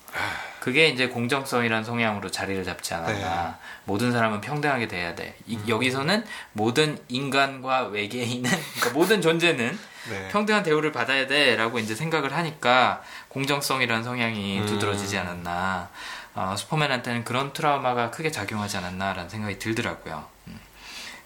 그게 0.60 0.86
이제 0.88 1.08
공정성이란 1.08 1.82
성향으로 1.82 2.30
자리를 2.30 2.62
잡지 2.62 2.94
않았나. 2.94 3.42
네. 3.48 3.54
모든 3.84 4.12
사람은 4.12 4.40
평등하게 4.40 4.86
돼야 4.86 5.16
돼. 5.16 5.34
이- 5.48 5.56
음. 5.56 5.64
여기서는 5.68 6.24
모든 6.52 6.96
인간과 7.08 7.86
외계인은, 7.88 8.48
그러니까 8.78 8.90
모든 8.92 9.20
존재는 9.20 9.76
네. 10.10 10.28
평등한 10.30 10.62
대우를 10.62 10.92
받아야 10.92 11.26
돼 11.26 11.56
라고 11.56 11.80
이제 11.80 11.96
생각을 11.96 12.36
하니까 12.36 13.02
공정성이라는 13.30 14.04
성향이 14.04 14.60
음. 14.60 14.66
두드러지지 14.66 15.18
않았나. 15.18 15.88
어, 16.36 16.54
슈퍼맨한테는 16.56 17.24
그런 17.24 17.52
트라우마가 17.52 18.12
크게 18.12 18.30
작용하지 18.30 18.76
않았나라는 18.76 19.28
생각이 19.28 19.58
들더라고요. 19.58 20.24
음. 20.46 20.60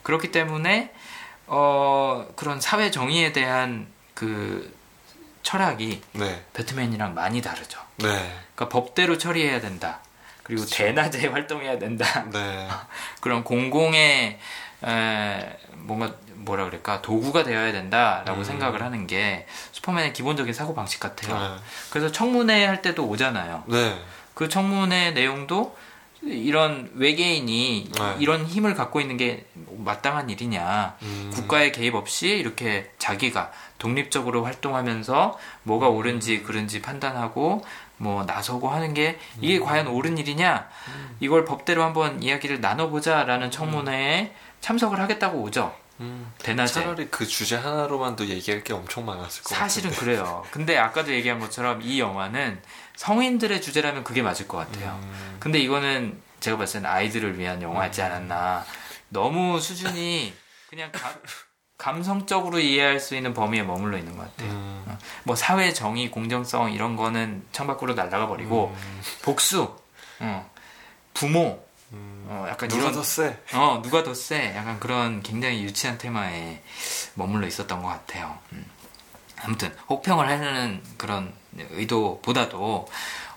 그렇기 0.07 0.31
때문에 0.31 0.93
어, 1.49 2.29
그런 2.37 2.61
사회 2.61 2.93
정의에 2.93 3.33
대한 3.33 3.89
그 4.15 4.73
철학이 5.43 6.01
네. 6.13 6.45
배트맨이랑 6.53 7.15
많이 7.15 7.43
다르죠. 7.43 7.81
네. 7.97 8.07
그러니까 8.55 8.69
법대로 8.69 9.19
처리해야 9.19 9.61
된다. 9.61 9.99
그리고 10.45 10.65
대낮에 10.65 11.27
활동해야 11.27 11.81
된다. 11.81 12.25
네. 12.33 12.69
그런 13.21 13.43
공공의 13.43 14.39
에, 14.85 15.57
뭔가 15.73 16.15
뭐라 16.35 16.67
그럴까 16.67 17.03
도구가 17.03 17.43
되어야 17.43 17.73
된다라고 17.73 18.39
음. 18.39 18.45
생각을 18.45 18.85
하는 18.85 19.09
게 19.09 19.45
슈퍼맨의 19.73 20.13
기본적인 20.13 20.55
사고 20.55 20.73
방식 20.73 21.01
같아요. 21.01 21.37
네. 21.37 21.63
그래서 21.91 22.13
청문회 22.13 22.65
할 22.65 22.81
때도 22.81 23.09
오잖아요. 23.09 23.65
네. 23.67 24.01
그 24.35 24.49
청문회 24.49 25.11
내용도 25.11 25.77
이런 26.27 26.91
외계인이 26.95 27.91
네. 27.93 28.17
이런 28.19 28.47
힘을 28.47 28.75
갖고 28.75 29.01
있는 29.01 29.17
게 29.17 29.47
마땅한 29.55 30.31
일이냐. 30.31 30.97
음. 31.03 31.31
국가의 31.35 31.73
개입 31.73 31.95
없이 31.95 32.29
이렇게 32.29 32.91
자기가 32.99 33.53
독립적으로 33.79 34.45
활동하면서 34.45 35.39
뭐가 35.63 35.89
음. 35.89 35.97
옳은지 35.97 36.43
그른지 36.43 36.83
판단하고 36.83 37.65
뭐 37.99 38.25
나서고 38.25 38.69
하는 38.69 38.95
게 38.95 39.19
이게 39.41 39.59
음. 39.59 39.65
과연 39.65 39.87
옳은 39.87 40.19
일이냐 40.19 40.69
이걸 41.21 41.45
법대로 41.45 41.83
한번 41.83 42.23
이야기를 42.23 42.61
나눠보자라는 42.61 43.51
청문회에 43.51 44.35
참석을 44.61 45.01
하겠다고 45.01 45.41
오죠. 45.43 45.75
음, 46.01 46.31
대낮에. 46.39 46.83
차라리 46.83 47.09
그 47.09 47.27
주제 47.27 47.57
하나로만도 47.57 48.27
얘기할 48.27 48.63
게 48.63 48.75
엄청 48.75 49.07
많았을 49.07 49.43
것 49.43 49.55
사실은 49.55 49.91
같은데. 49.91 50.13
그래요. 50.13 50.45
근데 50.51 50.77
아까도 50.77 51.13
얘기한 51.13 51.39
것처럼 51.39 51.81
이 51.83 52.01
영화는 52.01 52.61
성인들의 52.97 53.61
주제라면 53.63 54.05
그게 54.05 54.23
맞을 54.23 54.49
것 54.49 54.59
같아요. 54.59 54.99
음, 55.03 55.37
근데 55.39 55.59
이거는 55.59 56.21
제가 56.41 56.57
봤을 56.57 56.81
때는 56.81 56.91
아이들을 56.91 57.39
위한 57.39 57.63
영화였지 57.63 58.03
않았나. 58.03 58.65
너무 59.09 59.61
수준이 59.61 60.35
그냥 60.69 60.91
가- 60.93 61.15
감성적으로 61.79 62.59
이해할 62.59 62.99
수 62.99 63.15
있는 63.15 63.35
범위에 63.35 63.63
머물러 63.63 63.99
있는 63.99 64.17
것 64.17 64.25
같아요. 64.25 64.51
음, 64.51 64.99
뭐 65.25 65.37
사회 65.37 65.73
정의, 65.73 66.11
공정성 66.11 66.73
이런 66.73 66.97
거는 66.97 67.47
창밖으로 67.53 67.95
날아가 67.95 68.27
버리고 68.27 68.75
음, 68.77 69.03
복수, 69.23 69.77
어, 70.21 70.51
부모, 71.13 71.65
음. 71.93 72.27
어, 72.29 72.47
약간 72.49 72.69
누가 72.69 72.83
이런 72.83 72.95
더 72.95 73.03
세? 73.03 73.39
어 73.53 73.81
누가 73.83 74.03
더 74.03 74.15
세? 74.15 74.55
약간 74.57 74.81
그런 74.81 75.23
굉장히 75.23 75.63
유치한 75.63 75.99
테마에 75.99 76.63
머물러 77.15 77.47
있었던 77.47 77.83
것 77.83 77.89
같아요. 77.89 78.39
음. 78.53 78.65
아무튼 79.43 79.73
혹평을 79.91 80.27
하려는 80.27 80.83
그런 80.97 81.33
의도보다도 81.71 82.89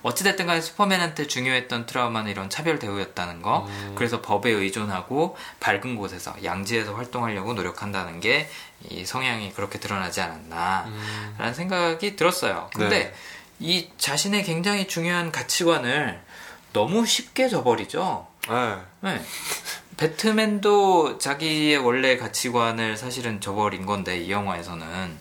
어찌됐든 0.01 0.45
간에 0.47 0.61
슈퍼맨한테 0.61 1.27
중요했던 1.27 1.85
트라우마는 1.85 2.31
이런 2.31 2.49
차별 2.49 2.79
대우였다는 2.79 3.41
거 3.41 3.65
음. 3.67 3.93
그래서 3.95 4.21
법에 4.21 4.49
의존하고 4.49 5.35
밝은 5.59 5.97
곳에서 5.97 6.33
양지에서 6.43 6.93
활동하려고 6.93 7.53
노력한다는 7.53 8.19
게 8.19 8.49
이 8.87 9.05
성향이 9.05 9.53
그렇게 9.53 9.79
드러나지 9.79 10.21
않았나 10.21 10.85
음, 10.87 11.35
라는 11.37 11.53
생각이 11.53 12.15
들었어요. 12.15 12.69
근데 12.73 12.99
네. 12.99 13.13
이 13.59 13.89
자신의 13.97 14.43
굉장히 14.43 14.87
중요한 14.87 15.31
가치관을 15.31 16.21
너무 16.71 17.05
쉽게 17.05 17.49
저버리죠. 17.49 18.27
네. 18.47 18.77
네. 19.01 19.21
배트맨도 19.97 21.17
자기의 21.17 21.77
원래 21.77 22.15
가치관을 22.15 22.95
사실은 22.95 23.41
저버린 23.41 23.85
건데 23.85 24.17
이 24.17 24.31
영화에서는 24.31 25.19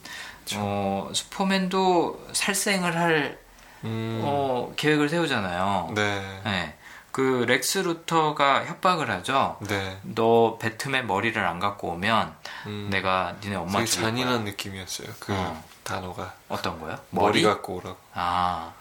어, 0.57 1.11
슈퍼맨도 1.13 2.29
살생을 2.33 2.97
할 2.97 3.39
음, 3.85 4.21
어, 4.25 4.73
계획을 4.77 5.09
세우잖아요. 5.09 5.93
네. 5.95 6.41
네. 6.45 6.75
그 7.11 7.45
렉스 7.49 7.79
루터가 7.79 8.67
협박을 8.67 9.11
하죠. 9.11 9.57
네. 9.67 9.99
너 10.03 10.57
배트맨 10.61 11.07
머리를 11.07 11.43
안 11.45 11.59
갖고 11.59 11.89
오면 11.91 12.35
음, 12.67 12.89
내가 12.91 13.35
니네 13.43 13.57
엄마 13.57 13.79
되게 13.79 13.87
죽일 13.87 14.05
잔인한 14.05 14.35
거야. 14.37 14.45
느낌이었어요. 14.45 15.09
그 15.19 15.33
어. 15.33 15.65
단어가 15.83 16.35
어떤 16.49 16.79
거요? 16.79 16.99
머리 17.11 17.43
갖고 17.43 17.77
오라고. 17.77 17.97
아 18.15 18.73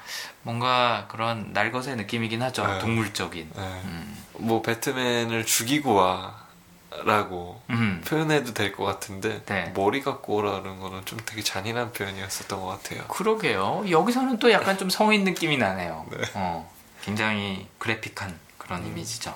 뭔가 0.44 1.06
그런 1.08 1.52
날것의 1.54 1.96
느낌이긴 1.96 2.42
하죠. 2.44 2.68
네. 2.68 2.80
동물적인. 2.80 3.52
네. 3.56 3.62
음. 3.86 4.24
뭐 4.40 4.62
배트맨을 4.62 5.46
죽이고 5.46 5.94
와 5.96 6.47
라고 7.06 7.62
음. 7.70 8.02
표현해도 8.08 8.54
될 8.54 8.72
것 8.72 8.84
같은데 8.86 9.44
네. 9.46 9.72
머리 9.76 10.02
갖고 10.02 10.36
오라는 10.36 10.80
거는 10.80 11.06
좀 11.06 11.20
되게 11.26 11.42
잔인한 11.42 11.92
표현이었었던 11.94 12.60
것 12.60 12.68
같아요. 12.68 13.06
그러게요. 13.08 13.86
여기서는 13.90 14.40
또 14.40 14.52
약간 14.52 14.78
좀 14.78 14.90
성인 14.90 15.24
느낌이 15.24 15.58
나네요. 15.58 16.06
네. 16.12 16.18
어, 16.34 16.72
굉장히 17.04 17.68
그래픽한 17.78 18.38
그런 18.58 18.86
이미지죠. 18.86 19.36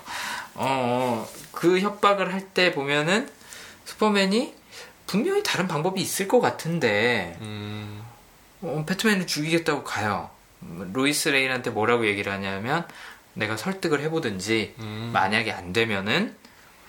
어, 0.54 1.28
그 1.52 1.80
협박을 1.80 2.32
할 2.32 2.42
때 2.52 2.72
보면은 2.72 3.30
슈퍼맨이 3.86 4.54
분명히 5.06 5.42
다른 5.42 5.66
방법이 5.68 6.00
있을 6.00 6.28
것 6.28 6.40
같은데 6.40 7.36
음, 7.40 8.02
어, 8.60 8.84
배트맨을 8.86 9.26
죽이겠다고 9.26 9.84
가요. 9.84 10.30
음, 10.62 10.90
로이스 10.92 11.30
레인한테 11.30 11.70
뭐라고 11.70 12.06
얘기를 12.06 12.30
하냐면 12.32 12.86
내가 13.34 13.56
설득을 13.56 14.00
해보든지 14.02 14.74
음, 14.80 15.10
만약에 15.12 15.50
안 15.52 15.72
되면은 15.72 16.36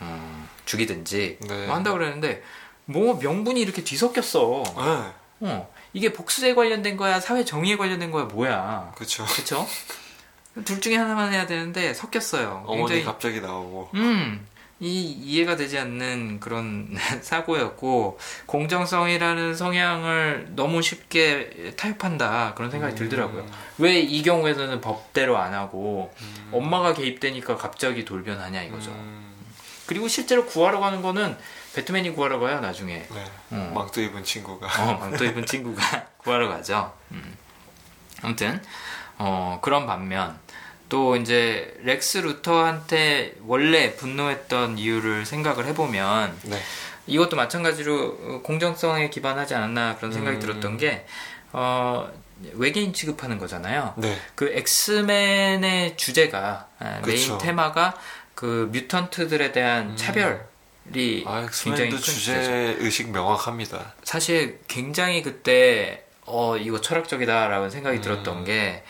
음, 0.01 0.42
죽이든지 0.65 1.37
네. 1.41 1.65
뭐 1.67 1.75
한다고 1.75 1.97
그러는데 1.97 2.43
뭐 2.85 3.17
명분이 3.19 3.59
이렇게 3.61 3.83
뒤섞였어. 3.83 4.63
네, 4.65 5.47
어, 5.49 5.73
이게 5.93 6.11
복수에 6.13 6.53
관련된 6.55 6.97
거야, 6.97 7.19
사회 7.19 7.45
정의에 7.45 7.77
관련된 7.77 8.11
거야, 8.11 8.25
뭐야. 8.25 8.91
그렇죠. 8.95 9.25
그쵸? 9.25 9.67
둘 10.65 10.79
중에 10.81 10.95
하나만 10.97 11.31
해야 11.33 11.45
되는데 11.47 11.93
섞였어요. 11.93 12.63
어머니 12.65 12.79
굉장히, 12.81 13.03
갑자기 13.03 13.41
나오고 13.41 13.89
음, 13.95 14.45
이 14.79 15.01
이해가 15.11 15.55
되지 15.55 15.79
않는 15.79 16.39
그런 16.39 16.89
사고였고 17.21 18.19
공정성이라는 18.45 19.55
성향을 19.55 20.49
너무 20.55 20.81
쉽게 20.81 21.73
타협한다 21.77 22.53
그런 22.55 22.69
생각이 22.69 22.93
음. 22.93 22.97
들더라고요. 22.97 23.45
왜 23.79 23.99
이 24.01 24.21
경우에서는 24.21 24.79
법대로 24.81 25.37
안 25.37 25.53
하고 25.53 26.13
엄마가 26.51 26.93
개입되니까 26.93 27.55
갑자기 27.55 28.05
돌변하냐 28.05 28.61
이거죠. 28.63 28.91
음, 28.91 29.32
그리고 29.93 30.07
실제로 30.07 30.47
구하러 30.47 30.79
가는 30.79 31.03
거는 31.03 31.37
배트맨이 31.75 32.13
구하러 32.13 32.39
가요 32.39 32.59
나중에. 32.61 33.05
네. 33.07 33.25
어. 33.51 33.71
망토 33.75 34.01
입은 34.01 34.23
친구가 34.23 34.65
어, 34.65 34.97
망토 34.97 35.23
입은 35.23 35.45
친구가 35.45 36.07
구하러 36.17 36.47
가죠. 36.47 36.91
음. 37.11 37.37
아무튼 38.23 38.59
어, 39.19 39.59
그런 39.61 39.85
반면 39.85 40.39
또 40.89 41.15
이제 41.15 41.77
렉스 41.83 42.19
루터한테 42.19 43.35
원래 43.45 43.95
분노했던 43.95 44.79
이유를 44.79 45.27
생각을 45.27 45.67
해보면 45.67 46.39
네. 46.45 46.59
이것도 47.05 47.35
마찬가지로 47.35 48.17
어, 48.19 48.41
공정성에 48.43 49.11
기반하지 49.11 49.53
않았나 49.53 49.97
그런 49.97 50.11
생각이 50.11 50.37
음. 50.37 50.39
들었던 50.39 50.77
게 50.77 51.05
어, 51.51 52.11
외계인 52.53 52.93
취급하는 52.93 53.37
거잖아요. 53.37 53.93
네. 53.97 54.17
그 54.33 54.51
엑스맨의 54.55 55.97
주제가 55.97 56.67
아, 56.79 57.01
메인. 57.05 57.37
테마가 57.37 57.93
그 58.35 58.69
mutant들에 58.71 59.51
대한 59.51 59.91
음. 59.91 59.95
차별이 59.95 61.23
아, 61.25 61.47
굉장히 61.63 61.91
큰 61.91 61.99
주제. 61.99 62.75
의식 62.79 63.11
명확합니다. 63.11 63.93
사실 64.03 64.59
굉장히 64.67 65.21
그때 65.21 66.05
어 66.25 66.57
이거 66.57 66.79
철학적이다라고 66.81 67.69
생각이 67.69 67.97
음. 67.97 68.01
들었던 68.01 68.45
게 68.45 68.83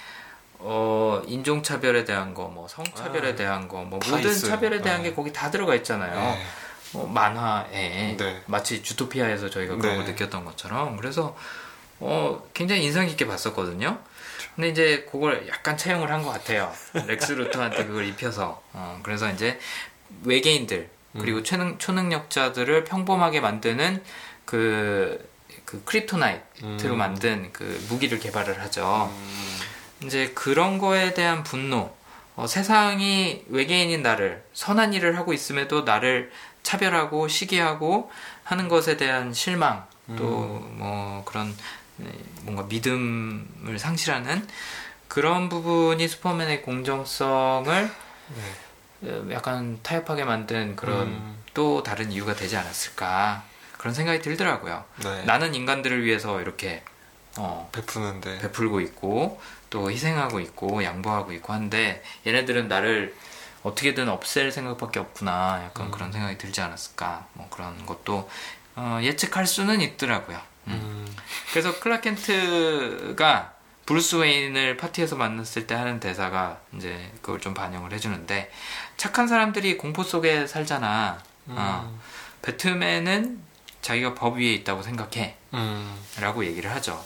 어, 0.66 1.22
인종 1.28 1.62
차별에 1.62 2.06
대한 2.06 2.34
거, 2.34 2.48
뭐, 2.48 2.70
성 2.70 2.86
차별에 2.86 3.32
아, 3.32 3.36
대한 3.36 3.68
거, 3.68 3.84
뭐, 3.84 4.00
다 4.00 4.12
모든 4.12 4.32
있어요. 4.32 4.50
차별에 4.50 4.82
대한 4.82 5.04
네. 5.04 5.10
게 5.10 5.16
거기 5.16 5.34
다 5.34 5.52
들어가 5.52 5.76
있잖아요. 5.76 6.14
네. 6.14 6.44
어, 6.94 7.06
만화에. 7.06 8.16
네. 8.16 8.42
마치 8.46 8.82
주토피아에서 8.82 9.50
저희가 9.50 9.76
그런 9.76 9.98
네. 9.98 10.04
걸 10.04 10.14
느꼈던 10.14 10.46
것처럼. 10.46 10.96
그래서, 10.96 11.36
어, 12.00 12.42
굉장히 12.54 12.86
인상 12.86 13.08
깊게 13.08 13.28
봤었거든요. 13.28 14.00
근데 14.56 14.70
이제 14.70 15.08
그걸 15.12 15.48
약간 15.48 15.78
차용을 15.78 16.12
한 16.12 16.24
것 16.24 16.32
같아요. 16.32 16.72
렉스 16.94 17.34
루터한테 17.34 17.86
그걸 17.86 18.06
입혀서. 18.06 18.62
어, 18.74 19.00
그래서 19.04 19.30
이제 19.32 19.60
외계인들, 20.24 20.90
그리고 21.20 21.40
음. 21.40 21.44
초능, 21.44 21.78
초능력자들을 21.80 22.84
평범하게 22.86 23.40
만드는 23.42 24.04
그, 24.46 25.28
그 25.66 25.84
크립토나이트로 25.86 26.94
음. 26.94 26.98
만든 26.98 27.50
그 27.52 27.84
무기를 27.90 28.20
개발을 28.20 28.62
하죠. 28.62 29.10
음, 29.12 29.60
이제 30.06 30.32
그런 30.36 30.78
거에 30.78 31.14
대한 31.14 31.44
분노, 31.44 31.96
어, 32.36 32.46
세상이 32.48 33.46
외계인인 33.50 34.02
나를 34.04 34.44
선한 34.54 34.94
일을 34.94 35.18
하고 35.18 35.34
있음에도 35.34 35.82
나를 35.82 36.32
차별하고 36.64 37.28
시기하고 37.28 38.12
하는 38.44 38.68
것에 38.68 38.98
대한 38.98 39.34
실망, 39.34 39.86
또 40.18 40.68
뭐 40.74 41.24
그런 41.26 41.48
네, 41.48 41.54
뭔가 42.42 42.64
믿음을 42.64 43.78
상실하는 43.78 44.48
그런 45.08 45.50
부분이 45.50 46.08
슈퍼맨의 46.08 46.64
공정성을 46.64 47.92
네. 48.36 49.10
어, 49.10 49.28
약간 49.32 49.80
타협하게 49.84 50.24
만든 50.24 50.76
그런 50.76 51.08
음. 51.08 51.44
또 51.54 51.84
다른 51.84 52.12
이유가 52.12 52.34
되지 52.34 52.58
않았을까 52.58 53.44
그런 53.78 53.94
생각이 53.94 54.22
들더라고요. 54.22 54.84
네. 55.04 55.24
나는 55.26 55.54
인간들을 55.54 56.04
위해서 56.04 56.42
이렇게 56.42 56.84
어, 57.38 57.70
베푸는데 57.72 58.40
베풀고 58.40 58.80
있고 58.82 59.42
또 59.70 59.92
희생하고 59.92 60.40
있고 60.40 60.84
양보하고 60.84 61.34
있고 61.34 61.52
한데 61.54 62.04
얘네들은 62.26 62.68
나를 62.68 63.16
어떻게든 63.64 64.10
없앨 64.10 64.52
생각밖에 64.52 65.00
없구나 65.00 65.64
약간 65.66 65.90
그런 65.90 66.12
생각이 66.12 66.38
들지 66.38 66.62
않았을까 66.62 67.28
뭐 67.34 67.48
그런 67.50 67.86
것도 67.86 68.30
어, 68.76 69.00
예측할 69.02 69.46
수는 69.46 69.82
있더라고요. 69.82 70.40
음. 70.68 70.74
음, 70.74 71.16
그래서 71.52 71.80
클락 71.80 72.02
켄트가 72.02 73.54
브루스 73.86 74.16
웨인을 74.16 74.78
파티에서 74.78 75.16
만났을 75.16 75.68
때 75.68 75.76
하는 75.76 76.00
대사가 76.00 76.60
이제 76.76 77.12
그걸 77.22 77.40
좀 77.40 77.54
반영을 77.54 77.92
해주는데 77.92 78.52
착한 78.98 79.28
사람들이 79.28 79.78
공포 79.78 80.04
속에 80.04 80.48
살잖아. 80.48 81.22
어, 81.48 81.92
음, 81.92 82.00
배트맨은 82.42 83.42
자기가 83.82 84.14
법 84.16 84.38
위에 84.38 84.54
있다고 84.54 84.82
생각해. 84.82 85.36
음, 85.54 85.96
라고 86.20 86.46
얘기를 86.46 86.72
하죠. 86.72 87.04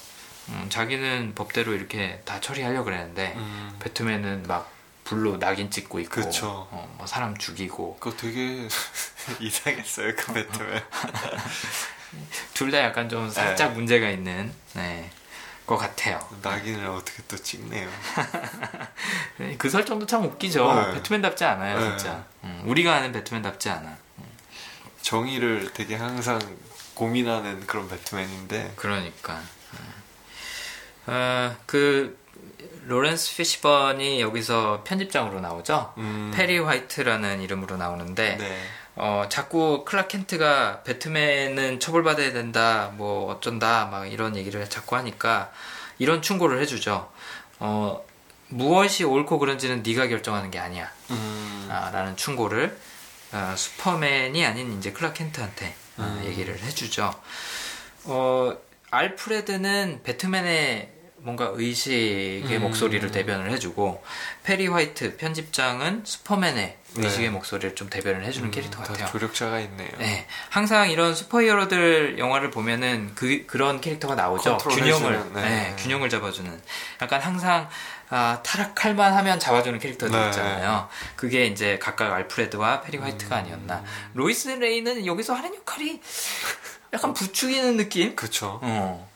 음, 0.49 0.68
자기는 0.70 1.34
법대로 1.36 1.74
이렇게 1.74 2.22
다 2.26 2.39
처리하려고 2.39 2.86
그랬는데 2.86 3.34
음. 3.36 3.76
배트맨은 3.80 4.43
막 4.47 4.72
불로 5.03 5.38
낙인 5.39 5.72
찍고 5.72 5.99
있고 6.01 6.22
그쵸. 6.22 6.68
어, 6.70 6.93
뭐 6.97 7.08
사람 7.08 7.36
죽이고 7.38 7.97
그거 7.99 8.16
되게 8.16 8.68
이상했어요 9.39 10.16
그 10.16 10.34
배트맨. 10.34 10.84
둘 12.53 12.72
다 12.72 12.80
약간 12.82 13.10
좀 13.10 13.30
살짝 13.30 13.74
문제가 13.74 14.10
있는 14.10 14.51
네, 14.74 15.10
것 15.66 15.78
같아요. 15.78 16.20
낙인을 16.41 16.86
어떻게 16.88 17.22
또 17.28 17.36
찍네요. 17.38 17.89
그 19.58 19.70
설정도 19.70 20.05
참 20.05 20.24
웃기죠. 20.26 20.74
네. 20.74 20.93
배트맨답지 20.95 21.43
않아요, 21.45 21.80
네. 21.80 21.97
진짜. 21.97 22.24
음, 22.43 22.64
우리가 22.66 22.95
아는 22.95 23.12
배트맨답지 23.12 23.70
않아. 23.70 23.97
음. 24.18 24.24
정의를 25.01 25.72
되게 25.74 25.95
항상 25.95 26.39
고민하는 26.93 27.66
그런 27.68 27.88
배트맨인데 27.89 28.74
그러니까. 28.76 29.39
어, 31.10 31.55
그 31.66 32.18
로렌스 32.86 33.36
피시번이 33.38 34.20
여기서 34.22 34.84
편집장으로 34.86 35.39
나오죠. 35.39 35.93
음, 35.97 36.32
페리 36.36 36.58
화이트라는 36.60 37.41
이름으로 37.41 37.78
나오는데 37.78 38.38
네. 38.38 38.62
어, 38.98 39.26
자꾸 39.30 39.86
클락 39.86 40.08
켄트가 40.08 40.82
배트맨은 40.84 41.80
처벌받아야 41.80 42.34
된다, 42.34 42.91
뭐 42.95 43.32
어쩐다, 43.32 43.86
막 43.86 44.12
이런 44.12 44.36
얘기를 44.36 44.68
자꾸 44.70 44.95
하니까 44.95 45.52
이런 46.00 46.22
충고를 46.22 46.60
해주죠. 46.62 47.10
어, 47.60 48.06
무엇이 48.50 49.04
옳고 49.04 49.39
그른지는 49.39 49.84
네가 49.84 50.08
결정하는 50.08 50.50
게 50.52 50.58
아니야. 50.60 50.91
음, 51.12 51.68
아, 51.72 51.91
라는 51.91 52.16
충고를 52.18 52.78
어, 53.34 53.54
슈퍼맨이 53.56 54.45
아닌 54.45 54.78
이제 54.78 54.91
클락 54.91 55.14
켄트한테 55.14 55.76
어, 55.98 56.04
음. 56.04 56.24
얘기를 56.26 56.58
해주죠. 56.58 57.14
어, 58.06 58.58
알프레드는 58.89 60.02
배트맨의 60.04 60.97
뭔가 61.20 61.51
의식의 61.53 62.57
음. 62.57 62.61
목소리를 62.61 63.11
대변을 63.11 63.51
해주고 63.51 64.03
페리 64.43 64.68
화이트 64.68 65.18
편집장은 65.18 66.03
슈퍼맨의 66.05 66.78
의식의 66.95 67.26
네. 67.26 67.30
목소리를 67.30 67.76
좀 67.76 67.89
대변을 67.89 68.24
해주는 68.26 68.49
캐릭터 68.51 68.80
다 68.80 68.86
같아요. 68.86 69.07
조력자가 69.07 69.59
있네요. 69.61 69.89
네, 69.97 70.28
항상 70.49 70.89
이런 70.89 71.13
superhero들 71.16 72.18
영화를 72.18 72.49
보면은 72.51 73.11
그 73.15 73.45
그런 73.45 73.82
캐릭터가 73.82 74.15
나오죠. 74.15 74.57
균형을 74.57 75.15
해주는, 75.15 75.34
네. 75.34 75.41
네, 75.41 75.76
균형을 75.78 76.09
잡아주는. 76.09 76.61
약간 77.01 77.22
항상 77.22 77.70
아, 78.09 78.39
타락할만 78.41 79.13
하면 79.13 79.39
잡아주는 79.39 79.78
캐릭터들 79.80 80.18
네. 80.18 80.28
있잖아요. 80.28 80.88
그게 81.15 81.45
이제 81.45 81.78
각각 81.78 82.13
알프레드와 82.13 82.82
페리 82.82 82.97
화이트가 82.97 83.36
음. 83.36 83.39
아니었나. 83.41 83.84
로이스 84.13 84.47
레인은 84.48 85.06
여기서 85.05 85.34
하는 85.34 85.53
역할이 85.53 85.99
약간 86.93 87.13
부추기는 87.13 87.76
느낌? 87.76 88.15
어. 88.61 89.09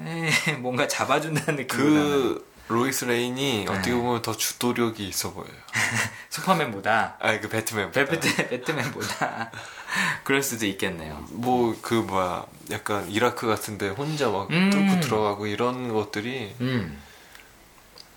에, 0.00 0.52
뭔가 0.58 0.88
잡아준다는 0.88 1.56
느낌보다는 1.62 2.34
그 2.34 2.52
로이스 2.68 3.04
레인이 3.04 3.66
어떻게 3.68 3.90
네. 3.90 3.96
보면 3.96 4.22
더 4.22 4.34
주도력이 4.36 5.06
있어 5.08 5.32
보여요. 5.32 5.52
슈퍼맨보다 6.30 7.16
아니 7.20 7.40
그 7.40 7.48
배트맨. 7.48 7.92
배트, 7.92 8.48
배트맨보다 8.48 9.50
그럴 10.24 10.42
수도 10.42 10.64
있겠네요. 10.66 11.24
뭐 11.30 11.76
그 11.82 11.94
뭐야 11.94 12.46
약간 12.70 13.10
이라크 13.10 13.46
같은데 13.46 13.88
혼자 13.90 14.30
막 14.30 14.50
음. 14.50 14.70
뚫고 14.70 15.00
들어가고 15.00 15.46
이런 15.46 15.92
것들이 15.92 16.54
음. 16.60 17.02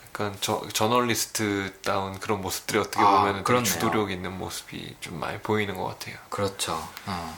약간 0.08 0.34
저, 0.40 0.66
저널리스트다운 0.72 2.20
그런 2.20 2.42
모습들이 2.42 2.80
어떻게 2.80 3.02
아, 3.04 3.20
보면 3.20 3.44
그렇네요. 3.44 3.66
주도력 3.74 4.12
있는 4.12 4.38
모습이 4.38 4.96
좀 5.02 5.20
많이 5.20 5.40
보이는 5.40 5.76
것 5.76 5.86
같아요. 5.86 6.16
그렇죠. 6.30 6.74
어. 7.06 7.38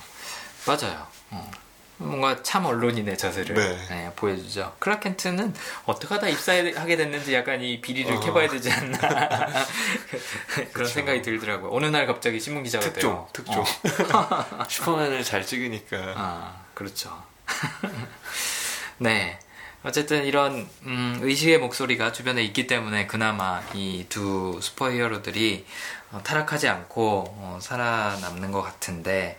맞아요. 0.67 1.07
어. 1.31 1.49
뭔가 1.97 2.41
참 2.43 2.65
언론인의 2.65 3.17
자세를 3.17 3.55
네. 3.55 3.77
네, 3.89 4.11
보여주죠. 4.15 4.75
클라켄트는 4.79 5.53
어떻게 5.85 6.13
하다 6.13 6.27
입사하게 6.29 6.95
됐는지 6.95 7.33
약간 7.33 7.61
이 7.61 7.81
비리를 7.81 8.15
어. 8.15 8.19
캐봐야 8.19 8.47
되지 8.49 8.71
않나 8.71 8.97
그런 10.71 10.71
그쵸. 10.73 10.85
생각이 10.85 11.21
들더라고요. 11.23 11.71
어느 11.73 11.85
날 11.87 12.05
갑자기 12.05 12.39
신문 12.39 12.63
기자가 12.63 12.85
특종, 12.85 13.11
돼요. 13.13 13.27
특종. 13.33 13.59
어. 14.13 14.65
슈퍼맨을 14.69 15.23
잘 15.23 15.45
찍으니까. 15.45 16.13
아, 16.15 16.61
그렇죠. 16.73 17.23
네. 18.99 19.39
어쨌든 19.83 20.25
이런 20.25 20.67
음, 20.83 21.19
의식의 21.21 21.59
목소리가 21.59 22.11
주변에 22.11 22.43
있기 22.43 22.67
때문에 22.67 23.07
그나마 23.07 23.61
이 23.73 24.05
두 24.09 24.59
슈퍼히어로들이 24.61 25.65
어, 26.11 26.21
타락하지 26.23 26.67
않고 26.67 27.25
어, 27.27 27.59
살아남는 27.61 28.51
것 28.51 28.61
같은데 28.61 29.37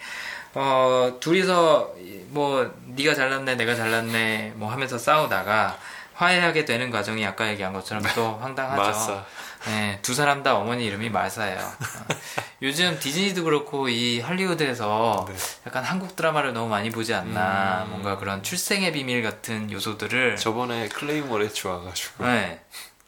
어, 0.54 1.16
둘이서 1.20 1.94
이- 1.98 2.24
뭐 2.28 2.70
네가 2.86 3.14
잘났네 3.14 3.54
내가 3.56 3.74
잘났네 3.74 4.52
뭐 4.56 4.70
하면서 4.70 4.98
싸우다가 4.98 5.78
화해하게 6.14 6.64
되는 6.64 6.90
과정이 6.90 7.24
아까 7.24 7.48
얘기한 7.48 7.72
것처럼 7.72 8.02
또 8.14 8.36
황당하죠. 8.42 8.82
마사. 8.82 9.24
네, 9.66 9.98
두 10.02 10.14
사람 10.14 10.42
다 10.42 10.54
어머니 10.56 10.86
이름이 10.86 11.10
마사예요. 11.10 11.58
어, 11.58 12.14
요즘 12.62 12.98
디즈니도 12.98 13.44
그렇고 13.44 13.88
이 13.88 14.20
할리우드에서 14.20 15.26
네. 15.28 15.34
약간 15.66 15.84
한국 15.84 16.14
드라마를 16.16 16.52
너무 16.52 16.68
많이 16.68 16.90
보지 16.90 17.12
않나. 17.14 17.84
음. 17.86 17.90
뭔가 17.90 18.16
그런 18.18 18.42
출생의 18.42 18.92
비밀 18.92 19.22
같은 19.22 19.70
요소들을. 19.70 20.36
저번에 20.36 20.88
클레이몰에 20.88 21.48
좋아가지고 21.50 22.24
네. 22.26 22.60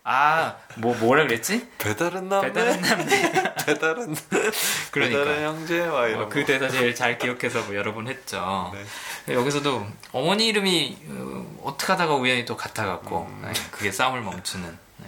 아, 0.02 0.56
뭐, 0.76 0.94
뭐라 0.96 1.24
그랬지? 1.24 1.68
배달은 1.78 2.28
남매 2.28 2.52
배달은 2.52 2.80
남매. 2.80 3.32
배달은 3.66 4.16
그러니까. 4.90 5.18
배달은 5.24 5.44
형제 5.44 5.86
막 5.86 6.08
이런 6.08 6.22
어, 6.22 6.28
그 6.28 6.44
대사 6.44 6.68
제일 6.68 6.94
잘 6.94 7.18
기억해서 7.18 7.62
뭐 7.64 7.74
여러 7.76 7.92
번 7.92 8.08
했죠. 8.08 8.72
네. 9.26 9.34
여기서도 9.34 9.86
어머니 10.12 10.46
이름이 10.48 10.98
어, 11.08 11.60
어떻게 11.64 11.92
하다가 11.92 12.14
우연히 12.14 12.44
또 12.46 12.56
같아 12.56 12.86
갖고 12.86 13.26
음. 13.30 13.42
네, 13.44 13.52
그게 13.70 13.92
싸움을 13.92 14.22
멈추는. 14.22 14.78
네. 14.98 15.06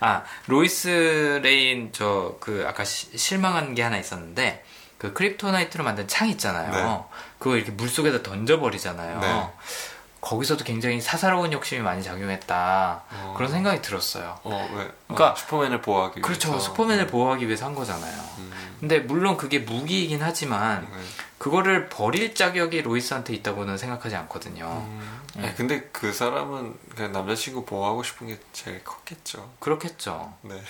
아 0.00 0.24
로이스 0.46 1.40
레인 1.42 1.92
저 1.92 2.36
그 2.40 2.64
아까 2.66 2.84
시- 2.84 3.16
실망한 3.16 3.74
게 3.74 3.82
하나 3.82 3.96
있었는데 3.96 4.64
그 4.98 5.12
크립토나이트로 5.12 5.84
만든 5.84 6.08
창 6.08 6.28
있잖아요. 6.30 6.70
네. 6.72 7.16
그거 7.38 7.56
이렇게 7.56 7.70
물 7.70 7.88
속에다 7.88 8.22
던져 8.22 8.58
버리잖아요. 8.58 9.52
네. 10.26 10.30
거기서도 10.30 10.64
굉장히 10.64 11.00
사사로운 11.00 11.52
욕심이 11.52 11.80
많이 11.82 12.02
작용했다 12.02 13.02
어. 13.10 13.34
그런 13.36 13.50
생각이 13.50 13.80
들었어요. 13.80 14.38
어, 14.42 14.68
왜? 14.74 14.90
그러니까- 15.06 15.32
어, 15.32 15.36
슈퍼맨을 15.36 15.80
보호하기 15.82 16.20
그렇죠. 16.20 16.48
위해서. 16.50 16.64
슈퍼맨을 16.64 17.06
보호하기 17.06 17.46
위해서 17.46 17.66
한 17.66 17.74
거잖아요. 17.76 18.20
음, 18.38 18.76
근데 18.80 18.98
물론 18.98 19.36
그게 19.36 19.60
무기이긴 19.60 20.20
하지만 20.22 20.82
네. 20.90 20.98
그거를 21.38 21.88
버릴 21.88 22.34
자격이 22.34 22.82
로이스한테 22.82 23.34
있다고는 23.34 23.78
생각하지 23.78 24.16
않거든요. 24.16 24.66
음, 24.66 25.20
네. 25.36 25.54
근데 25.56 25.88
그 25.92 26.12
사람은 26.12 26.74
그냥 26.96 27.12
남자친구 27.12 27.64
보호하고 27.64 28.02
싶은 28.02 28.26
게 28.26 28.38
제일 28.52 28.82
컸겠죠. 28.82 29.48
그렇겠죠. 29.60 30.32
네. 30.42 30.60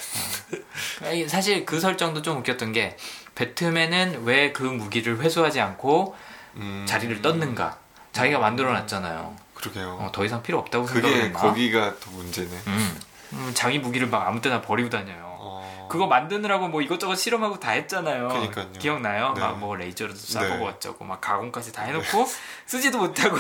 아니, 1.03 1.27
사실 1.29 1.65
그 1.65 1.81
설정도 1.81 2.21
좀 2.21 2.39
웃겼던 2.39 2.73
게 2.73 2.97
배트맨은 3.37 4.25
왜 4.25 4.53
그 4.53 4.65
무기를 4.65 5.21
회수하지 5.21 5.61
않고 5.61 6.15
음, 6.57 6.85
자리를 6.87 7.23
떴는가? 7.23 7.79
자기가 8.13 8.39
만들어 8.39 8.73
놨잖아요. 8.73 9.37
그러게요. 9.57 9.99
어, 10.01 10.11
더 10.13 10.25
이상 10.25 10.43
필요 10.43 10.59
없다고 10.59 10.87
그게 10.87 11.09
생각했나? 11.09 11.39
거기가 11.39 11.95
또 11.99 12.11
문제네. 12.13 12.51
음. 12.67 13.01
음, 13.33 13.53
자기 13.55 13.79
무기를 13.79 14.07
막 14.09 14.27
아무 14.27 14.41
때나 14.41 14.63
버리고 14.63 14.89
다녀요. 14.89 15.37
어, 15.39 15.89
그거 15.91 16.07
만드느라고 16.07 16.69
뭐 16.69 16.83
이것저것 16.83 17.17
실험하고 17.17 17.59
다 17.59 17.73
했잖아요. 17.73 18.29
그러니까요. 18.29 18.73
기억나요? 18.73 19.33
네. 19.35 19.41
막뭐 19.41 19.77
레이저로도 19.77 20.19
쏴보고 20.19 20.59
네. 20.59 20.69
어쩌고 20.69 21.05
막 21.05 21.21
가공까지 21.21 21.73
다 21.73 21.83
해놓고 21.83 22.29
쓰지도 22.67 22.99
못하고 22.99 23.37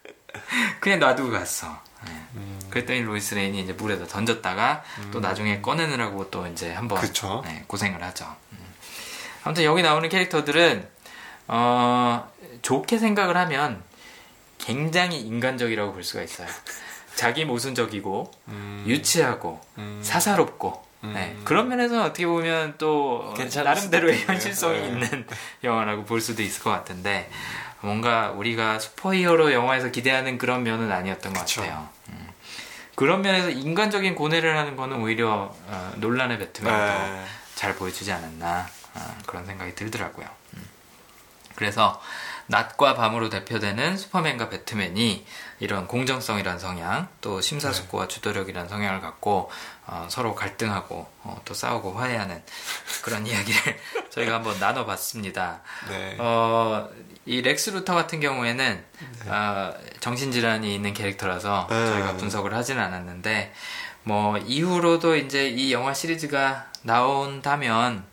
그냥 0.80 1.00
놔두고 1.00 1.30
갔어. 1.30 1.66
네. 2.04 2.12
음, 2.34 2.60
그랬더니 2.70 3.02
로이스 3.02 3.34
레인이 3.34 3.60
이제 3.60 3.72
물에다 3.72 4.06
던졌다가 4.06 4.84
또 5.10 5.20
나중에 5.20 5.60
꺼내느라고 5.60 6.30
또 6.30 6.46
이제 6.46 6.72
한번. 6.72 7.00
네, 7.44 7.64
고생을 7.66 8.02
하죠. 8.02 8.26
음. 8.52 8.58
아무튼 9.42 9.64
여기 9.64 9.82
나오는 9.82 10.08
캐릭터들은 10.08 10.86
어, 11.48 12.28
좋게 12.62 12.98
생각을 12.98 13.36
하면 13.36 13.82
굉장히 14.58 15.20
인간적이라고 15.20 15.92
볼 15.92 16.04
수가 16.04 16.22
있어요. 16.22 16.48
자기 17.14 17.44
모순적이고 17.44 18.30
음, 18.48 18.84
유치하고 18.86 19.60
음, 19.78 20.00
사사롭고 20.02 20.84
음. 21.04 21.12
네, 21.14 21.36
그런 21.44 21.68
면에서 21.68 22.04
어떻게 22.04 22.26
보면 22.26 22.74
또 22.78 23.34
나름대로의 23.36 24.14
있겠네요. 24.14 24.34
현실성이 24.34 24.80
네. 24.80 24.86
있는 24.88 25.26
영화라고 25.64 26.04
볼 26.04 26.20
수도 26.20 26.42
있을 26.42 26.62
것 26.62 26.70
같은데 26.70 27.30
뭔가 27.80 28.30
우리가 28.30 28.78
슈퍼히어로 28.78 29.52
영화에서 29.52 29.90
기대하는 29.90 30.38
그런 30.38 30.62
면은 30.62 30.90
아니었던 30.92 31.32
것 31.32 31.40
그쵸. 31.40 31.62
같아요. 31.62 31.88
음. 32.10 32.28
그런 32.94 33.22
면에서 33.22 33.50
인간적인 33.50 34.14
고뇌를 34.14 34.56
하는 34.56 34.76
거는 34.76 35.00
오히려 35.02 35.54
어, 35.66 35.92
논란의 35.96 36.38
배트맨이 36.38 36.76
네. 36.76 37.24
잘 37.54 37.76
보여주지 37.76 38.10
않았나 38.10 38.66
어, 38.94 39.18
그런 39.26 39.44
생각이 39.46 39.74
들더라고요. 39.74 40.26
음. 40.54 40.64
그래서 41.54 42.00
낮과 42.48 42.94
밤으로 42.94 43.28
대표되는 43.28 43.96
슈퍼맨과 43.96 44.48
배트맨이 44.48 45.26
이런 45.60 45.86
공정성이란 45.88 46.58
성향, 46.58 47.08
또 47.20 47.40
심사숙고와 47.40 48.08
주도력이란 48.08 48.68
성향을 48.68 49.00
갖고 49.00 49.50
어, 49.86 50.06
서로 50.10 50.34
갈등하고 50.34 51.06
어, 51.22 51.40
또 51.44 51.54
싸우고 51.54 51.92
화해하는 51.94 52.42
그런 53.02 53.26
이야기를 53.26 53.78
저희가 54.10 54.34
한번 54.34 54.58
나눠봤습니다. 54.60 55.60
네. 55.88 56.16
어, 56.18 56.88
이 57.24 57.42
렉스 57.42 57.70
루터 57.70 57.94
같은 57.94 58.20
경우에는 58.20 58.84
어, 59.26 59.74
정신질환이 60.00 60.74
있는 60.74 60.92
캐릭터라서 60.92 61.66
네. 61.70 61.86
저희가 61.86 62.16
분석을 62.16 62.54
하지는 62.54 62.82
않았는데 62.82 63.52
뭐 64.04 64.38
이후로도 64.38 65.16
이제 65.16 65.48
이 65.48 65.72
영화 65.72 65.92
시리즈가 65.92 66.66
나온다면 66.82 68.04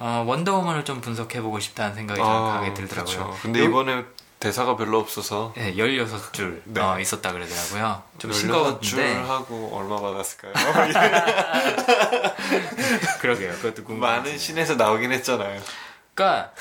어, 0.00 0.24
원더우먼을 0.26 0.84
좀 0.84 1.00
분석해보고 1.00 1.60
싶다는 1.60 1.94
생각이 1.94 2.18
좀 2.18 2.28
아, 2.28 2.32
강하게 2.32 2.74
들더라고요. 2.74 3.16
그쵸. 3.28 3.38
근데 3.42 3.60
요- 3.60 3.64
이번에 3.64 4.04
대사가 4.40 4.74
별로 4.74 4.98
없어서 4.98 5.52
네, 5.54 5.74
16줄 5.74 6.62
네. 6.64 6.80
어, 6.80 6.98
있었다 6.98 7.30
그러더라고요. 7.32 8.02
좀줄 8.18 8.40
싱거웠는데 8.40 9.14
하고 9.16 9.70
얼마 9.74 10.00
받았을까요? 10.00 10.54
그러게요. 13.20 13.52
그것도 13.52 13.84
궁금해요. 13.84 14.00
많은 14.00 14.38
신에서 14.38 14.74
나오긴 14.76 15.12
했잖아요. 15.12 15.60
그러니까 16.14 16.52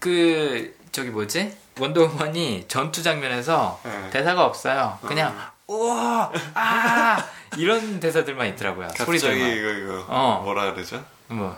그 0.00 0.74
저기 0.92 1.10
뭐지? 1.10 1.56
원더우먼이 1.78 2.66
전투 2.68 3.02
장면에서 3.02 3.80
네. 3.84 4.10
대사가 4.10 4.44
없어요. 4.44 4.98
그냥 5.06 5.34
우와 5.68 6.32
아 6.54 7.24
이런 7.56 8.00
대사들만 8.00 8.48
있더라고요. 8.48 8.88
갑자기 8.88 9.18
소리들만. 9.20 9.50
이거 9.56 9.68
이거 9.70 10.04
어. 10.08 10.40
뭐라 10.44 10.72
그러죠? 10.74 11.02
뭐 11.28 11.56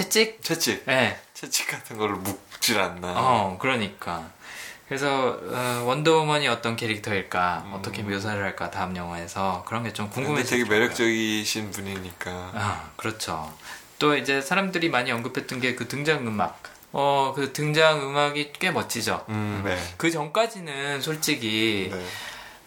채찍? 0.00 0.42
채찍 0.42 0.84
예. 0.88 1.18
채찍 1.32 1.68
같은 1.68 1.96
걸로 1.96 2.18
묶질 2.18 2.78
않나. 2.78 3.14
어, 3.16 3.56
그러니까. 3.58 4.28
그래서 4.88 5.40
어, 5.42 5.84
원더우먼이 5.86 6.46
어떤 6.48 6.76
캐릭터일까, 6.76 7.70
어떻게 7.72 8.02
묘사를 8.02 8.40
할까 8.42 8.70
다음 8.70 8.94
영화에서 8.94 9.64
그런 9.66 9.84
게좀 9.84 10.10
근데 10.10 10.26
궁금해서 10.26 10.50
되게 10.50 10.64
매력적이신 10.68 11.70
분이니까. 11.70 12.30
아, 12.30 12.90
그렇죠. 12.96 13.50
또 13.98 14.14
이제 14.16 14.42
사람들이 14.42 14.90
많이 14.90 15.10
언급했던 15.12 15.60
게 15.60 15.74
그 15.74 15.88
등장 15.88 16.26
음악. 16.26 16.62
어, 16.92 17.32
그 17.34 17.54
등장 17.54 18.02
음악이 18.02 18.52
꽤 18.58 18.70
멋지죠. 18.70 19.24
음, 19.30 19.62
네. 19.64 19.78
그 19.96 20.10
전까지는 20.10 21.00
솔직히 21.00 21.88
네. 21.90 22.06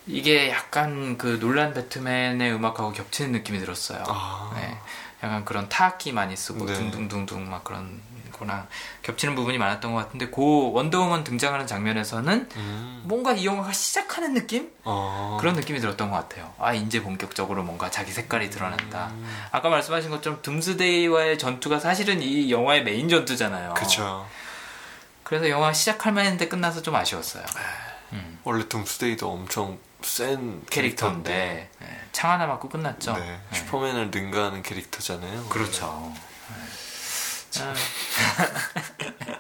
이게 0.08 0.50
약간 0.50 1.20
그 1.20 1.38
놀란 1.40 1.76
배트맨의 1.76 2.52
음악하고 2.54 2.92
겹치는 2.92 3.32
느낌이 3.34 3.60
들었어요. 3.60 4.04
아. 4.08 4.52
네. 4.56 4.76
약간 5.24 5.44
그런 5.46 5.68
타악기 5.70 6.12
많이 6.12 6.36
쓰고 6.36 6.66
네. 6.66 6.74
둥둥둥둥 6.74 7.50
막 7.50 7.64
그런 7.64 8.02
거랑 8.40 8.68
겹치는 9.04 9.36
부분이 9.36 9.58
많았던 9.58 9.94
것 9.94 10.00
같은데 10.00 10.30
그 10.30 10.72
원더우먼 10.72 11.26
등장하는 11.26 11.68
장면에서는 11.68 12.50
음. 12.56 13.02
뭔가 13.04 13.34
이 13.34 13.46
영화가 13.46 13.74
시작하는 13.74 14.34
느낌? 14.34 14.72
어. 14.86 15.38
그런 15.40 15.56
느낌이 15.56 15.80
들었던 15.80 16.10
것 16.10 16.16
같아요. 16.18 16.54
아 16.58 16.74
이제 16.74 17.04
본격적으로 17.04 17.64
뭔가 17.64 17.92
자기 17.92 18.12
색깔이 18.12 18.50
드러난다. 18.50 19.08
음. 19.08 19.26
아까 19.52 19.70
말씀하신 19.70 20.10
것처럼 20.10 20.42
둠스데이와의 20.42 21.38
전투가 21.38 21.80
사실은 21.80 22.22
이 22.22 22.50
영화의 22.50 22.84
메인 22.84 23.10
전투잖아요. 23.10 23.74
그쵸. 23.74 24.26
그래서 25.24 25.50
영화 25.50 25.74
시작할 25.74 26.14
만했는데 26.14 26.48
끝나서 26.48 26.82
좀 26.82 26.96
아쉬웠어요. 26.96 27.44
음. 28.14 28.40
원래 28.44 28.68
둠스데이도 28.68 29.30
엄청 29.30 29.78
센 30.02 30.62
캐릭터인데 30.70 31.70
네, 31.80 32.02
창 32.12 32.32
하나 32.32 32.48
맞고 32.48 32.70
끝났죠. 32.70 33.14
네. 33.14 33.40
네. 33.52 33.58
슈퍼맨을 33.58 34.12
능가하는 34.12 34.64
캐릭터잖아요. 34.64 35.46
그렇죠. 35.46 36.14
아. 37.60 37.74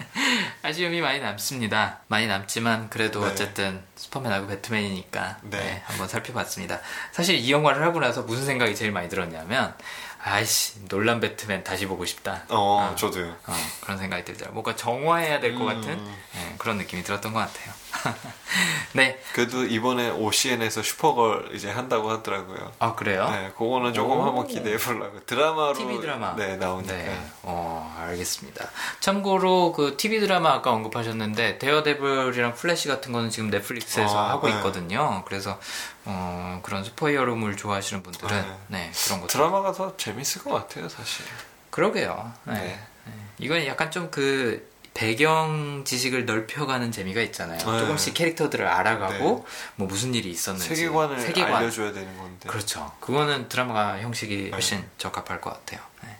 아쉬움이 0.61 1.01
많이 1.01 1.19
남습니다. 1.19 1.99
많이 2.07 2.27
남지만 2.27 2.89
그래도 2.89 3.23
네. 3.23 3.31
어쨌든 3.31 3.83
슈퍼맨하고 3.95 4.47
배트맨이니까 4.47 5.37
네. 5.43 5.57
네, 5.57 5.83
한번 5.85 6.07
살펴봤습니다. 6.07 6.79
사실 7.11 7.35
이 7.35 7.51
영화를 7.51 7.83
하고 7.83 7.99
나서 7.99 8.23
무슨 8.23 8.45
생각이 8.45 8.75
제일 8.75 8.91
많이 8.91 9.09
들었냐면 9.09 9.73
아이씨 10.21 10.85
놀란 10.87 11.19
배트맨 11.19 11.63
다시 11.63 11.85
보고 11.85 12.05
싶다. 12.05 12.43
어, 12.49 12.91
어. 12.91 12.95
저도요. 12.95 13.35
어, 13.47 13.55
그런 13.81 13.97
생각이 13.97 14.25
들더라고요. 14.25 14.53
뭔가 14.53 14.75
정화해야 14.75 15.39
될것 15.39 15.61
음. 15.61 15.67
같은 15.67 16.05
네, 16.33 16.55
그런 16.57 16.77
느낌이 16.77 17.03
들었던 17.03 17.33
것 17.33 17.39
같아요. 17.39 17.73
네, 18.93 19.19
그래도 19.33 19.63
이번에 19.63 20.09
OCN에서 20.09 20.81
슈퍼걸 20.81 21.49
이제 21.53 21.69
한다고 21.69 22.09
하더라고요. 22.09 22.71
아 22.79 22.95
그래요? 22.95 23.29
네, 23.29 23.51
그거는 23.57 23.93
조금 23.93 24.17
오. 24.17 24.23
한번 24.23 24.47
기대해 24.47 24.77
보려고. 24.77 25.19
드라마로 25.25 25.73
TV 25.73 25.99
드라마. 25.99 26.35
네, 26.35 26.57
나오니까. 26.57 26.93
네, 26.93 27.19
어, 27.43 27.95
알겠습니다. 27.99 28.69
참고로 28.99 29.71
그 29.73 29.95
TV 29.97 30.19
드라마 30.19 30.53
아까 30.53 30.71
언급하셨는데 30.71 31.59
데어데블이랑 31.59 32.55
플래시 32.55 32.87
같은 32.87 33.11
거는 33.11 33.29
지금 33.29 33.49
넷플릭스에서 33.49 34.17
아, 34.17 34.29
하고 34.31 34.47
네. 34.47 34.55
있거든요. 34.55 35.23
그래서 35.25 35.59
어, 36.05 36.59
그런 36.63 36.83
슈퍼히어로물 36.83 37.57
좋아하시는 37.57 38.01
분들은 38.03 38.29
네. 38.29 38.57
네, 38.67 38.91
그런 39.05 39.21
것 39.21 39.27
드라마가 39.27 39.71
더 39.71 39.95
재밌을 39.97 40.43
것 40.43 40.51
같아요, 40.51 40.89
사실. 40.89 41.25
그러게요. 41.69 42.33
네. 42.45 42.53
네. 42.53 42.79
네. 43.05 43.13
이건 43.37 43.65
약간 43.65 43.91
좀그 43.91 44.67
배경 44.93 45.83
지식을 45.85 46.25
넓혀가는 46.25 46.91
재미가 46.91 47.21
있잖아요. 47.21 47.57
네. 47.57 47.79
조금씩 47.79 48.13
캐릭터들을 48.13 48.65
알아가고 48.67 49.45
뭐 49.75 49.87
무슨 49.87 50.13
일이 50.13 50.29
있었는지 50.29 50.67
세계관을 50.75 51.19
세계관. 51.19 51.55
알려줘야 51.55 51.93
되는 51.93 52.17
건데. 52.17 52.49
그렇죠. 52.49 52.91
그거는 52.99 53.49
드라마가 53.49 53.99
형식이 53.99 54.43
네. 54.45 54.49
훨씬 54.51 54.83
적합할 54.97 55.41
것 55.41 55.51
같아요. 55.51 55.79
네. 56.03 56.17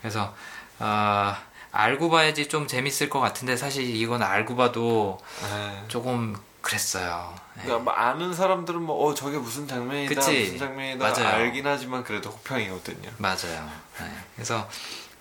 그래서 0.00 0.34
아, 0.78 1.42
알고 1.72 2.08
봐야지 2.10 2.48
좀 2.48 2.66
재밌을 2.66 3.10
것 3.10 3.20
같은데 3.20 3.56
사실 3.56 3.84
이건 3.84 4.22
알고 4.22 4.56
봐도 4.56 5.18
네. 5.42 5.84
조금 5.88 6.36
그랬어요. 6.60 7.34
네. 7.56 7.64
그러니까 7.64 7.84
뭐 7.84 7.92
아는 7.92 8.32
사람들은 8.32 8.80
뭐, 8.80 9.06
어, 9.06 9.14
저게 9.14 9.36
무슨 9.36 9.68
장면이다, 9.68 10.14
그치. 10.14 10.40
무슨 10.40 10.58
장면이다, 10.58 11.10
맞아요. 11.10 11.28
알긴 11.28 11.66
하지만 11.66 12.02
그래도 12.02 12.30
호평이거든요. 12.30 13.10
맞아요. 13.18 13.70
네. 14.00 14.10
그래서 14.34 14.66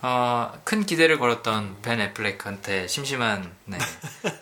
어, 0.04 0.51
큰 0.66 0.86
기대를 0.86 1.18
걸었던 1.18 1.78
벤 1.82 2.01
애플렉한테 2.01 2.88
심심한 2.88 3.56
네. 3.64 3.78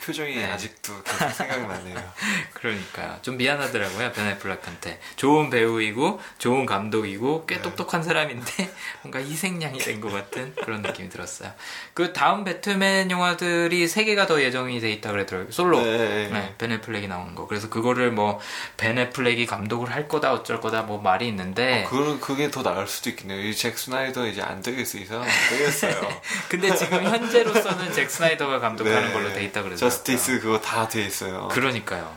그 0.00 0.06
표정이 0.06 0.34
네. 0.34 0.44
아직도 0.46 1.02
계속 1.02 1.30
생각나네요. 1.30 1.96
그러니까요. 2.54 3.18
좀 3.22 3.36
미안하더라고요. 3.36 4.12
벤 4.12 4.26
애플렉한테. 4.28 4.98
좋은 5.16 5.50
배우이고 5.50 6.20
좋은 6.38 6.66
감독이고 6.66 7.46
꽤 7.46 7.56
네. 7.56 7.62
똑똑한 7.62 8.02
사람인데 8.02 8.70
뭔가 9.02 9.20
희생양이 9.20 9.78
된 9.78 10.00
것 10.00 10.10
같은 10.10 10.54
그런 10.64 10.80
느낌이 10.82 11.10
들었어요. 11.10 11.52
그 11.92 12.12
다음 12.12 12.44
배트맨 12.44 13.10
영화들이 13.10 13.86
세 13.86 14.04
개가 14.04 14.26
더 14.26 14.40
예정이 14.40 14.80
돼 14.80 14.90
있다 14.92 15.12
그러더라고요. 15.12 15.52
솔로. 15.52 15.82
네, 15.82 15.98
네, 15.98 16.28
네, 16.30 16.68
네. 16.68 17.06
나오는 17.06 17.34
거. 17.34 17.46
그래서 17.46 17.68
그거를 17.68 18.12
뭐벤 18.12 18.98
애플렉이 18.98 19.46
감독을 19.46 19.92
할 19.92 20.08
거다 20.08 20.32
어쩔 20.32 20.60
거다 20.60 20.82
뭐 20.82 21.00
말이 21.00 21.28
있는데 21.28 21.86
그, 21.88 22.18
그게 22.20 22.50
더 22.50 22.62
나을 22.62 22.86
수도 22.86 23.10
있겠네요. 23.10 23.40
잭 23.40 23.76
스나이더 23.78 24.26
이제 24.28 24.40
안 24.40 24.62
되겠어. 24.62 24.98
이 24.98 25.04
사람 25.04 25.22
안 25.22 25.28
되겠어요. 25.50 26.20
근데 26.48 26.74
지금 26.74 27.04
현재로서는 27.04 27.92
잭 27.92 28.10
스나이더가 28.10 28.60
감독하는 28.60 29.08
네. 29.08 29.12
걸로 29.12 29.32
돼 29.32 29.44
있다 29.44 29.62
그러더라고요. 29.62 29.76
저스티스 29.90 30.40
그거 30.40 30.60
다 30.60 30.88
돼 30.88 31.04
있어요. 31.04 31.48
그러니까요. 31.48 32.10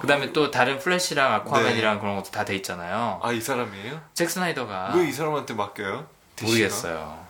그다음에 0.00 0.32
또 0.32 0.50
다른 0.50 0.78
플래시랑 0.78 1.32
아쿠아맨이랑 1.34 1.98
그런 2.00 2.16
것도 2.16 2.30
다 2.30 2.44
돼 2.44 2.54
있잖아요. 2.56 3.20
아, 3.22 3.32
이 3.32 3.40
사람이에요? 3.40 4.00
잭 4.14 4.30
스나이더가 4.30 4.92
왜 4.94 5.08
이 5.08 5.12
사람한테 5.12 5.54
맡겨요? 5.54 6.06
DC가? 6.36 6.46
모르겠어요. 6.52 7.28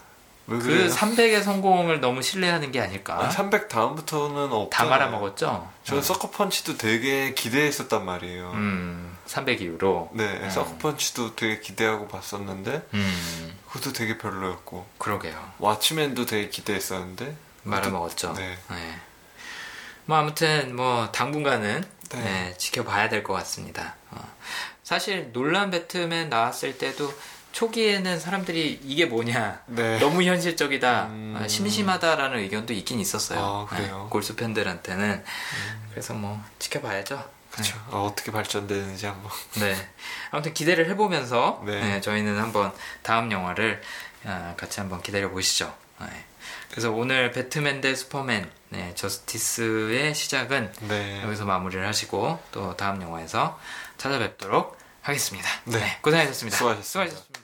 왜그 0.49 0.65
그래요? 0.65 0.89
300의 0.89 1.43
성공을 1.43 2.01
너무 2.01 2.23
신뢰하는 2.23 2.73
게 2.73 2.81
아닐까? 2.81 3.19
아, 3.21 3.29
300 3.31 3.69
다음부터는 3.69 4.51
없다 4.53 4.85
말아먹었죠? 4.87 5.69
저는 5.85 6.01
어. 6.01 6.03
서커펀치도 6.05 6.79
되게 6.79 7.35
기대했었단 7.35 8.05
말이에요. 8.05 8.51
음, 8.55 9.17
300 9.27 9.61
이후로. 9.63 10.11
네, 10.15 10.25
음. 10.25 10.51
서커펀치도 10.51 11.37
되게 11.37 11.61
기대하고 11.61 12.09
봤었는데 12.09 12.83
음, 12.95 13.55
그것도 13.69 13.93
되게 13.93 14.17
별로였고 14.19 14.87
그러게요. 14.99 15.39
왓치맨도 15.61 16.27
되게 16.27 16.49
기대했었는데 16.49 17.37
말아먹었죠. 17.65 18.33
네. 18.35 18.57
네. 18.71 19.01
뭐 20.09 20.17
아무튼 20.17 20.75
뭐 20.75 21.13
당분간은 21.13 21.85
네. 22.13 22.19
네, 22.23 22.55
지켜봐야 22.57 23.11
될 23.11 23.23
것 23.23 23.35
같습니다. 23.35 23.95
어. 24.11 24.19
사실 24.83 25.31
놀란 25.35 25.71
배트맨 25.71 26.31
나왔을 26.31 26.79
때도 26.79 27.13
초기에는 27.53 28.19
사람들이 28.19 28.81
이게 28.85 29.05
뭐냐 29.05 29.61
네. 29.67 29.99
너무 29.99 30.23
현실적이다 30.23 31.07
음. 31.09 31.39
아, 31.39 31.47
심심하다라는 31.47 32.39
의견도 32.39 32.73
있긴 32.73 33.01
있었어요. 33.01 33.39
아, 33.39 33.67
그래요? 33.69 34.05
네, 34.05 34.11
골수 34.11 34.35
팬들한테는 34.37 35.23
그래서 35.91 36.15
뭐 36.15 36.43
지켜봐야죠. 36.59 37.23
그쵸. 37.51 37.77
아, 37.91 37.97
어떻게 37.99 38.33
발전되는지 38.33 39.05
한번. 39.05 39.31
네. 39.61 39.77
아무튼 40.31 40.55
기대를 40.55 40.89
해보면서 40.89 41.63
네. 41.67 41.81
네, 41.83 42.01
저희는 42.01 42.39
한번 42.41 42.73
다음 43.03 43.31
영화를 43.31 43.83
아, 44.25 44.55
같이 44.57 44.81
한번 44.81 45.03
기다려 45.03 45.29
보시죠. 45.29 45.75
네. 46.01 46.07
그래서 46.79 46.93
오늘 46.93 47.33
배트맨 47.33 47.81
대 47.81 47.93
슈퍼맨 47.93 48.49
네, 48.69 48.95
저스티스의 48.95 50.15
시작은 50.15 50.73
네. 50.83 51.25
여기서 51.25 51.45
마무리를 51.45 51.85
하시고 51.85 52.39
또 52.53 52.77
다음 52.77 53.03
영화에서 53.03 53.59
찾아뵙도록 53.97 54.79
하겠습니다. 55.03 55.49
네. 55.65 55.99
고생하셨습니다. 56.03 56.57
수고하셨습니다. 56.57 56.89
수고하셨습니다. 56.89 57.38